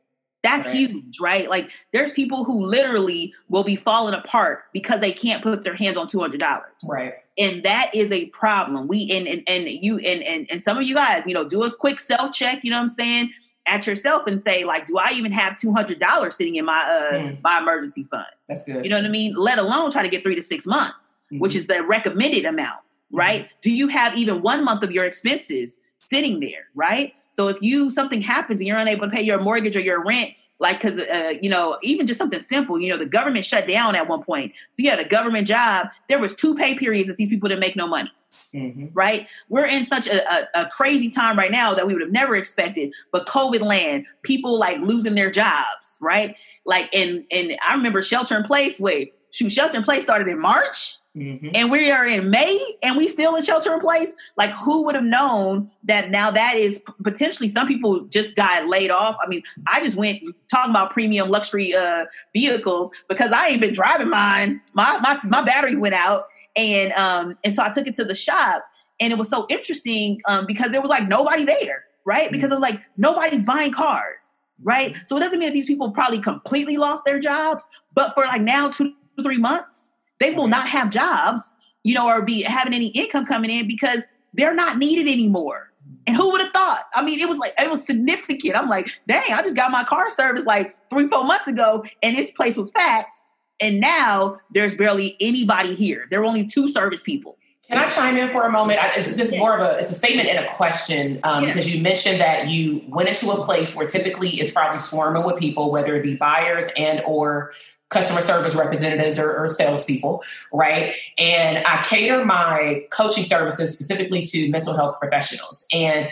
That's 0.42 0.66
right. 0.66 0.76
huge, 0.76 1.20
right? 1.22 1.50
Like, 1.50 1.70
there's 1.94 2.12
people 2.12 2.44
who 2.44 2.66
literally 2.66 3.34
will 3.48 3.64
be 3.64 3.78
falling 3.78 4.14
apart 4.14 4.66
because 4.74 5.00
they 5.00 5.14
can't 5.14 5.42
put 5.42 5.64
their 5.64 5.76
hands 5.76 5.98
on 5.98 6.08
two 6.08 6.20
hundred 6.20 6.40
dollars. 6.40 6.74
Right. 6.84 7.14
And 7.38 7.64
that 7.64 7.94
is 7.94 8.12
a 8.12 8.26
problem. 8.28 8.88
We 8.88 9.10
and 9.12 9.28
and, 9.28 9.44
and 9.48 9.70
you 9.70 10.00
and, 10.00 10.24
and 10.24 10.48
and 10.50 10.62
some 10.64 10.78
of 10.78 10.84
you 10.84 10.96
guys, 10.96 11.24
you 11.28 11.34
know, 11.34 11.48
do 11.48 11.64
a 11.64 11.72
quick 11.72 12.00
self 12.00 12.34
check. 12.34 12.64
You 12.64 12.72
know 12.72 12.78
what 12.78 12.84
I'm 12.84 12.88
saying? 12.90 13.32
At 13.66 13.88
yourself 13.88 14.28
and 14.28 14.42
say 14.42 14.64
like 14.64 14.86
do 14.86 14.98
i 14.98 15.12
even 15.12 15.32
have 15.32 15.54
$200 15.54 16.34
sitting 16.34 16.56
in 16.56 16.66
my 16.66 16.82
uh 16.82 17.14
mm. 17.14 17.42
my 17.44 17.60
emergency 17.60 18.04
fund 18.04 18.26
that's 18.48 18.64
good 18.66 18.84
you 18.84 18.90
know 18.90 18.98
what 18.98 19.06
i 19.06 19.10
mean 19.10 19.34
let 19.36 19.58
alone 19.58 19.92
try 19.92 20.04
to 20.04 20.10
get 20.10 20.24
three 20.24 20.36
to 20.36 20.44
six 20.44 20.66
months 20.66 21.14
mm-hmm. 21.32 21.40
which 21.40 21.56
is 21.56 21.68
the 21.68 21.82
recommended 21.84 22.46
amount 22.46 22.80
mm-hmm. 22.80 23.18
right 23.18 23.42
mm-hmm. 23.44 23.60
do 23.62 23.72
you 23.72 23.88
have 23.88 24.16
even 24.18 24.42
one 24.42 24.64
month 24.64 24.84
of 24.84 24.92
your 24.92 25.06
expenses 25.06 25.78
sitting 26.00 26.40
there 26.40 26.68
right 26.76 27.14
so 27.32 27.48
if 27.48 27.58
you 27.62 27.90
something 27.90 28.22
happens 28.22 28.60
and 28.60 28.68
you're 28.68 28.78
unable 28.78 29.06
to 29.06 29.12
pay 29.12 29.22
your 29.22 29.40
mortgage 29.40 29.76
or 29.76 29.82
your 29.82 30.04
rent 30.04 30.34
like 30.60 30.82
because 30.82 31.00
uh, 31.00 31.34
you 31.42 31.50
know 31.50 31.78
even 31.82 32.08
just 32.08 32.18
something 32.18 32.42
simple 32.42 32.80
you 32.80 32.90
know 32.90 32.98
the 32.98 33.06
government 33.06 33.46
shut 33.46 33.68
down 33.68 33.96
at 33.96 34.08
one 34.08 34.24
point. 34.24 34.54
So 34.74 34.84
you 34.84 34.90
had 34.90 35.00
a 35.00 35.08
government 35.08 35.48
job 35.48 35.88
there 36.08 36.20
was 36.20 36.36
two 36.36 36.56
pay 36.56 36.76
periods 36.76 37.08
that 37.08 37.18
these 37.18 37.30
people 37.30 37.50
didn't 37.50 37.62
make 37.62 37.76
no 37.76 37.88
money 37.88 38.12
mm-hmm. 38.54 38.88
right? 38.94 39.28
We're 39.50 39.66
in 39.66 39.86
such 39.86 40.08
a, 40.08 40.32
a, 40.32 40.64
a, 40.64 40.66
crazy 40.68 41.10
time 41.10 41.38
right 41.38 41.52
now 41.52 41.74
that 41.74 41.88
we 41.88 41.94
would 41.94 42.02
have 42.02 42.12
never 42.12 42.36
expected 42.36 42.94
but 43.12 43.28
covid 43.28 43.62
land 43.62 44.06
people 44.24 44.58
like 44.58 44.80
losing 44.80 45.16
their 45.16 45.32
jobs 45.32 45.98
right? 46.02 46.36
Like 46.66 46.90
and 46.94 47.26
and 47.32 47.58
i 47.68 47.76
remember 47.76 48.02
shelter 48.02 48.38
in 48.38 48.44
place 48.44 48.80
wait 48.80 49.14
shoot 49.32 49.52
shelter 49.52 49.78
in 49.78 49.84
place 49.84 50.04
started 50.04 50.30
in 50.30 50.40
march 50.40 50.98
Mm-hmm. 51.16 51.50
And 51.54 51.72
we 51.72 51.92
are 51.92 52.06
in 52.06 52.32
May 52.32 52.60
and 52.82 52.98
we 52.98 53.08
still 53.08 53.36
in 53.36 53.44
shelter 53.44 53.74
in 53.74 53.80
place. 53.80 54.12
Like, 54.36 54.50
who 54.50 54.84
would 54.84 54.96
have 54.96 55.04
known 55.04 55.70
that 55.84 56.10
now 56.10 56.32
that 56.32 56.56
is 56.56 56.82
potentially 57.04 57.50
some 57.50 57.68
people 57.68 58.02
just 58.06 58.36
got 58.36 58.68
laid 58.68 58.90
off? 58.90 59.16
I 59.24 59.28
mean, 59.28 59.44
I 59.68 59.84
just 59.84 59.96
went 59.96 60.24
talking 60.50 60.72
about 60.72 60.90
premium 60.90 61.30
luxury 61.30 61.76
uh, 61.76 62.06
vehicles 62.34 62.90
because 63.08 63.32
I 63.32 63.50
ain't 63.50 63.62
been 63.62 63.74
driving 63.74 64.10
mine. 64.10 64.60
My, 64.74 64.98
my, 65.00 65.20
my 65.26 65.44
battery 65.44 65.76
went 65.76 65.94
out. 65.94 66.26
And, 66.56 66.92
um, 66.94 67.38
and 67.44 67.54
so 67.54 67.64
I 67.64 67.72
took 67.72 67.88
it 67.88 67.94
to 67.96 68.04
the 68.04 68.16
shop 68.16 68.64
and 69.00 69.12
it 69.12 69.18
was 69.18 69.30
so 69.30 69.46
interesting 69.50 70.20
um, 70.28 70.46
because 70.48 70.72
there 70.72 70.82
was 70.82 70.90
like 70.90 71.08
nobody 71.08 71.46
there, 71.46 71.86
right? 72.06 72.26
Mm-hmm. 72.26 72.34
Because 72.34 72.52
of 72.52 72.60
like 72.60 72.82
nobody's 72.98 73.44
buying 73.44 73.72
cars, 73.72 74.30
right? 74.64 74.96
So 75.06 75.18
it 75.18 75.20
doesn't 75.20 75.38
mean 75.38 75.50
that 75.50 75.54
these 75.54 75.66
people 75.66 75.92
probably 75.92 76.20
completely 76.20 76.78
lost 76.78 77.06
their 77.06 77.20
jobs, 77.20 77.68
but 77.94 78.14
for 78.16 78.26
like 78.26 78.42
now 78.42 78.70
two, 78.70 78.94
three 79.24 79.38
months, 79.38 79.92
they 80.20 80.34
will 80.34 80.48
not 80.48 80.68
have 80.70 80.90
jobs, 80.90 81.42
you 81.84 81.94
know, 81.96 82.08
or 82.08 82.24
be 82.24 82.42
having 82.42 82.74
any 82.74 82.88
income 82.88 83.26
coming 83.26 83.52
in 83.52 83.68
because 83.68 84.04
they're 84.34 84.54
not 84.54 84.78
needed 84.78 85.08
anymore. 85.08 85.72
And 86.06 86.16
who 86.16 86.32
would 86.32 86.42
have 86.42 86.52
thought? 86.52 86.84
I 86.94 87.04
mean, 87.04 87.20
it 87.20 87.30
was 87.30 87.38
like 87.38 87.54
it 87.58 87.70
was 87.70 87.86
significant. 87.86 88.56
I'm 88.56 88.68
like, 88.68 88.90
dang, 89.08 89.32
I 89.32 89.42
just 89.42 89.56
got 89.56 89.72
my 89.72 89.84
car 89.84 90.10
service 90.10 90.46
like 90.46 90.76
three, 90.90 91.08
four 91.08 91.24
months 91.24 91.48
ago, 91.48 91.86
and 92.02 92.16
this 92.16 92.32
place 92.32 92.58
was 92.58 92.72
packed. 92.72 93.16
And 93.60 93.80
now 93.80 94.40
there's 94.54 94.76
barely 94.76 95.16
anybody 95.20 95.74
here. 95.74 96.06
There 96.10 96.22
are 96.22 96.26
only 96.26 96.46
two 96.46 96.68
service 96.68 97.04
people. 97.04 97.38
Can 97.70 97.78
I 97.78 97.88
chime 97.88 98.18
in 98.18 98.30
for 98.30 98.44
a 98.44 98.52
moment? 98.52 98.80
It's 98.96 99.16
just 99.16 99.38
more 99.38 99.58
of 99.58 99.62
a 99.62 99.80
it's 99.80 99.90
a 99.90 99.94
statement 99.96 100.28
and 100.28 100.46
a 100.46 100.54
question 100.54 101.20
um, 101.24 101.44
yeah. 101.44 101.50
because 101.50 101.74
you 101.74 101.82
mentioned 101.82 102.20
that 102.20 102.48
you 102.50 102.84
went 102.88 103.08
into 103.08 103.32
a 103.32 103.46
place 103.46 103.76
where 103.76 103.88
typically 103.88 104.42
it's 104.42 104.52
probably 104.52 104.80
swarming 104.80 105.24
with 105.24 105.38
people, 105.38 105.72
whether 105.72 105.96
it 105.96 106.04
be 106.04 106.16
buyers 106.16 106.70
and 106.78 107.02
or 107.06 107.54
customer 107.94 108.22
service 108.22 108.56
representatives 108.56 109.18
or, 109.18 109.38
or 109.38 109.48
salespeople, 109.48 110.24
right? 110.52 110.96
And 111.18 111.66
I 111.66 111.84
cater 111.84 112.26
my 112.26 112.86
coaching 112.92 113.24
services 113.24 113.72
specifically 113.72 114.24
to 114.24 114.50
mental 114.50 114.74
health 114.74 115.00
professionals. 115.00 115.66
And 115.72 116.10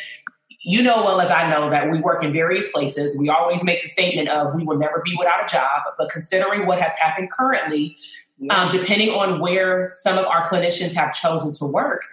you 0.63 0.83
know 0.83 1.03
well 1.03 1.19
as 1.19 1.31
I 1.31 1.49
know 1.49 1.69
that 1.71 1.89
we 1.89 1.99
work 1.99 2.23
in 2.23 2.31
various 2.31 2.71
places. 2.71 3.17
We 3.17 3.29
always 3.29 3.63
make 3.63 3.81
the 3.81 3.89
statement 3.89 4.29
of 4.29 4.53
we 4.53 4.63
will 4.63 4.77
never 4.77 5.01
be 5.03 5.15
without 5.17 5.43
a 5.43 5.47
job, 5.51 5.81
but 5.97 6.09
considering 6.09 6.67
what 6.67 6.79
has 6.79 6.95
happened 6.97 7.31
currently, 7.31 7.97
yeah. 8.37 8.55
um, 8.55 8.71
depending 8.71 9.09
on 9.09 9.39
where 9.39 9.87
some 9.87 10.17
of 10.17 10.25
our 10.25 10.43
clinicians 10.43 10.93
have 10.95 11.13
chosen 11.13 11.51
to 11.53 11.65
work, 11.65 12.05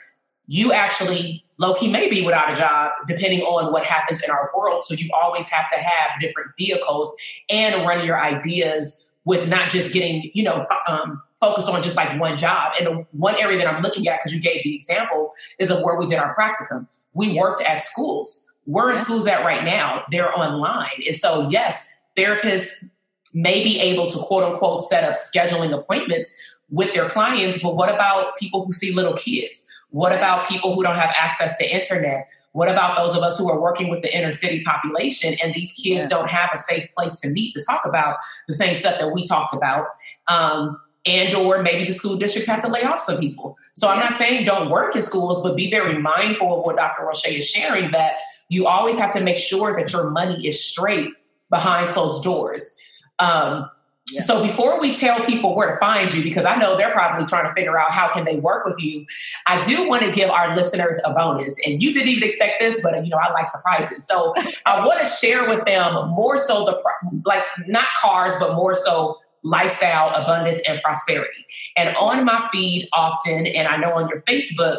you 0.46 0.72
actually 0.72 1.44
low 1.58 1.74
key 1.74 1.90
may 1.90 2.08
be 2.08 2.24
without 2.24 2.50
a 2.50 2.54
job 2.54 2.92
depending 3.06 3.42
on 3.42 3.72
what 3.72 3.84
happens 3.84 4.22
in 4.22 4.30
our 4.30 4.50
world. 4.56 4.82
So 4.82 4.94
you 4.94 5.10
always 5.12 5.48
have 5.48 5.68
to 5.70 5.76
have 5.76 6.20
different 6.20 6.52
vehicles 6.58 7.12
and 7.50 7.86
run 7.86 8.04
your 8.06 8.18
ideas 8.18 9.07
with 9.28 9.46
not 9.46 9.68
just 9.68 9.92
getting, 9.92 10.30
you 10.32 10.42
know, 10.42 10.66
um, 10.86 11.22
focused 11.38 11.68
on 11.68 11.82
just 11.82 11.96
like 11.96 12.18
one 12.18 12.38
job. 12.38 12.72
And 12.78 12.86
the 12.86 13.06
one 13.12 13.36
area 13.38 13.58
that 13.58 13.66
I'm 13.66 13.82
looking 13.82 14.08
at, 14.08 14.18
because 14.18 14.32
you 14.32 14.40
gave 14.40 14.62
the 14.64 14.74
example, 14.74 15.32
is 15.58 15.70
of 15.70 15.82
where 15.82 15.96
we 15.96 16.06
did 16.06 16.18
our 16.18 16.34
practicum. 16.34 16.86
We 17.12 17.38
worked 17.38 17.60
at 17.60 17.82
schools. 17.82 18.46
Where 18.64 18.88
are 18.88 18.96
schools 18.96 19.26
at 19.26 19.44
right 19.44 19.64
now? 19.64 20.04
They're 20.10 20.34
online. 20.34 21.02
And 21.06 21.14
so, 21.14 21.46
yes, 21.50 21.86
therapists 22.16 22.88
may 23.34 23.62
be 23.62 23.78
able 23.78 24.06
to 24.06 24.18
quote 24.18 24.44
unquote 24.44 24.80
set 24.80 25.04
up 25.04 25.18
scheduling 25.18 25.78
appointments 25.78 26.32
with 26.70 26.94
their 26.94 27.06
clients, 27.06 27.62
but 27.62 27.76
what 27.76 27.94
about 27.94 28.38
people 28.38 28.64
who 28.64 28.72
see 28.72 28.94
little 28.94 29.14
kids? 29.14 29.62
What 29.90 30.12
about 30.12 30.48
people 30.48 30.74
who 30.74 30.82
don't 30.82 30.96
have 30.96 31.14
access 31.14 31.58
to 31.58 31.70
internet? 31.70 32.28
What 32.58 32.68
about 32.68 32.96
those 32.96 33.16
of 33.16 33.22
us 33.22 33.38
who 33.38 33.48
are 33.48 33.60
working 33.60 33.88
with 33.88 34.02
the 34.02 34.12
inner 34.12 34.32
city 34.32 34.64
population 34.64 35.36
and 35.40 35.54
these 35.54 35.72
kids 35.72 36.06
yeah. 36.06 36.08
don't 36.08 36.28
have 36.28 36.50
a 36.52 36.56
safe 36.56 36.92
place 36.92 37.14
to 37.20 37.28
meet 37.28 37.52
to 37.52 37.62
talk 37.62 37.82
about 37.84 38.16
the 38.48 38.52
same 38.52 38.74
stuff 38.74 38.98
that 38.98 39.12
we 39.12 39.24
talked 39.24 39.54
about? 39.54 39.86
Um, 40.26 40.80
and 41.06 41.32
or 41.36 41.62
maybe 41.62 41.84
the 41.84 41.92
school 41.92 42.16
districts 42.16 42.50
have 42.50 42.60
to 42.62 42.68
lay 42.68 42.82
off 42.82 42.98
some 42.98 43.18
people. 43.18 43.56
So 43.74 43.86
I'm 43.86 44.00
not 44.00 44.14
saying 44.14 44.44
don't 44.44 44.70
work 44.70 44.96
in 44.96 45.02
schools, 45.02 45.40
but 45.40 45.54
be 45.54 45.70
very 45.70 45.98
mindful 45.98 46.58
of 46.58 46.64
what 46.64 46.74
Dr. 46.74 47.04
Rosche 47.04 47.38
is 47.38 47.48
sharing 47.48 47.92
that 47.92 48.14
you 48.48 48.66
always 48.66 48.98
have 48.98 49.12
to 49.12 49.20
make 49.20 49.36
sure 49.36 49.76
that 49.76 49.92
your 49.92 50.10
money 50.10 50.44
is 50.44 50.60
straight 50.62 51.10
behind 51.50 51.86
closed 51.86 52.24
doors. 52.24 52.74
Um, 53.20 53.70
yeah. 54.10 54.20
So 54.20 54.42
before 54.42 54.80
we 54.80 54.94
tell 54.94 55.24
people 55.24 55.54
where 55.54 55.72
to 55.72 55.78
find 55.78 56.12
you, 56.12 56.22
because 56.22 56.44
I 56.44 56.56
know 56.56 56.76
they're 56.76 56.92
probably 56.92 57.26
trying 57.26 57.46
to 57.46 57.52
figure 57.52 57.78
out 57.78 57.90
how 57.90 58.08
can 58.08 58.24
they 58.24 58.36
work 58.36 58.64
with 58.64 58.80
you, 58.80 59.06
I 59.46 59.60
do 59.60 59.88
want 59.88 60.02
to 60.02 60.10
give 60.10 60.30
our 60.30 60.56
listeners 60.56 60.98
a 61.04 61.12
bonus. 61.12 61.58
And 61.66 61.82
you 61.82 61.92
didn't 61.92 62.08
even 62.08 62.22
expect 62.22 62.60
this, 62.60 62.80
but 62.82 63.04
you 63.04 63.10
know 63.10 63.18
I 63.18 63.32
like 63.32 63.46
surprises. 63.46 64.06
So 64.06 64.34
I 64.66 64.84
want 64.84 65.00
to 65.00 65.06
share 65.06 65.48
with 65.48 65.64
them 65.64 66.08
more 66.10 66.38
so 66.38 66.64
the 66.64 66.82
like 67.24 67.42
not 67.66 67.86
cars, 68.00 68.34
but 68.38 68.54
more 68.54 68.74
so 68.74 69.16
lifestyle, 69.42 70.10
abundance, 70.10 70.60
and 70.66 70.80
prosperity. 70.82 71.44
And 71.76 71.94
on 71.96 72.24
my 72.24 72.48
feed 72.52 72.88
often, 72.92 73.46
and 73.46 73.68
I 73.68 73.76
know 73.76 73.92
on 73.94 74.08
your 74.08 74.22
Facebook, 74.22 74.78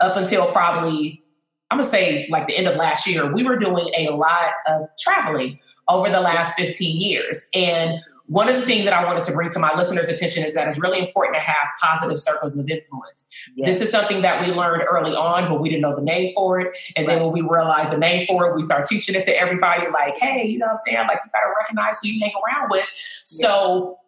up 0.00 0.16
until 0.16 0.46
probably 0.46 1.22
I'm 1.70 1.78
gonna 1.78 1.88
say 1.88 2.28
like 2.30 2.46
the 2.46 2.56
end 2.56 2.68
of 2.68 2.76
last 2.76 3.06
year, 3.06 3.32
we 3.32 3.42
were 3.42 3.56
doing 3.56 3.90
a 3.96 4.10
lot 4.10 4.52
of 4.68 4.88
traveling 4.98 5.58
over 5.88 6.08
the 6.08 6.20
last 6.20 6.58
15 6.58 7.00
years. 7.00 7.46
And 7.54 8.00
one 8.26 8.48
of 8.48 8.56
the 8.56 8.64
things 8.64 8.84
that 8.86 8.94
I 8.94 9.04
wanted 9.04 9.22
to 9.24 9.32
bring 9.32 9.50
to 9.50 9.58
my 9.58 9.76
listeners' 9.76 10.08
attention 10.08 10.44
is 10.44 10.54
that 10.54 10.66
it's 10.66 10.78
really 10.78 10.98
important 10.98 11.36
to 11.36 11.42
have 11.42 11.68
positive 11.82 12.18
circles 12.18 12.56
of 12.56 12.68
influence. 12.68 13.28
Yes. 13.54 13.66
This 13.66 13.82
is 13.82 13.90
something 13.90 14.22
that 14.22 14.40
we 14.40 14.52
learned 14.52 14.82
early 14.90 15.14
on, 15.14 15.48
but 15.48 15.60
we 15.60 15.68
didn't 15.68 15.82
know 15.82 15.94
the 15.94 16.02
name 16.02 16.32
for 16.34 16.58
it. 16.60 16.74
And 16.96 17.06
right. 17.06 17.14
then 17.14 17.24
when 17.24 17.32
we 17.32 17.42
realized 17.42 17.92
the 17.92 17.98
name 17.98 18.26
for 18.26 18.46
it, 18.46 18.56
we 18.56 18.62
start 18.62 18.86
teaching 18.86 19.14
it 19.14 19.24
to 19.24 19.38
everybody 19.38 19.82
like, 19.92 20.16
hey, 20.18 20.46
you 20.46 20.58
know 20.58 20.66
what 20.66 20.70
I'm 20.70 20.76
saying? 20.78 21.06
Like, 21.06 21.20
you 21.24 21.30
got 21.32 21.40
to 21.40 21.52
recognize 21.58 22.00
who 22.02 22.08
you 22.08 22.20
hang 22.20 22.32
around 22.46 22.70
with. 22.70 22.86
So, 23.24 23.98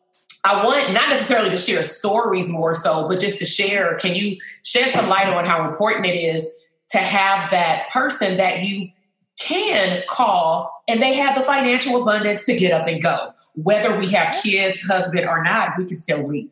I 0.45 0.65
want 0.65 0.93
not 0.93 1.09
necessarily 1.09 1.51
to 1.51 1.57
share 1.57 1.83
stories 1.83 2.49
more 2.49 2.73
so, 2.73 3.09
but 3.09 3.19
just 3.19 3.39
to 3.39 3.45
share. 3.45 3.97
Can 3.97 4.15
you 4.15 4.39
shed 4.63 4.93
some 4.93 5.09
light 5.09 5.29
on 5.29 5.45
how 5.45 5.69
important 5.69 6.07
it 6.07 6.15
is 6.15 6.49
to 6.91 6.99
have 6.99 7.51
that 7.51 7.91
person 7.91 8.37
that 8.37 8.63
you 8.63 8.91
can 9.39 10.03
call 10.09 10.83
and 10.89 11.03
they 11.03 11.15
have 11.15 11.37
the 11.37 11.45
financial 11.45 12.01
abundance 12.01 12.45
to 12.47 12.57
get 12.57 12.73
up 12.73 12.87
and 12.87 13.03
go. 13.03 13.33
Whether 13.55 13.97
we 13.97 14.11
have 14.11 14.35
kids, 14.43 14.81
husband, 14.81 15.27
or 15.27 15.43
not, 15.43 15.71
we 15.79 15.85
can 15.85 15.99
still 15.99 16.27
lead. 16.27 16.51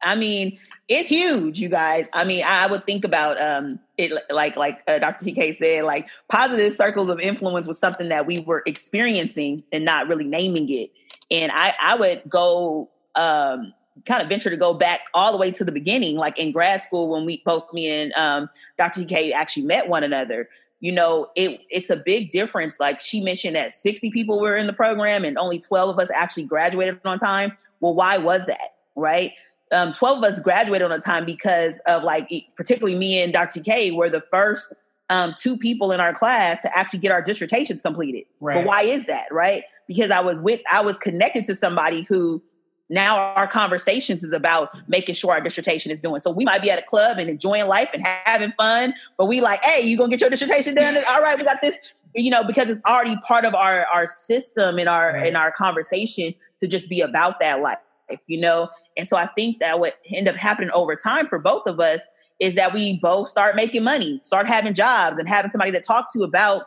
I 0.00 0.14
mean, 0.14 0.58
it's 0.88 1.08
huge, 1.08 1.60
you 1.60 1.68
guys. 1.68 2.08
I 2.14 2.24
mean, 2.24 2.44
I 2.44 2.66
would 2.66 2.86
think 2.86 3.04
about 3.04 3.40
um, 3.40 3.78
it 3.98 4.12
like 4.30 4.56
like 4.56 4.80
uh, 4.86 4.98
Dr. 4.98 5.26
TK 5.26 5.56
said, 5.56 5.84
like 5.84 6.08
positive 6.28 6.74
circles 6.74 7.10
of 7.10 7.20
influence 7.20 7.66
was 7.66 7.78
something 7.78 8.08
that 8.08 8.26
we 8.26 8.40
were 8.40 8.62
experiencing 8.64 9.62
and 9.70 9.84
not 9.84 10.08
really 10.08 10.26
naming 10.26 10.70
it. 10.70 10.90
And 11.30 11.52
I 11.52 11.74
I 11.80 11.96
would 11.96 12.22
go 12.26 12.88
um, 13.16 13.74
kind 14.06 14.22
of 14.22 14.30
venture 14.30 14.48
to 14.48 14.56
go 14.56 14.72
back 14.72 15.00
all 15.12 15.32
the 15.32 15.38
way 15.38 15.50
to 15.50 15.64
the 15.64 15.72
beginning, 15.72 16.16
like 16.16 16.38
in 16.38 16.52
grad 16.52 16.80
school 16.80 17.08
when 17.08 17.26
we 17.26 17.42
both 17.44 17.70
me 17.74 17.88
and 17.88 18.12
um, 18.14 18.48
Dr. 18.78 19.02
TK 19.02 19.32
actually 19.32 19.64
met 19.64 19.88
one 19.88 20.04
another 20.04 20.48
you 20.80 20.92
know, 20.92 21.28
it 21.34 21.60
it's 21.70 21.90
a 21.90 21.96
big 21.96 22.30
difference. 22.30 22.78
Like 22.78 23.00
she 23.00 23.20
mentioned 23.20 23.56
that 23.56 23.74
60 23.74 24.10
people 24.10 24.40
were 24.40 24.56
in 24.56 24.66
the 24.66 24.72
program 24.72 25.24
and 25.24 25.36
only 25.36 25.58
12 25.58 25.90
of 25.90 25.98
us 25.98 26.10
actually 26.14 26.44
graduated 26.44 27.00
on 27.04 27.18
time. 27.18 27.56
Well, 27.80 27.94
why 27.94 28.18
was 28.18 28.46
that? 28.46 28.76
Right? 28.94 29.32
Um, 29.72 29.92
12 29.92 30.18
of 30.18 30.24
us 30.24 30.40
graduated 30.40 30.90
on 30.90 31.00
time 31.00 31.26
because 31.26 31.78
of 31.86 32.02
like, 32.02 32.30
particularly 32.56 32.96
me 32.96 33.20
and 33.20 33.32
Dr. 33.32 33.60
K 33.60 33.90
were 33.90 34.08
the 34.08 34.22
first 34.30 34.72
um, 35.10 35.34
two 35.38 35.56
people 35.56 35.92
in 35.92 36.00
our 36.00 36.14
class 36.14 36.60
to 36.60 36.78
actually 36.78 37.00
get 37.00 37.10
our 37.12 37.22
dissertations 37.22 37.82
completed. 37.82 38.24
Right. 38.40 38.54
But 38.54 38.66
why 38.66 38.82
is 38.82 39.04
that? 39.06 39.26
Right? 39.30 39.64
Because 39.86 40.10
I 40.10 40.20
was 40.20 40.40
with, 40.40 40.60
I 40.70 40.80
was 40.80 40.96
connected 40.96 41.44
to 41.46 41.54
somebody 41.54 42.02
who 42.02 42.42
now 42.88 43.16
our 43.34 43.46
conversations 43.46 44.24
is 44.24 44.32
about 44.32 44.70
making 44.88 45.14
sure 45.14 45.32
our 45.32 45.40
dissertation 45.40 45.92
is 45.92 46.00
doing. 46.00 46.20
So 46.20 46.30
we 46.30 46.44
might 46.44 46.62
be 46.62 46.70
at 46.70 46.78
a 46.78 46.82
club 46.82 47.18
and 47.18 47.28
enjoying 47.28 47.66
life 47.66 47.90
and 47.92 48.02
having 48.02 48.52
fun, 48.56 48.94
but 49.16 49.26
we 49.26 49.40
like, 49.40 49.62
hey, 49.64 49.82
you 49.82 49.96
gonna 49.96 50.10
get 50.10 50.20
your 50.20 50.30
dissertation 50.30 50.74
done? 50.74 50.96
All 51.08 51.22
right, 51.22 51.36
we 51.36 51.44
got 51.44 51.60
this. 51.60 51.76
You 52.14 52.30
know, 52.30 52.42
because 52.42 52.70
it's 52.70 52.80
already 52.86 53.16
part 53.18 53.44
of 53.44 53.54
our 53.54 53.86
our 53.86 54.06
system 54.06 54.78
and 54.78 54.88
our 54.88 55.16
in 55.16 55.36
our 55.36 55.52
conversation 55.52 56.34
to 56.60 56.66
just 56.66 56.88
be 56.88 57.00
about 57.00 57.38
that 57.40 57.60
life. 57.60 57.78
You 58.26 58.40
know, 58.40 58.70
and 58.96 59.06
so 59.06 59.18
I 59.18 59.26
think 59.26 59.58
that 59.58 59.78
what 59.78 59.98
end 60.10 60.28
up 60.28 60.36
happening 60.36 60.70
over 60.72 60.96
time 60.96 61.28
for 61.28 61.38
both 61.38 61.66
of 61.66 61.78
us 61.78 62.00
is 62.40 62.54
that 62.54 62.72
we 62.72 62.98
both 62.98 63.28
start 63.28 63.56
making 63.56 63.84
money, 63.84 64.20
start 64.22 64.46
having 64.46 64.72
jobs, 64.72 65.18
and 65.18 65.28
having 65.28 65.50
somebody 65.50 65.72
to 65.72 65.80
talk 65.80 66.10
to 66.14 66.22
about 66.22 66.66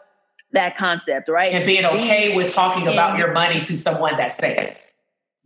that 0.51 0.77
concept, 0.77 1.29
right? 1.29 1.53
And 1.53 1.65
being 1.65 1.85
okay 1.85 2.35
with 2.35 2.53
talking 2.53 2.87
about 2.87 3.17
your 3.17 3.31
money 3.31 3.61
to 3.61 3.77
someone 3.77 4.17
that's 4.17 4.37
safe. 4.37 4.90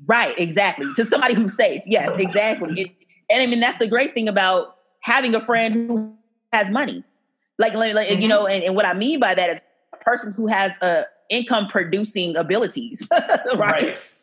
Right, 0.05 0.38
exactly. 0.38 0.88
To 0.95 1.05
somebody 1.05 1.34
who's 1.34 1.55
safe. 1.55 1.81
Yes, 1.86 2.19
exactly. 2.19 2.81
It, 2.81 2.91
and 3.29 3.41
I 3.41 3.45
mean, 3.47 3.60
that's 3.60 3.77
the 3.77 3.88
great 3.88 4.13
thing 4.13 4.27
about 4.27 4.75
having 4.99 5.36
a 5.36 5.41
friend 5.41 5.73
who 5.73 6.15
has 6.51 6.69
money. 6.69 7.03
Like, 7.58 7.73
like 7.73 7.95
mm-hmm. 7.95 8.21
you 8.21 8.27
know, 8.27 8.45
and, 8.45 8.63
and, 8.63 8.75
what 8.75 8.86
I 8.86 8.93
mean 8.93 9.19
by 9.19 9.34
that 9.34 9.49
is 9.49 9.60
a 9.93 9.97
person 10.03 10.34
who 10.34 10.47
has 10.47 10.73
a 10.81 11.05
income 11.29 11.67
producing 11.67 12.36
abilities, 12.36 13.08
right? 13.12 13.58
right. 13.58 14.13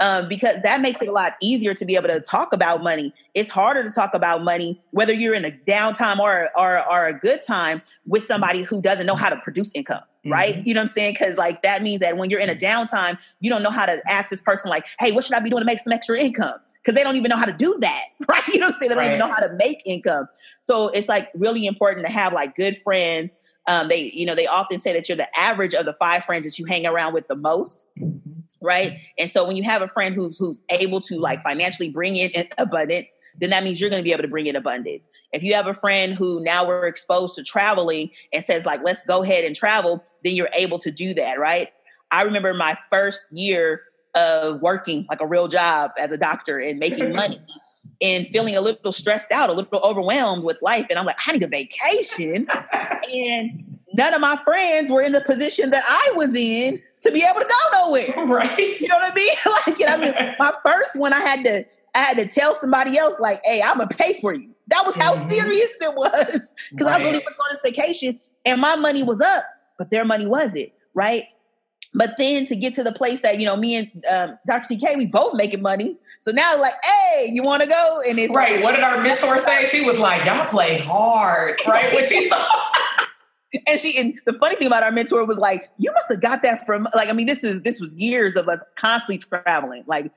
Um, 0.00 0.28
because 0.28 0.62
that 0.62 0.80
makes 0.80 1.02
it 1.02 1.08
a 1.08 1.12
lot 1.12 1.32
easier 1.42 1.74
to 1.74 1.84
be 1.84 1.96
able 1.96 2.06
to 2.06 2.20
talk 2.20 2.52
about 2.52 2.84
money. 2.84 3.12
It's 3.34 3.50
harder 3.50 3.82
to 3.82 3.90
talk 3.90 4.14
about 4.14 4.44
money, 4.44 4.80
whether 4.92 5.12
you're 5.12 5.34
in 5.34 5.44
a 5.44 5.50
downtime 5.50 6.20
or, 6.20 6.50
or, 6.56 6.88
or 6.88 7.06
a 7.06 7.12
good 7.12 7.42
time 7.42 7.82
with 8.06 8.22
somebody 8.22 8.62
who 8.62 8.80
doesn't 8.80 9.06
know 9.06 9.16
how 9.16 9.28
to 9.28 9.36
produce 9.38 9.72
income 9.74 10.02
right? 10.28 10.56
Mm-hmm. 10.56 10.68
You 10.68 10.74
know 10.74 10.80
what 10.80 10.90
I'm 10.90 10.94
saying? 10.94 11.14
Because 11.14 11.36
like 11.36 11.62
that 11.62 11.82
means 11.82 12.00
that 12.00 12.16
when 12.16 12.30
you're 12.30 12.40
in 12.40 12.50
a 12.50 12.54
downtime, 12.54 13.18
you 13.40 13.50
don't 13.50 13.62
know 13.62 13.70
how 13.70 13.86
to 13.86 14.00
ask 14.10 14.30
this 14.30 14.40
person 14.40 14.70
like, 14.70 14.86
"Hey, 14.98 15.12
what 15.12 15.24
should 15.24 15.34
I 15.34 15.40
be 15.40 15.50
doing 15.50 15.60
to 15.60 15.66
make 15.66 15.78
some 15.78 15.92
extra 15.92 16.18
income?" 16.18 16.58
Because 16.82 16.94
they 16.96 17.02
don't 17.02 17.16
even 17.16 17.28
know 17.28 17.36
how 17.36 17.44
to 17.44 17.52
do 17.52 17.76
that, 17.80 18.04
right? 18.28 18.46
You 18.48 18.60
know 18.60 18.66
what 18.66 18.74
I'm 18.74 18.78
saying? 18.78 18.88
They 18.90 18.94
don't 18.94 19.04
right. 19.04 19.16
even 19.16 19.18
know 19.18 19.32
how 19.32 19.40
to 19.46 19.52
make 19.54 19.82
income. 19.84 20.28
So 20.64 20.88
it's 20.88 21.08
like 21.08 21.28
really 21.34 21.66
important 21.66 22.06
to 22.06 22.12
have 22.12 22.32
like 22.32 22.56
good 22.56 22.76
friends. 22.82 23.34
Um, 23.66 23.88
they, 23.88 24.10
you 24.14 24.24
know, 24.24 24.34
they 24.34 24.46
often 24.46 24.78
say 24.78 24.94
that 24.94 25.08
you're 25.08 25.16
the 25.16 25.38
average 25.38 25.74
of 25.74 25.84
the 25.84 25.92
five 25.94 26.24
friends 26.24 26.46
that 26.46 26.58
you 26.58 26.64
hang 26.64 26.86
around 26.86 27.12
with 27.12 27.28
the 27.28 27.36
most. 27.36 27.86
Mm-hmm. 28.00 28.37
Right. 28.60 28.98
And 29.18 29.30
so 29.30 29.46
when 29.46 29.56
you 29.56 29.62
have 29.62 29.82
a 29.82 29.88
friend 29.88 30.14
who's 30.14 30.38
who's 30.38 30.60
able 30.70 31.00
to 31.02 31.18
like 31.18 31.42
financially 31.42 31.90
bring 31.90 32.16
in 32.16 32.48
abundance, 32.58 33.16
then 33.40 33.50
that 33.50 33.62
means 33.62 33.80
you're 33.80 33.90
going 33.90 34.02
to 34.02 34.04
be 34.04 34.12
able 34.12 34.22
to 34.22 34.28
bring 34.28 34.46
in 34.46 34.56
abundance. 34.56 35.08
If 35.32 35.42
you 35.42 35.54
have 35.54 35.66
a 35.66 35.74
friend 35.74 36.14
who 36.14 36.40
now 36.40 36.66
we're 36.66 36.86
exposed 36.86 37.36
to 37.36 37.44
traveling 37.44 38.10
and 38.32 38.44
says, 38.44 38.66
like, 38.66 38.80
let's 38.84 39.02
go 39.04 39.22
ahead 39.22 39.44
and 39.44 39.54
travel, 39.54 40.04
then 40.24 40.34
you're 40.34 40.50
able 40.54 40.78
to 40.80 40.90
do 40.90 41.14
that, 41.14 41.38
right? 41.38 41.72
I 42.10 42.22
remember 42.22 42.52
my 42.54 42.76
first 42.90 43.22
year 43.30 43.82
of 44.14 44.60
working 44.60 45.06
like 45.08 45.20
a 45.20 45.26
real 45.26 45.48
job 45.48 45.92
as 45.98 46.10
a 46.10 46.16
doctor 46.16 46.58
and 46.58 46.78
making 46.78 47.14
money 47.14 47.40
and 48.00 48.26
feeling 48.28 48.56
a 48.56 48.60
little 48.60 48.92
stressed 48.92 49.30
out, 49.30 49.50
a 49.50 49.52
little 49.52 49.80
overwhelmed 49.80 50.42
with 50.42 50.60
life. 50.62 50.86
And 50.90 50.98
I'm 50.98 51.06
like, 51.06 51.18
I 51.26 51.32
need 51.32 51.42
a 51.42 51.48
vacation. 51.48 52.48
and 53.12 53.77
none 53.98 54.14
of 54.14 54.20
my 54.20 54.40
friends 54.44 54.90
were 54.90 55.02
in 55.02 55.12
the 55.12 55.20
position 55.20 55.70
that 55.70 55.84
I 55.86 56.12
was 56.14 56.34
in 56.34 56.80
to 57.02 57.10
be 57.10 57.22
able 57.22 57.40
to 57.40 57.46
go 57.46 57.84
nowhere. 57.84 58.14
Right. 58.28 58.80
You 58.80 58.88
know 58.88 58.96
what 58.96 59.12
I 59.12 59.14
mean? 59.14 59.32
like, 59.66 59.78
you 59.78 59.86
know, 59.86 59.94
I 59.94 59.96
mean, 59.96 60.14
my 60.38 60.52
first 60.64 60.96
one, 60.96 61.12
I 61.12 61.20
had 61.20 61.44
to 61.44 61.64
I 61.94 61.98
had 62.00 62.16
to 62.18 62.26
tell 62.26 62.54
somebody 62.54 62.96
else, 62.96 63.18
like, 63.18 63.40
hey, 63.44 63.60
I'm 63.60 63.78
gonna 63.78 63.88
pay 63.88 64.20
for 64.20 64.32
you. 64.32 64.50
That 64.68 64.86
was 64.86 64.94
how 64.94 65.14
mm-hmm. 65.14 65.28
serious 65.28 65.70
it 65.80 65.94
was. 65.94 66.48
Because 66.70 66.86
right. 66.86 67.00
I 67.00 67.04
really 67.04 67.18
went 67.18 67.28
on 67.28 67.46
this 67.50 67.60
vacation 67.62 68.20
and 68.44 68.60
my 68.60 68.76
money 68.76 69.02
was 69.02 69.20
up, 69.20 69.44
but 69.78 69.90
their 69.90 70.04
money 70.04 70.26
wasn't, 70.26 70.70
right? 70.94 71.24
But 71.94 72.14
then 72.18 72.44
to 72.44 72.54
get 72.54 72.74
to 72.74 72.84
the 72.84 72.92
place 72.92 73.22
that, 73.22 73.40
you 73.40 73.46
know, 73.46 73.56
me 73.56 73.74
and 73.76 74.04
um, 74.08 74.38
Dr. 74.46 74.74
TK, 74.74 74.98
we 74.98 75.06
both 75.06 75.34
making 75.34 75.62
money. 75.62 75.96
So 76.20 76.30
now 76.30 76.60
like, 76.60 76.74
hey, 76.84 77.30
you 77.32 77.42
want 77.42 77.62
to 77.62 77.68
go? 77.68 78.02
And 78.06 78.18
it's 78.18 78.32
right. 78.32 78.56
Like, 78.56 78.64
what 78.64 78.74
did 78.76 78.84
our 78.84 79.02
mentor 79.02 79.38
say? 79.38 79.64
She 79.64 79.84
was 79.84 79.98
like, 79.98 80.26
y'all 80.26 80.46
play 80.46 80.78
hard, 80.78 81.58
right? 81.66 81.92
When 81.94 82.06
she 82.06 82.28
saw 82.28 82.46
and 83.66 83.80
she 83.80 83.96
and 83.96 84.14
the 84.26 84.34
funny 84.34 84.56
thing 84.56 84.66
about 84.66 84.82
our 84.82 84.90
mentor 84.90 85.24
was 85.24 85.38
like, 85.38 85.70
you 85.78 85.90
must 85.92 86.06
have 86.10 86.20
got 86.20 86.42
that 86.42 86.66
from 86.66 86.86
like 86.94 87.08
I 87.08 87.12
mean, 87.12 87.26
this 87.26 87.42
is 87.42 87.62
this 87.62 87.80
was 87.80 87.94
years 87.94 88.36
of 88.36 88.48
us 88.48 88.60
constantly 88.76 89.18
traveling. 89.18 89.84
Like 89.86 90.12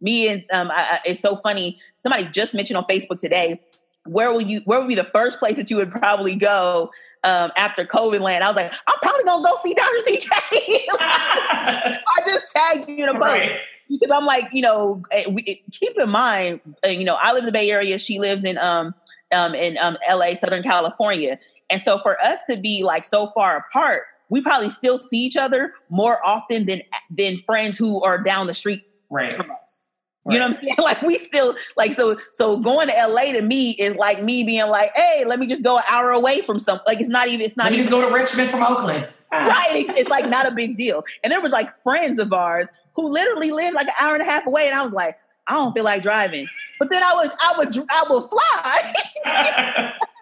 me 0.00 0.28
and 0.28 0.44
um, 0.52 0.70
I, 0.70 1.00
it's 1.04 1.20
so 1.20 1.36
funny. 1.36 1.80
Somebody 1.94 2.26
just 2.26 2.54
mentioned 2.54 2.76
on 2.76 2.84
Facebook 2.84 3.20
today, 3.20 3.60
where 4.04 4.32
will 4.32 4.42
you 4.42 4.60
where 4.66 4.80
would 4.80 4.88
be 4.88 4.94
the 4.94 5.08
first 5.12 5.38
place 5.38 5.56
that 5.56 5.70
you 5.70 5.76
would 5.76 5.90
probably 5.90 6.36
go 6.36 6.90
um, 7.22 7.50
after 7.56 7.86
COVID 7.86 8.20
land? 8.20 8.44
I 8.44 8.48
was 8.48 8.56
like, 8.56 8.72
I'm 8.86 8.98
probably 9.00 9.24
gonna 9.24 9.42
go 9.42 9.56
see 9.62 9.74
Dr. 9.74 9.98
TK. 10.06 10.80
I 11.00 11.98
just 12.26 12.52
tagged 12.54 12.88
you 12.88 13.04
in 13.04 13.08
a 13.08 13.12
post. 13.14 13.22
Right. 13.22 13.50
Because 13.88 14.10
I'm 14.10 14.24
like, 14.24 14.48
you 14.52 14.62
know, 14.62 15.02
eh, 15.10 15.24
we, 15.30 15.42
keep 15.70 15.98
in 15.98 16.08
mind, 16.08 16.60
eh, 16.82 16.90
you 16.90 17.04
know, 17.04 17.16
I 17.20 17.32
live 17.32 17.40
in 17.40 17.46
the 17.46 17.52
Bay 17.52 17.70
Area. 17.70 17.98
She 17.98 18.18
lives 18.18 18.44
in 18.44 18.58
um, 18.58 18.94
um 19.32 19.54
in 19.54 19.78
um 19.78 19.96
LA, 20.10 20.34
Southern 20.34 20.62
California 20.62 21.38
and 21.74 21.82
so 21.82 21.98
for 22.04 22.22
us 22.22 22.44
to 22.48 22.56
be 22.56 22.84
like 22.84 23.02
so 23.02 23.26
far 23.34 23.56
apart, 23.56 24.04
we 24.28 24.40
probably 24.40 24.70
still 24.70 24.96
see 24.96 25.18
each 25.18 25.36
other 25.36 25.74
more 25.90 26.24
often 26.24 26.66
than 26.66 26.82
than 27.10 27.42
friends 27.44 27.76
who 27.76 28.00
are 28.00 28.16
down 28.16 28.46
the 28.46 28.54
street 28.54 28.84
right. 29.10 29.34
from 29.34 29.50
us. 29.50 29.90
Right. 30.24 30.34
You 30.34 30.38
know 30.38 30.46
what 30.46 30.56
I'm 30.56 30.62
saying? 30.62 30.74
Like 30.78 31.02
we 31.02 31.18
still 31.18 31.56
like 31.76 31.94
so 31.94 32.16
so 32.34 32.58
going 32.58 32.86
to 32.90 32.94
LA 32.94 33.32
to 33.32 33.42
me 33.42 33.72
is 33.72 33.96
like 33.96 34.22
me 34.22 34.44
being 34.44 34.68
like, 34.68 34.92
hey, 34.94 35.24
let 35.26 35.40
me 35.40 35.48
just 35.48 35.64
go 35.64 35.78
an 35.78 35.84
hour 35.90 36.12
away 36.12 36.42
from 36.42 36.60
some 36.60 36.78
like 36.86 37.00
it's 37.00 37.08
not 37.08 37.26
even 37.26 37.40
it's 37.40 37.56
not 37.56 37.64
let 37.64 37.72
me 37.72 37.78
even, 37.78 37.90
just 37.90 38.00
go 38.00 38.08
to 38.08 38.14
Richmond 38.14 38.50
from 38.50 38.62
Oakland. 38.62 39.08
Ah. 39.32 39.48
right. 39.48 39.74
It's, 39.74 39.98
it's, 39.98 40.08
like 40.08 40.28
not 40.28 40.46
a 40.46 40.52
big 40.52 40.76
deal. 40.76 41.02
And 41.24 41.32
there 41.32 41.40
was 41.40 41.50
like 41.50 41.72
friends 41.72 42.20
of 42.20 42.32
ours 42.32 42.68
who 42.94 43.08
literally 43.08 43.50
lived 43.50 43.74
like 43.74 43.88
an 43.88 43.94
hour 43.98 44.14
and 44.14 44.22
a 44.22 44.26
half 44.26 44.46
away. 44.46 44.68
And 44.68 44.78
I 44.78 44.82
was 44.82 44.92
like, 44.92 45.18
I 45.48 45.54
don't 45.54 45.72
feel 45.72 45.82
like 45.82 46.04
driving. 46.04 46.46
But 46.78 46.90
then 46.90 47.02
I 47.02 47.14
was 47.14 47.36
I 47.42 47.58
would 47.58 47.76
I 47.90 48.04
would 48.08 48.30
fly. 48.30 49.92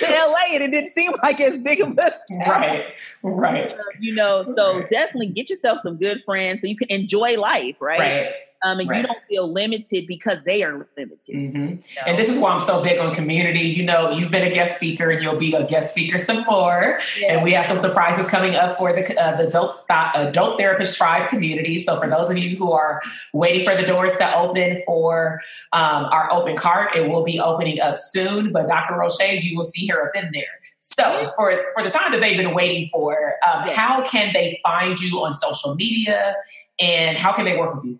to 0.00 0.06
LA 0.06 0.52
and 0.52 0.62
it 0.62 0.70
didn't 0.70 0.90
seem 0.90 1.12
like 1.22 1.40
as 1.40 1.56
big 1.56 1.80
of 1.80 1.96
a 1.98 2.20
right, 2.46 2.84
right. 3.22 3.72
You 4.00 4.14
know, 4.14 4.44
so 4.44 4.78
right. 4.78 4.90
definitely 4.90 5.28
get 5.28 5.48
yourself 5.48 5.80
some 5.82 5.96
good 5.96 6.22
friends 6.22 6.60
so 6.60 6.66
you 6.66 6.76
can 6.76 6.88
enjoy 6.90 7.36
life, 7.36 7.76
right? 7.80 7.98
Right. 7.98 8.32
Um, 8.62 8.80
and 8.80 8.88
right. 8.88 9.00
you 9.00 9.06
don't 9.06 9.18
feel 9.28 9.52
limited 9.52 10.06
because 10.06 10.42
they 10.42 10.62
are 10.62 10.88
limited. 10.96 11.34
Mm-hmm. 11.34 11.56
You 11.56 11.74
know? 11.74 12.02
And 12.06 12.18
this 12.18 12.28
is 12.28 12.38
why 12.38 12.50
I'm 12.50 12.60
so 12.60 12.82
big 12.82 12.98
on 12.98 13.14
community. 13.14 13.60
You 13.60 13.84
know, 13.84 14.10
you've 14.10 14.30
been 14.30 14.46
a 14.46 14.52
guest 14.52 14.76
speaker, 14.76 15.10
and 15.10 15.22
you'll 15.22 15.38
be 15.38 15.54
a 15.54 15.66
guest 15.66 15.92
speaker 15.92 16.18
some 16.18 16.44
more. 16.44 17.00
Yeah. 17.20 17.34
And 17.34 17.44
we 17.44 17.52
have 17.52 17.66
some 17.66 17.78
surprises 17.78 18.28
coming 18.28 18.54
up 18.54 18.78
for 18.78 18.92
the 18.92 19.02
uh, 19.20 19.36
the 19.36 19.48
adult, 19.48 19.84
uh, 19.88 20.10
adult 20.14 20.58
therapist 20.58 20.96
tribe 20.96 21.28
community. 21.28 21.78
So 21.78 22.00
for 22.00 22.10
those 22.10 22.30
of 22.30 22.38
you 22.38 22.56
who 22.56 22.72
are 22.72 23.00
waiting 23.32 23.64
for 23.64 23.80
the 23.80 23.86
doors 23.86 24.16
to 24.16 24.36
open 24.36 24.82
for 24.86 25.40
um, 25.72 26.06
our 26.06 26.32
open 26.32 26.56
cart, 26.56 26.96
it 26.96 27.08
will 27.08 27.24
be 27.24 27.38
opening 27.38 27.80
up 27.80 27.98
soon. 27.98 28.52
But 28.52 28.68
Dr. 28.68 28.94
Rosche, 28.94 29.42
you 29.42 29.56
will 29.56 29.64
see 29.64 29.86
her 29.88 30.08
up 30.08 30.16
in 30.16 30.30
there. 30.32 30.44
So 30.80 31.32
for 31.36 31.52
for 31.74 31.82
the 31.82 31.90
time 31.90 32.12
that 32.12 32.20
they've 32.20 32.36
been 32.36 32.54
waiting 32.54 32.88
for, 32.92 33.34
um, 33.48 33.66
yeah. 33.66 33.74
how 33.74 34.02
can 34.02 34.32
they 34.32 34.60
find 34.64 34.98
you 35.00 35.22
on 35.22 35.34
social 35.34 35.74
media, 35.74 36.34
and 36.80 37.16
how 37.16 37.32
can 37.32 37.44
they 37.44 37.56
work 37.56 37.76
with 37.76 37.84
you? 37.84 37.98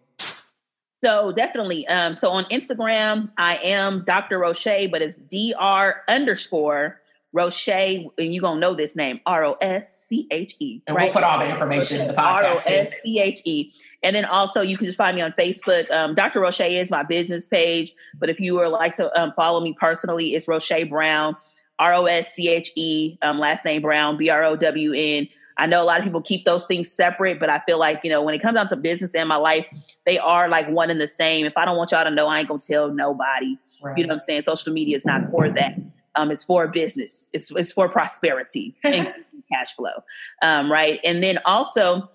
So 1.00 1.32
definitely. 1.32 1.86
Um, 1.86 2.16
so 2.16 2.30
on 2.30 2.44
Instagram, 2.46 3.30
I 3.36 3.56
am 3.56 4.04
Dr. 4.04 4.38
Rosche, 4.40 4.90
but 4.90 5.00
it's 5.02 5.16
Dr. 5.16 6.02
underscore 6.08 7.00
Rosche, 7.34 8.10
and 8.16 8.34
you're 8.34 8.42
gonna 8.42 8.58
know 8.58 8.74
this 8.74 8.96
name, 8.96 9.20
R 9.26 9.44
O 9.44 9.52
S 9.60 10.04
C 10.08 10.26
H 10.30 10.56
E. 10.60 10.80
And 10.86 10.96
right? 10.96 11.04
we'll 11.04 11.12
put 11.12 11.22
all 11.22 11.38
the 11.38 11.48
information 11.48 12.00
in 12.00 12.06
the 12.08 12.14
podcast. 12.14 12.16
R 12.18 12.44
O 12.46 12.52
S 12.52 12.90
C 13.04 13.20
H 13.20 13.42
E. 13.44 13.72
And 14.02 14.16
then 14.16 14.24
also 14.24 14.60
you 14.62 14.76
can 14.76 14.86
just 14.86 14.96
find 14.96 15.14
me 15.14 15.22
on 15.22 15.32
Facebook. 15.32 15.90
Um, 15.90 16.14
Dr. 16.14 16.40
Rosche 16.40 16.80
is 16.80 16.90
my 16.90 17.02
business 17.02 17.46
page, 17.46 17.92
but 18.18 18.30
if 18.30 18.40
you 18.40 18.54
would 18.54 18.68
like 18.68 18.94
to 18.96 19.20
um, 19.20 19.32
follow 19.36 19.60
me 19.60 19.76
personally, 19.78 20.34
it's 20.34 20.46
Rosche 20.46 20.88
Brown, 20.88 21.36
R 21.78 21.94
O 21.94 22.06
S 22.06 22.32
C 22.32 22.48
H 22.48 22.72
E, 22.76 23.18
um, 23.20 23.38
last 23.38 23.64
name 23.64 23.82
Brown, 23.82 24.16
B 24.16 24.30
R 24.30 24.44
O 24.44 24.56
W 24.56 24.92
N. 24.96 25.28
I 25.58 25.66
know 25.66 25.82
a 25.82 25.84
lot 25.84 25.98
of 25.98 26.04
people 26.04 26.22
keep 26.22 26.44
those 26.44 26.64
things 26.66 26.90
separate, 26.90 27.40
but 27.40 27.50
I 27.50 27.60
feel 27.66 27.78
like, 27.78 28.00
you 28.04 28.10
know, 28.10 28.22
when 28.22 28.34
it 28.34 28.38
comes 28.38 28.54
down 28.54 28.68
to 28.68 28.76
business 28.76 29.14
and 29.14 29.28
my 29.28 29.36
life, 29.36 29.66
they 30.06 30.18
are 30.18 30.48
like 30.48 30.68
one 30.68 30.88
and 30.88 31.00
the 31.00 31.08
same. 31.08 31.44
If 31.44 31.52
I 31.56 31.64
don't 31.64 31.76
want 31.76 31.90
y'all 31.90 32.04
to 32.04 32.10
know, 32.10 32.28
I 32.28 32.38
ain't 32.38 32.48
gonna 32.48 32.60
tell 32.60 32.88
nobody. 32.88 33.58
Right. 33.82 33.98
You 33.98 34.04
know 34.04 34.08
what 34.08 34.14
I'm 34.14 34.20
saying? 34.20 34.42
Social 34.42 34.72
media 34.72 34.96
is 34.96 35.04
not 35.04 35.30
for 35.30 35.50
that. 35.50 35.76
Um, 36.14 36.30
it's 36.30 36.42
for 36.42 36.66
business. 36.68 37.28
It's 37.32 37.50
it's 37.52 37.72
for 37.72 37.88
prosperity 37.88 38.76
and 38.84 39.12
cash 39.52 39.74
flow. 39.74 40.02
Um, 40.42 40.70
right. 40.70 41.00
And 41.04 41.22
then 41.22 41.38
also 41.44 42.08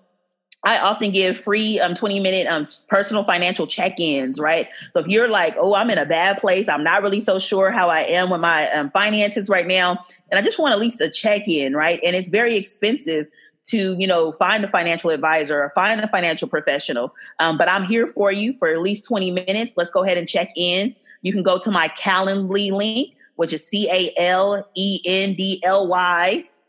I 0.64 0.78
often 0.78 1.10
give 1.10 1.38
free 1.38 1.78
um, 1.78 1.94
20 1.94 2.20
minute 2.20 2.46
um, 2.46 2.66
personal 2.88 3.24
financial 3.24 3.66
check 3.66 4.00
ins, 4.00 4.40
right? 4.40 4.68
So 4.92 5.00
if 5.00 5.06
you're 5.06 5.28
like, 5.28 5.54
oh, 5.58 5.74
I'm 5.74 5.90
in 5.90 5.98
a 5.98 6.06
bad 6.06 6.38
place, 6.38 6.68
I'm 6.68 6.82
not 6.82 7.02
really 7.02 7.20
so 7.20 7.38
sure 7.38 7.70
how 7.70 7.90
I 7.90 8.00
am 8.00 8.30
with 8.30 8.40
my 8.40 8.70
um, 8.70 8.90
finances 8.90 9.48
right 9.48 9.66
now, 9.66 9.98
and 10.30 10.38
I 10.38 10.42
just 10.42 10.58
want 10.58 10.72
at 10.72 10.80
least 10.80 11.00
a 11.00 11.10
check 11.10 11.46
in, 11.48 11.74
right? 11.74 12.00
And 12.02 12.16
it's 12.16 12.30
very 12.30 12.56
expensive 12.56 13.26
to 13.66 13.96
you 13.98 14.06
know 14.06 14.32
find 14.32 14.64
a 14.64 14.68
financial 14.68 15.10
advisor 15.10 15.62
or 15.62 15.72
find 15.74 16.00
a 16.00 16.08
financial 16.08 16.46
professional 16.48 17.14
um, 17.38 17.56
but 17.56 17.68
i'm 17.68 17.84
here 17.84 18.06
for 18.08 18.30
you 18.30 18.54
for 18.58 18.68
at 18.68 18.80
least 18.80 19.06
20 19.06 19.30
minutes 19.30 19.72
let's 19.76 19.90
go 19.90 20.04
ahead 20.04 20.18
and 20.18 20.28
check 20.28 20.50
in 20.54 20.94
you 21.22 21.32
can 21.32 21.42
go 21.42 21.58
to 21.58 21.70
my 21.70 21.88
calendly 21.98 22.70
link 22.70 23.14
which 23.36 23.54
is 23.54 23.66
c-a-l-e-n-d-l-y 23.66 24.64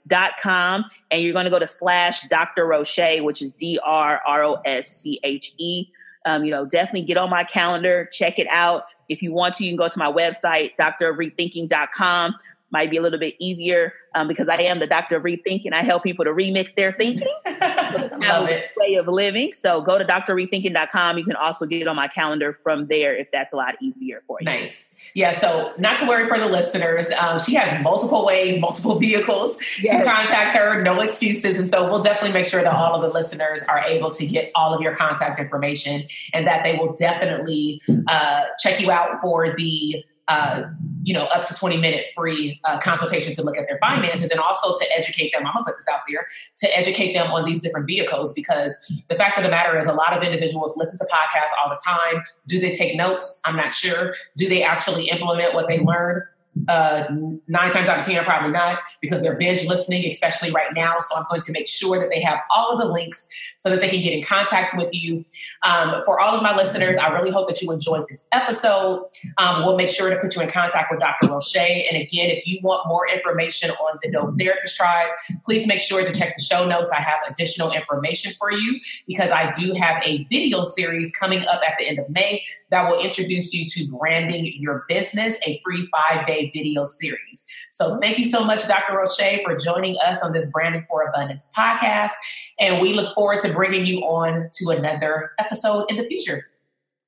dot 0.08 0.34
com 0.41 0.86
and 1.12 1.22
you're 1.22 1.34
going 1.34 1.45
to 1.45 1.51
go 1.51 1.60
to 1.60 1.68
slash 1.68 2.22
Dr. 2.30 2.66
Rosche, 2.66 3.24
which 3.24 3.41
is 3.41 3.51
D 3.51 3.80
R 3.84 4.22
R 4.26 4.43
O 4.43 4.62
S 4.66 5.01
C 5.01 5.20
H 5.24 5.53
E. 5.58 5.88
Um, 6.26 6.43
you 6.43 6.51
know, 6.51 6.66
definitely 6.66 7.03
get 7.03 7.18
on 7.18 7.30
my 7.30 7.43
calendar, 7.43 8.10
check 8.12 8.39
it 8.39 8.47
out. 8.49 8.86
If 9.08 9.22
you 9.22 9.32
want 9.32 9.56
to, 9.56 9.64
you 9.64 9.70
can 9.70 9.78
go 9.78 9.88
to 9.88 9.99
my 9.99 10.12
website, 10.12 10.72
drrethinking.com 10.78 12.36
might 12.76 12.91
be 12.91 12.97
a 12.97 13.01
little 13.01 13.17
bit 13.17 13.36
easier 13.39 13.93
um, 14.15 14.28
because 14.28 14.49
I 14.49 14.57
am 14.57 14.80
the 14.80 14.88
doctor 14.88 15.15
of 15.15 15.23
rethinking. 15.23 15.71
I 15.71 15.82
help 15.82 16.03
people 16.03 16.26
to 16.26 16.32
remix 16.32 16.76
their 16.76 16.91
thinking, 16.91 17.32
Love 17.45 18.49
it. 18.49 18.71
way 18.76 18.95
of 18.95 19.07
living. 19.07 19.53
So 19.53 19.80
go 19.80 19.97
to 19.97 20.03
drrethinking.com. 20.03 21.17
You 21.17 21.23
can 21.23 21.38
also 21.38 21.65
get 21.65 21.88
on 21.88 21.95
my 21.95 22.09
calendar 22.09 22.51
from 22.51 22.88
there 22.88 23.15
if 23.15 23.32
that's 23.32 23.53
a 23.53 23.55
lot 23.55 23.76
easier 23.82 24.23
for 24.28 24.39
you. 24.41 24.45
Nice. 24.45 24.89
Yeah. 25.13 25.32
So 25.32 25.73
not 25.78 25.97
to 25.99 26.05
worry 26.05 26.28
for 26.28 26.38
the 26.38 26.47
listeners. 26.47 27.09
Um, 27.11 27.39
she 27.39 27.55
has 27.55 27.82
multiple 27.82 28.26
ways, 28.26 28.59
multiple 28.59 28.99
vehicles 28.99 29.57
yes. 29.82 29.97
to 29.97 30.11
contact 30.11 30.53
her. 30.53 30.82
No 30.82 30.99
excuses. 30.99 31.57
And 31.57 31.69
so 31.69 31.89
we'll 31.89 32.03
definitely 32.03 32.34
make 32.34 32.45
sure 32.45 32.61
that 32.61 32.73
all 32.73 32.93
of 32.93 33.01
the 33.03 33.09
listeners 33.09 33.63
are 33.63 33.80
able 33.80 34.11
to 34.11 34.28
get 34.28 34.51
all 34.53 34.73
of 34.73 34.82
your 34.82 34.93
contact 34.95 35.39
information 35.39 36.03
and 36.34 36.45
that 36.45 36.65
they 36.65 36.76
will 36.76 36.93
definitely 36.95 37.82
uh, 38.09 38.41
check 38.59 38.82
you 38.82 38.91
out 38.91 39.21
for 39.21 39.55
the 39.55 40.03
uh, 40.28 40.63
you 41.03 41.13
know, 41.13 41.26
up 41.26 41.43
to 41.45 41.53
20 41.53 41.78
minute 41.78 42.07
free 42.15 42.59
uh, 42.63 42.80
consultation 42.80 43.34
to 43.36 43.43
look 43.43 43.57
at 43.57 43.67
their 43.67 43.78
finances 43.80 44.32
and 44.32 44.39
also 44.39 44.73
to 44.73 44.86
educate 44.97 45.32
them. 45.32 45.45
I'm 45.45 45.53
gonna 45.53 45.65
put 45.65 45.78
this 45.78 45.88
out 45.88 46.01
there 46.09 46.28
to 46.57 46.78
educate 46.78 47.13
them 47.13 47.32
on 47.32 47.45
these 47.45 47.59
different 47.59 47.86
vehicles 47.86 48.34
because 48.34 48.76
the 49.07 49.15
fact 49.15 49.38
of 49.38 49.43
the 49.43 49.49
matter 49.49 49.78
is 49.78 49.86
a 49.86 49.93
lot 49.93 50.17
of 50.17 50.23
individuals 50.23 50.76
listen 50.78 50.97
to 50.97 51.05
podcasts 51.13 51.53
all 51.63 51.69
the 51.69 51.80
time. 51.86 52.23
Do 52.47 52.59
they 52.59 52.71
take 52.71 52.95
notes? 52.95 53.39
I'm 53.45 53.55
not 53.55 53.73
sure. 53.73 54.15
Do 54.36 54.49
they 54.49 54.63
actually 54.63 55.09
implement 55.09 55.53
what 55.53 55.67
they 55.67 55.80
learn? 55.80 56.23
Uh, 56.68 57.03
nine 57.47 57.72
times 57.72 57.89
out 57.89 57.99
of 57.99 58.06
ten, 58.06 58.24
probably 58.24 58.51
not, 58.51 58.80
because 59.01 59.22
they're 59.22 59.36
binge 59.36 59.66
listening, 59.68 60.06
especially 60.06 60.51
right 60.51 60.74
now. 60.74 60.95
So 60.99 61.16
I'm 61.18 61.26
going 61.30 61.41
to 61.41 61.51
make 61.51 61.68
sure 61.68 61.99
that 61.99 62.10
they 62.10 62.22
have 62.22 62.39
all 62.49 62.72
of 62.72 62.80
the 62.80 62.88
links 62.88 63.28
so 63.58 63.70
that 63.70 63.82
they 63.82 63.89
can 63.89 64.01
get 64.01 64.14
in 64.14 64.24
contact 64.24 64.74
with 64.78 64.89
you. 64.93 65.24
Um, 65.64 66.01
for 66.06 66.20
all 66.20 66.36
of 66.36 66.41
my 66.41 66.56
listeners, 66.56 66.97
I 66.97 67.10
really 67.10 67.32
hope 67.32 67.49
that 67.49 67.62
you 67.62 67.72
enjoyed 67.72 68.06
this 68.10 68.28
episode. 68.32 69.08
Um, 69.38 69.66
we'll 69.66 69.76
make 69.76 69.89
sure 69.89 70.10
to 70.10 70.20
put 70.20 70.36
you 70.36 70.41
in 70.41 70.47
contact 70.47 70.91
with 70.91 71.01
Dr. 71.01 71.28
Rosche. 71.28 71.58
And 71.58 72.01
again, 72.01 72.30
if 72.30 72.47
you 72.47 72.60
want 72.64 72.88
more 72.88 73.08
information 73.08 73.72
on 73.72 73.99
the 74.01 74.12
Dope 74.12 74.38
Therapist 74.38 74.78
Tribe, 74.78 75.10
please 75.45 75.68
make 75.68 75.80
sure 75.80 76.06
to 76.06 76.12
check 76.12 76.36
the 76.38 76.43
show 76.43 76.68
notes. 76.68 76.91
I 76.91 77.01
have 77.01 77.20
additional 77.30 77.72
information 77.72 78.32
for 78.34 78.51
you 78.51 78.80
because 79.08 79.32
I 79.32 79.51
do 79.51 79.74
have 79.74 80.01
a 80.03 80.26
video 80.32 80.64
series 80.64 81.12
coming 81.12 81.45
up 81.45 81.62
at 81.68 81.74
the 81.78 81.88
end 81.88 81.99
of 81.99 82.10
May 82.10 82.43
that 82.72 82.89
will 82.89 82.99
introduce 82.99 83.53
you 83.53 83.66
to 83.68 83.97
branding 83.97 84.51
your 84.57 84.86
business, 84.88 85.38
a 85.45 85.59
free 85.63 85.88
five 85.91 86.26
day 86.28 86.51
video 86.53 86.84
series. 86.84 87.45
So 87.72 87.99
thank 87.99 88.18
you 88.18 88.26
so 88.26 88.43
much, 88.43 88.68
Dr. 88.68 88.93
Rosche, 88.93 89.43
for 89.43 89.55
joining 89.55 89.95
us 90.05 90.24
on 90.24 90.34
this 90.34 90.49
Branding 90.51 90.86
for 90.89 91.03
Abundance 91.03 91.51
podcast. 91.57 92.11
And 92.59 92.82
we 92.82 92.93
look 92.93 93.13
forward 93.16 93.39
to 93.39 93.53
bringing 93.53 93.86
you 93.86 93.99
on 93.99 94.49
to 94.53 94.70
another 94.70 95.32
episode 95.39 95.89
in 95.89 95.97
the 95.97 96.05
future. 96.05 96.47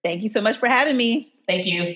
Thank 0.03 0.24
you 0.24 0.30
so 0.30 0.41
much 0.41 0.58
for 0.58 0.68
having 0.68 0.95
me. 0.95 1.34
Thank 1.47 1.66
you. 1.66 1.95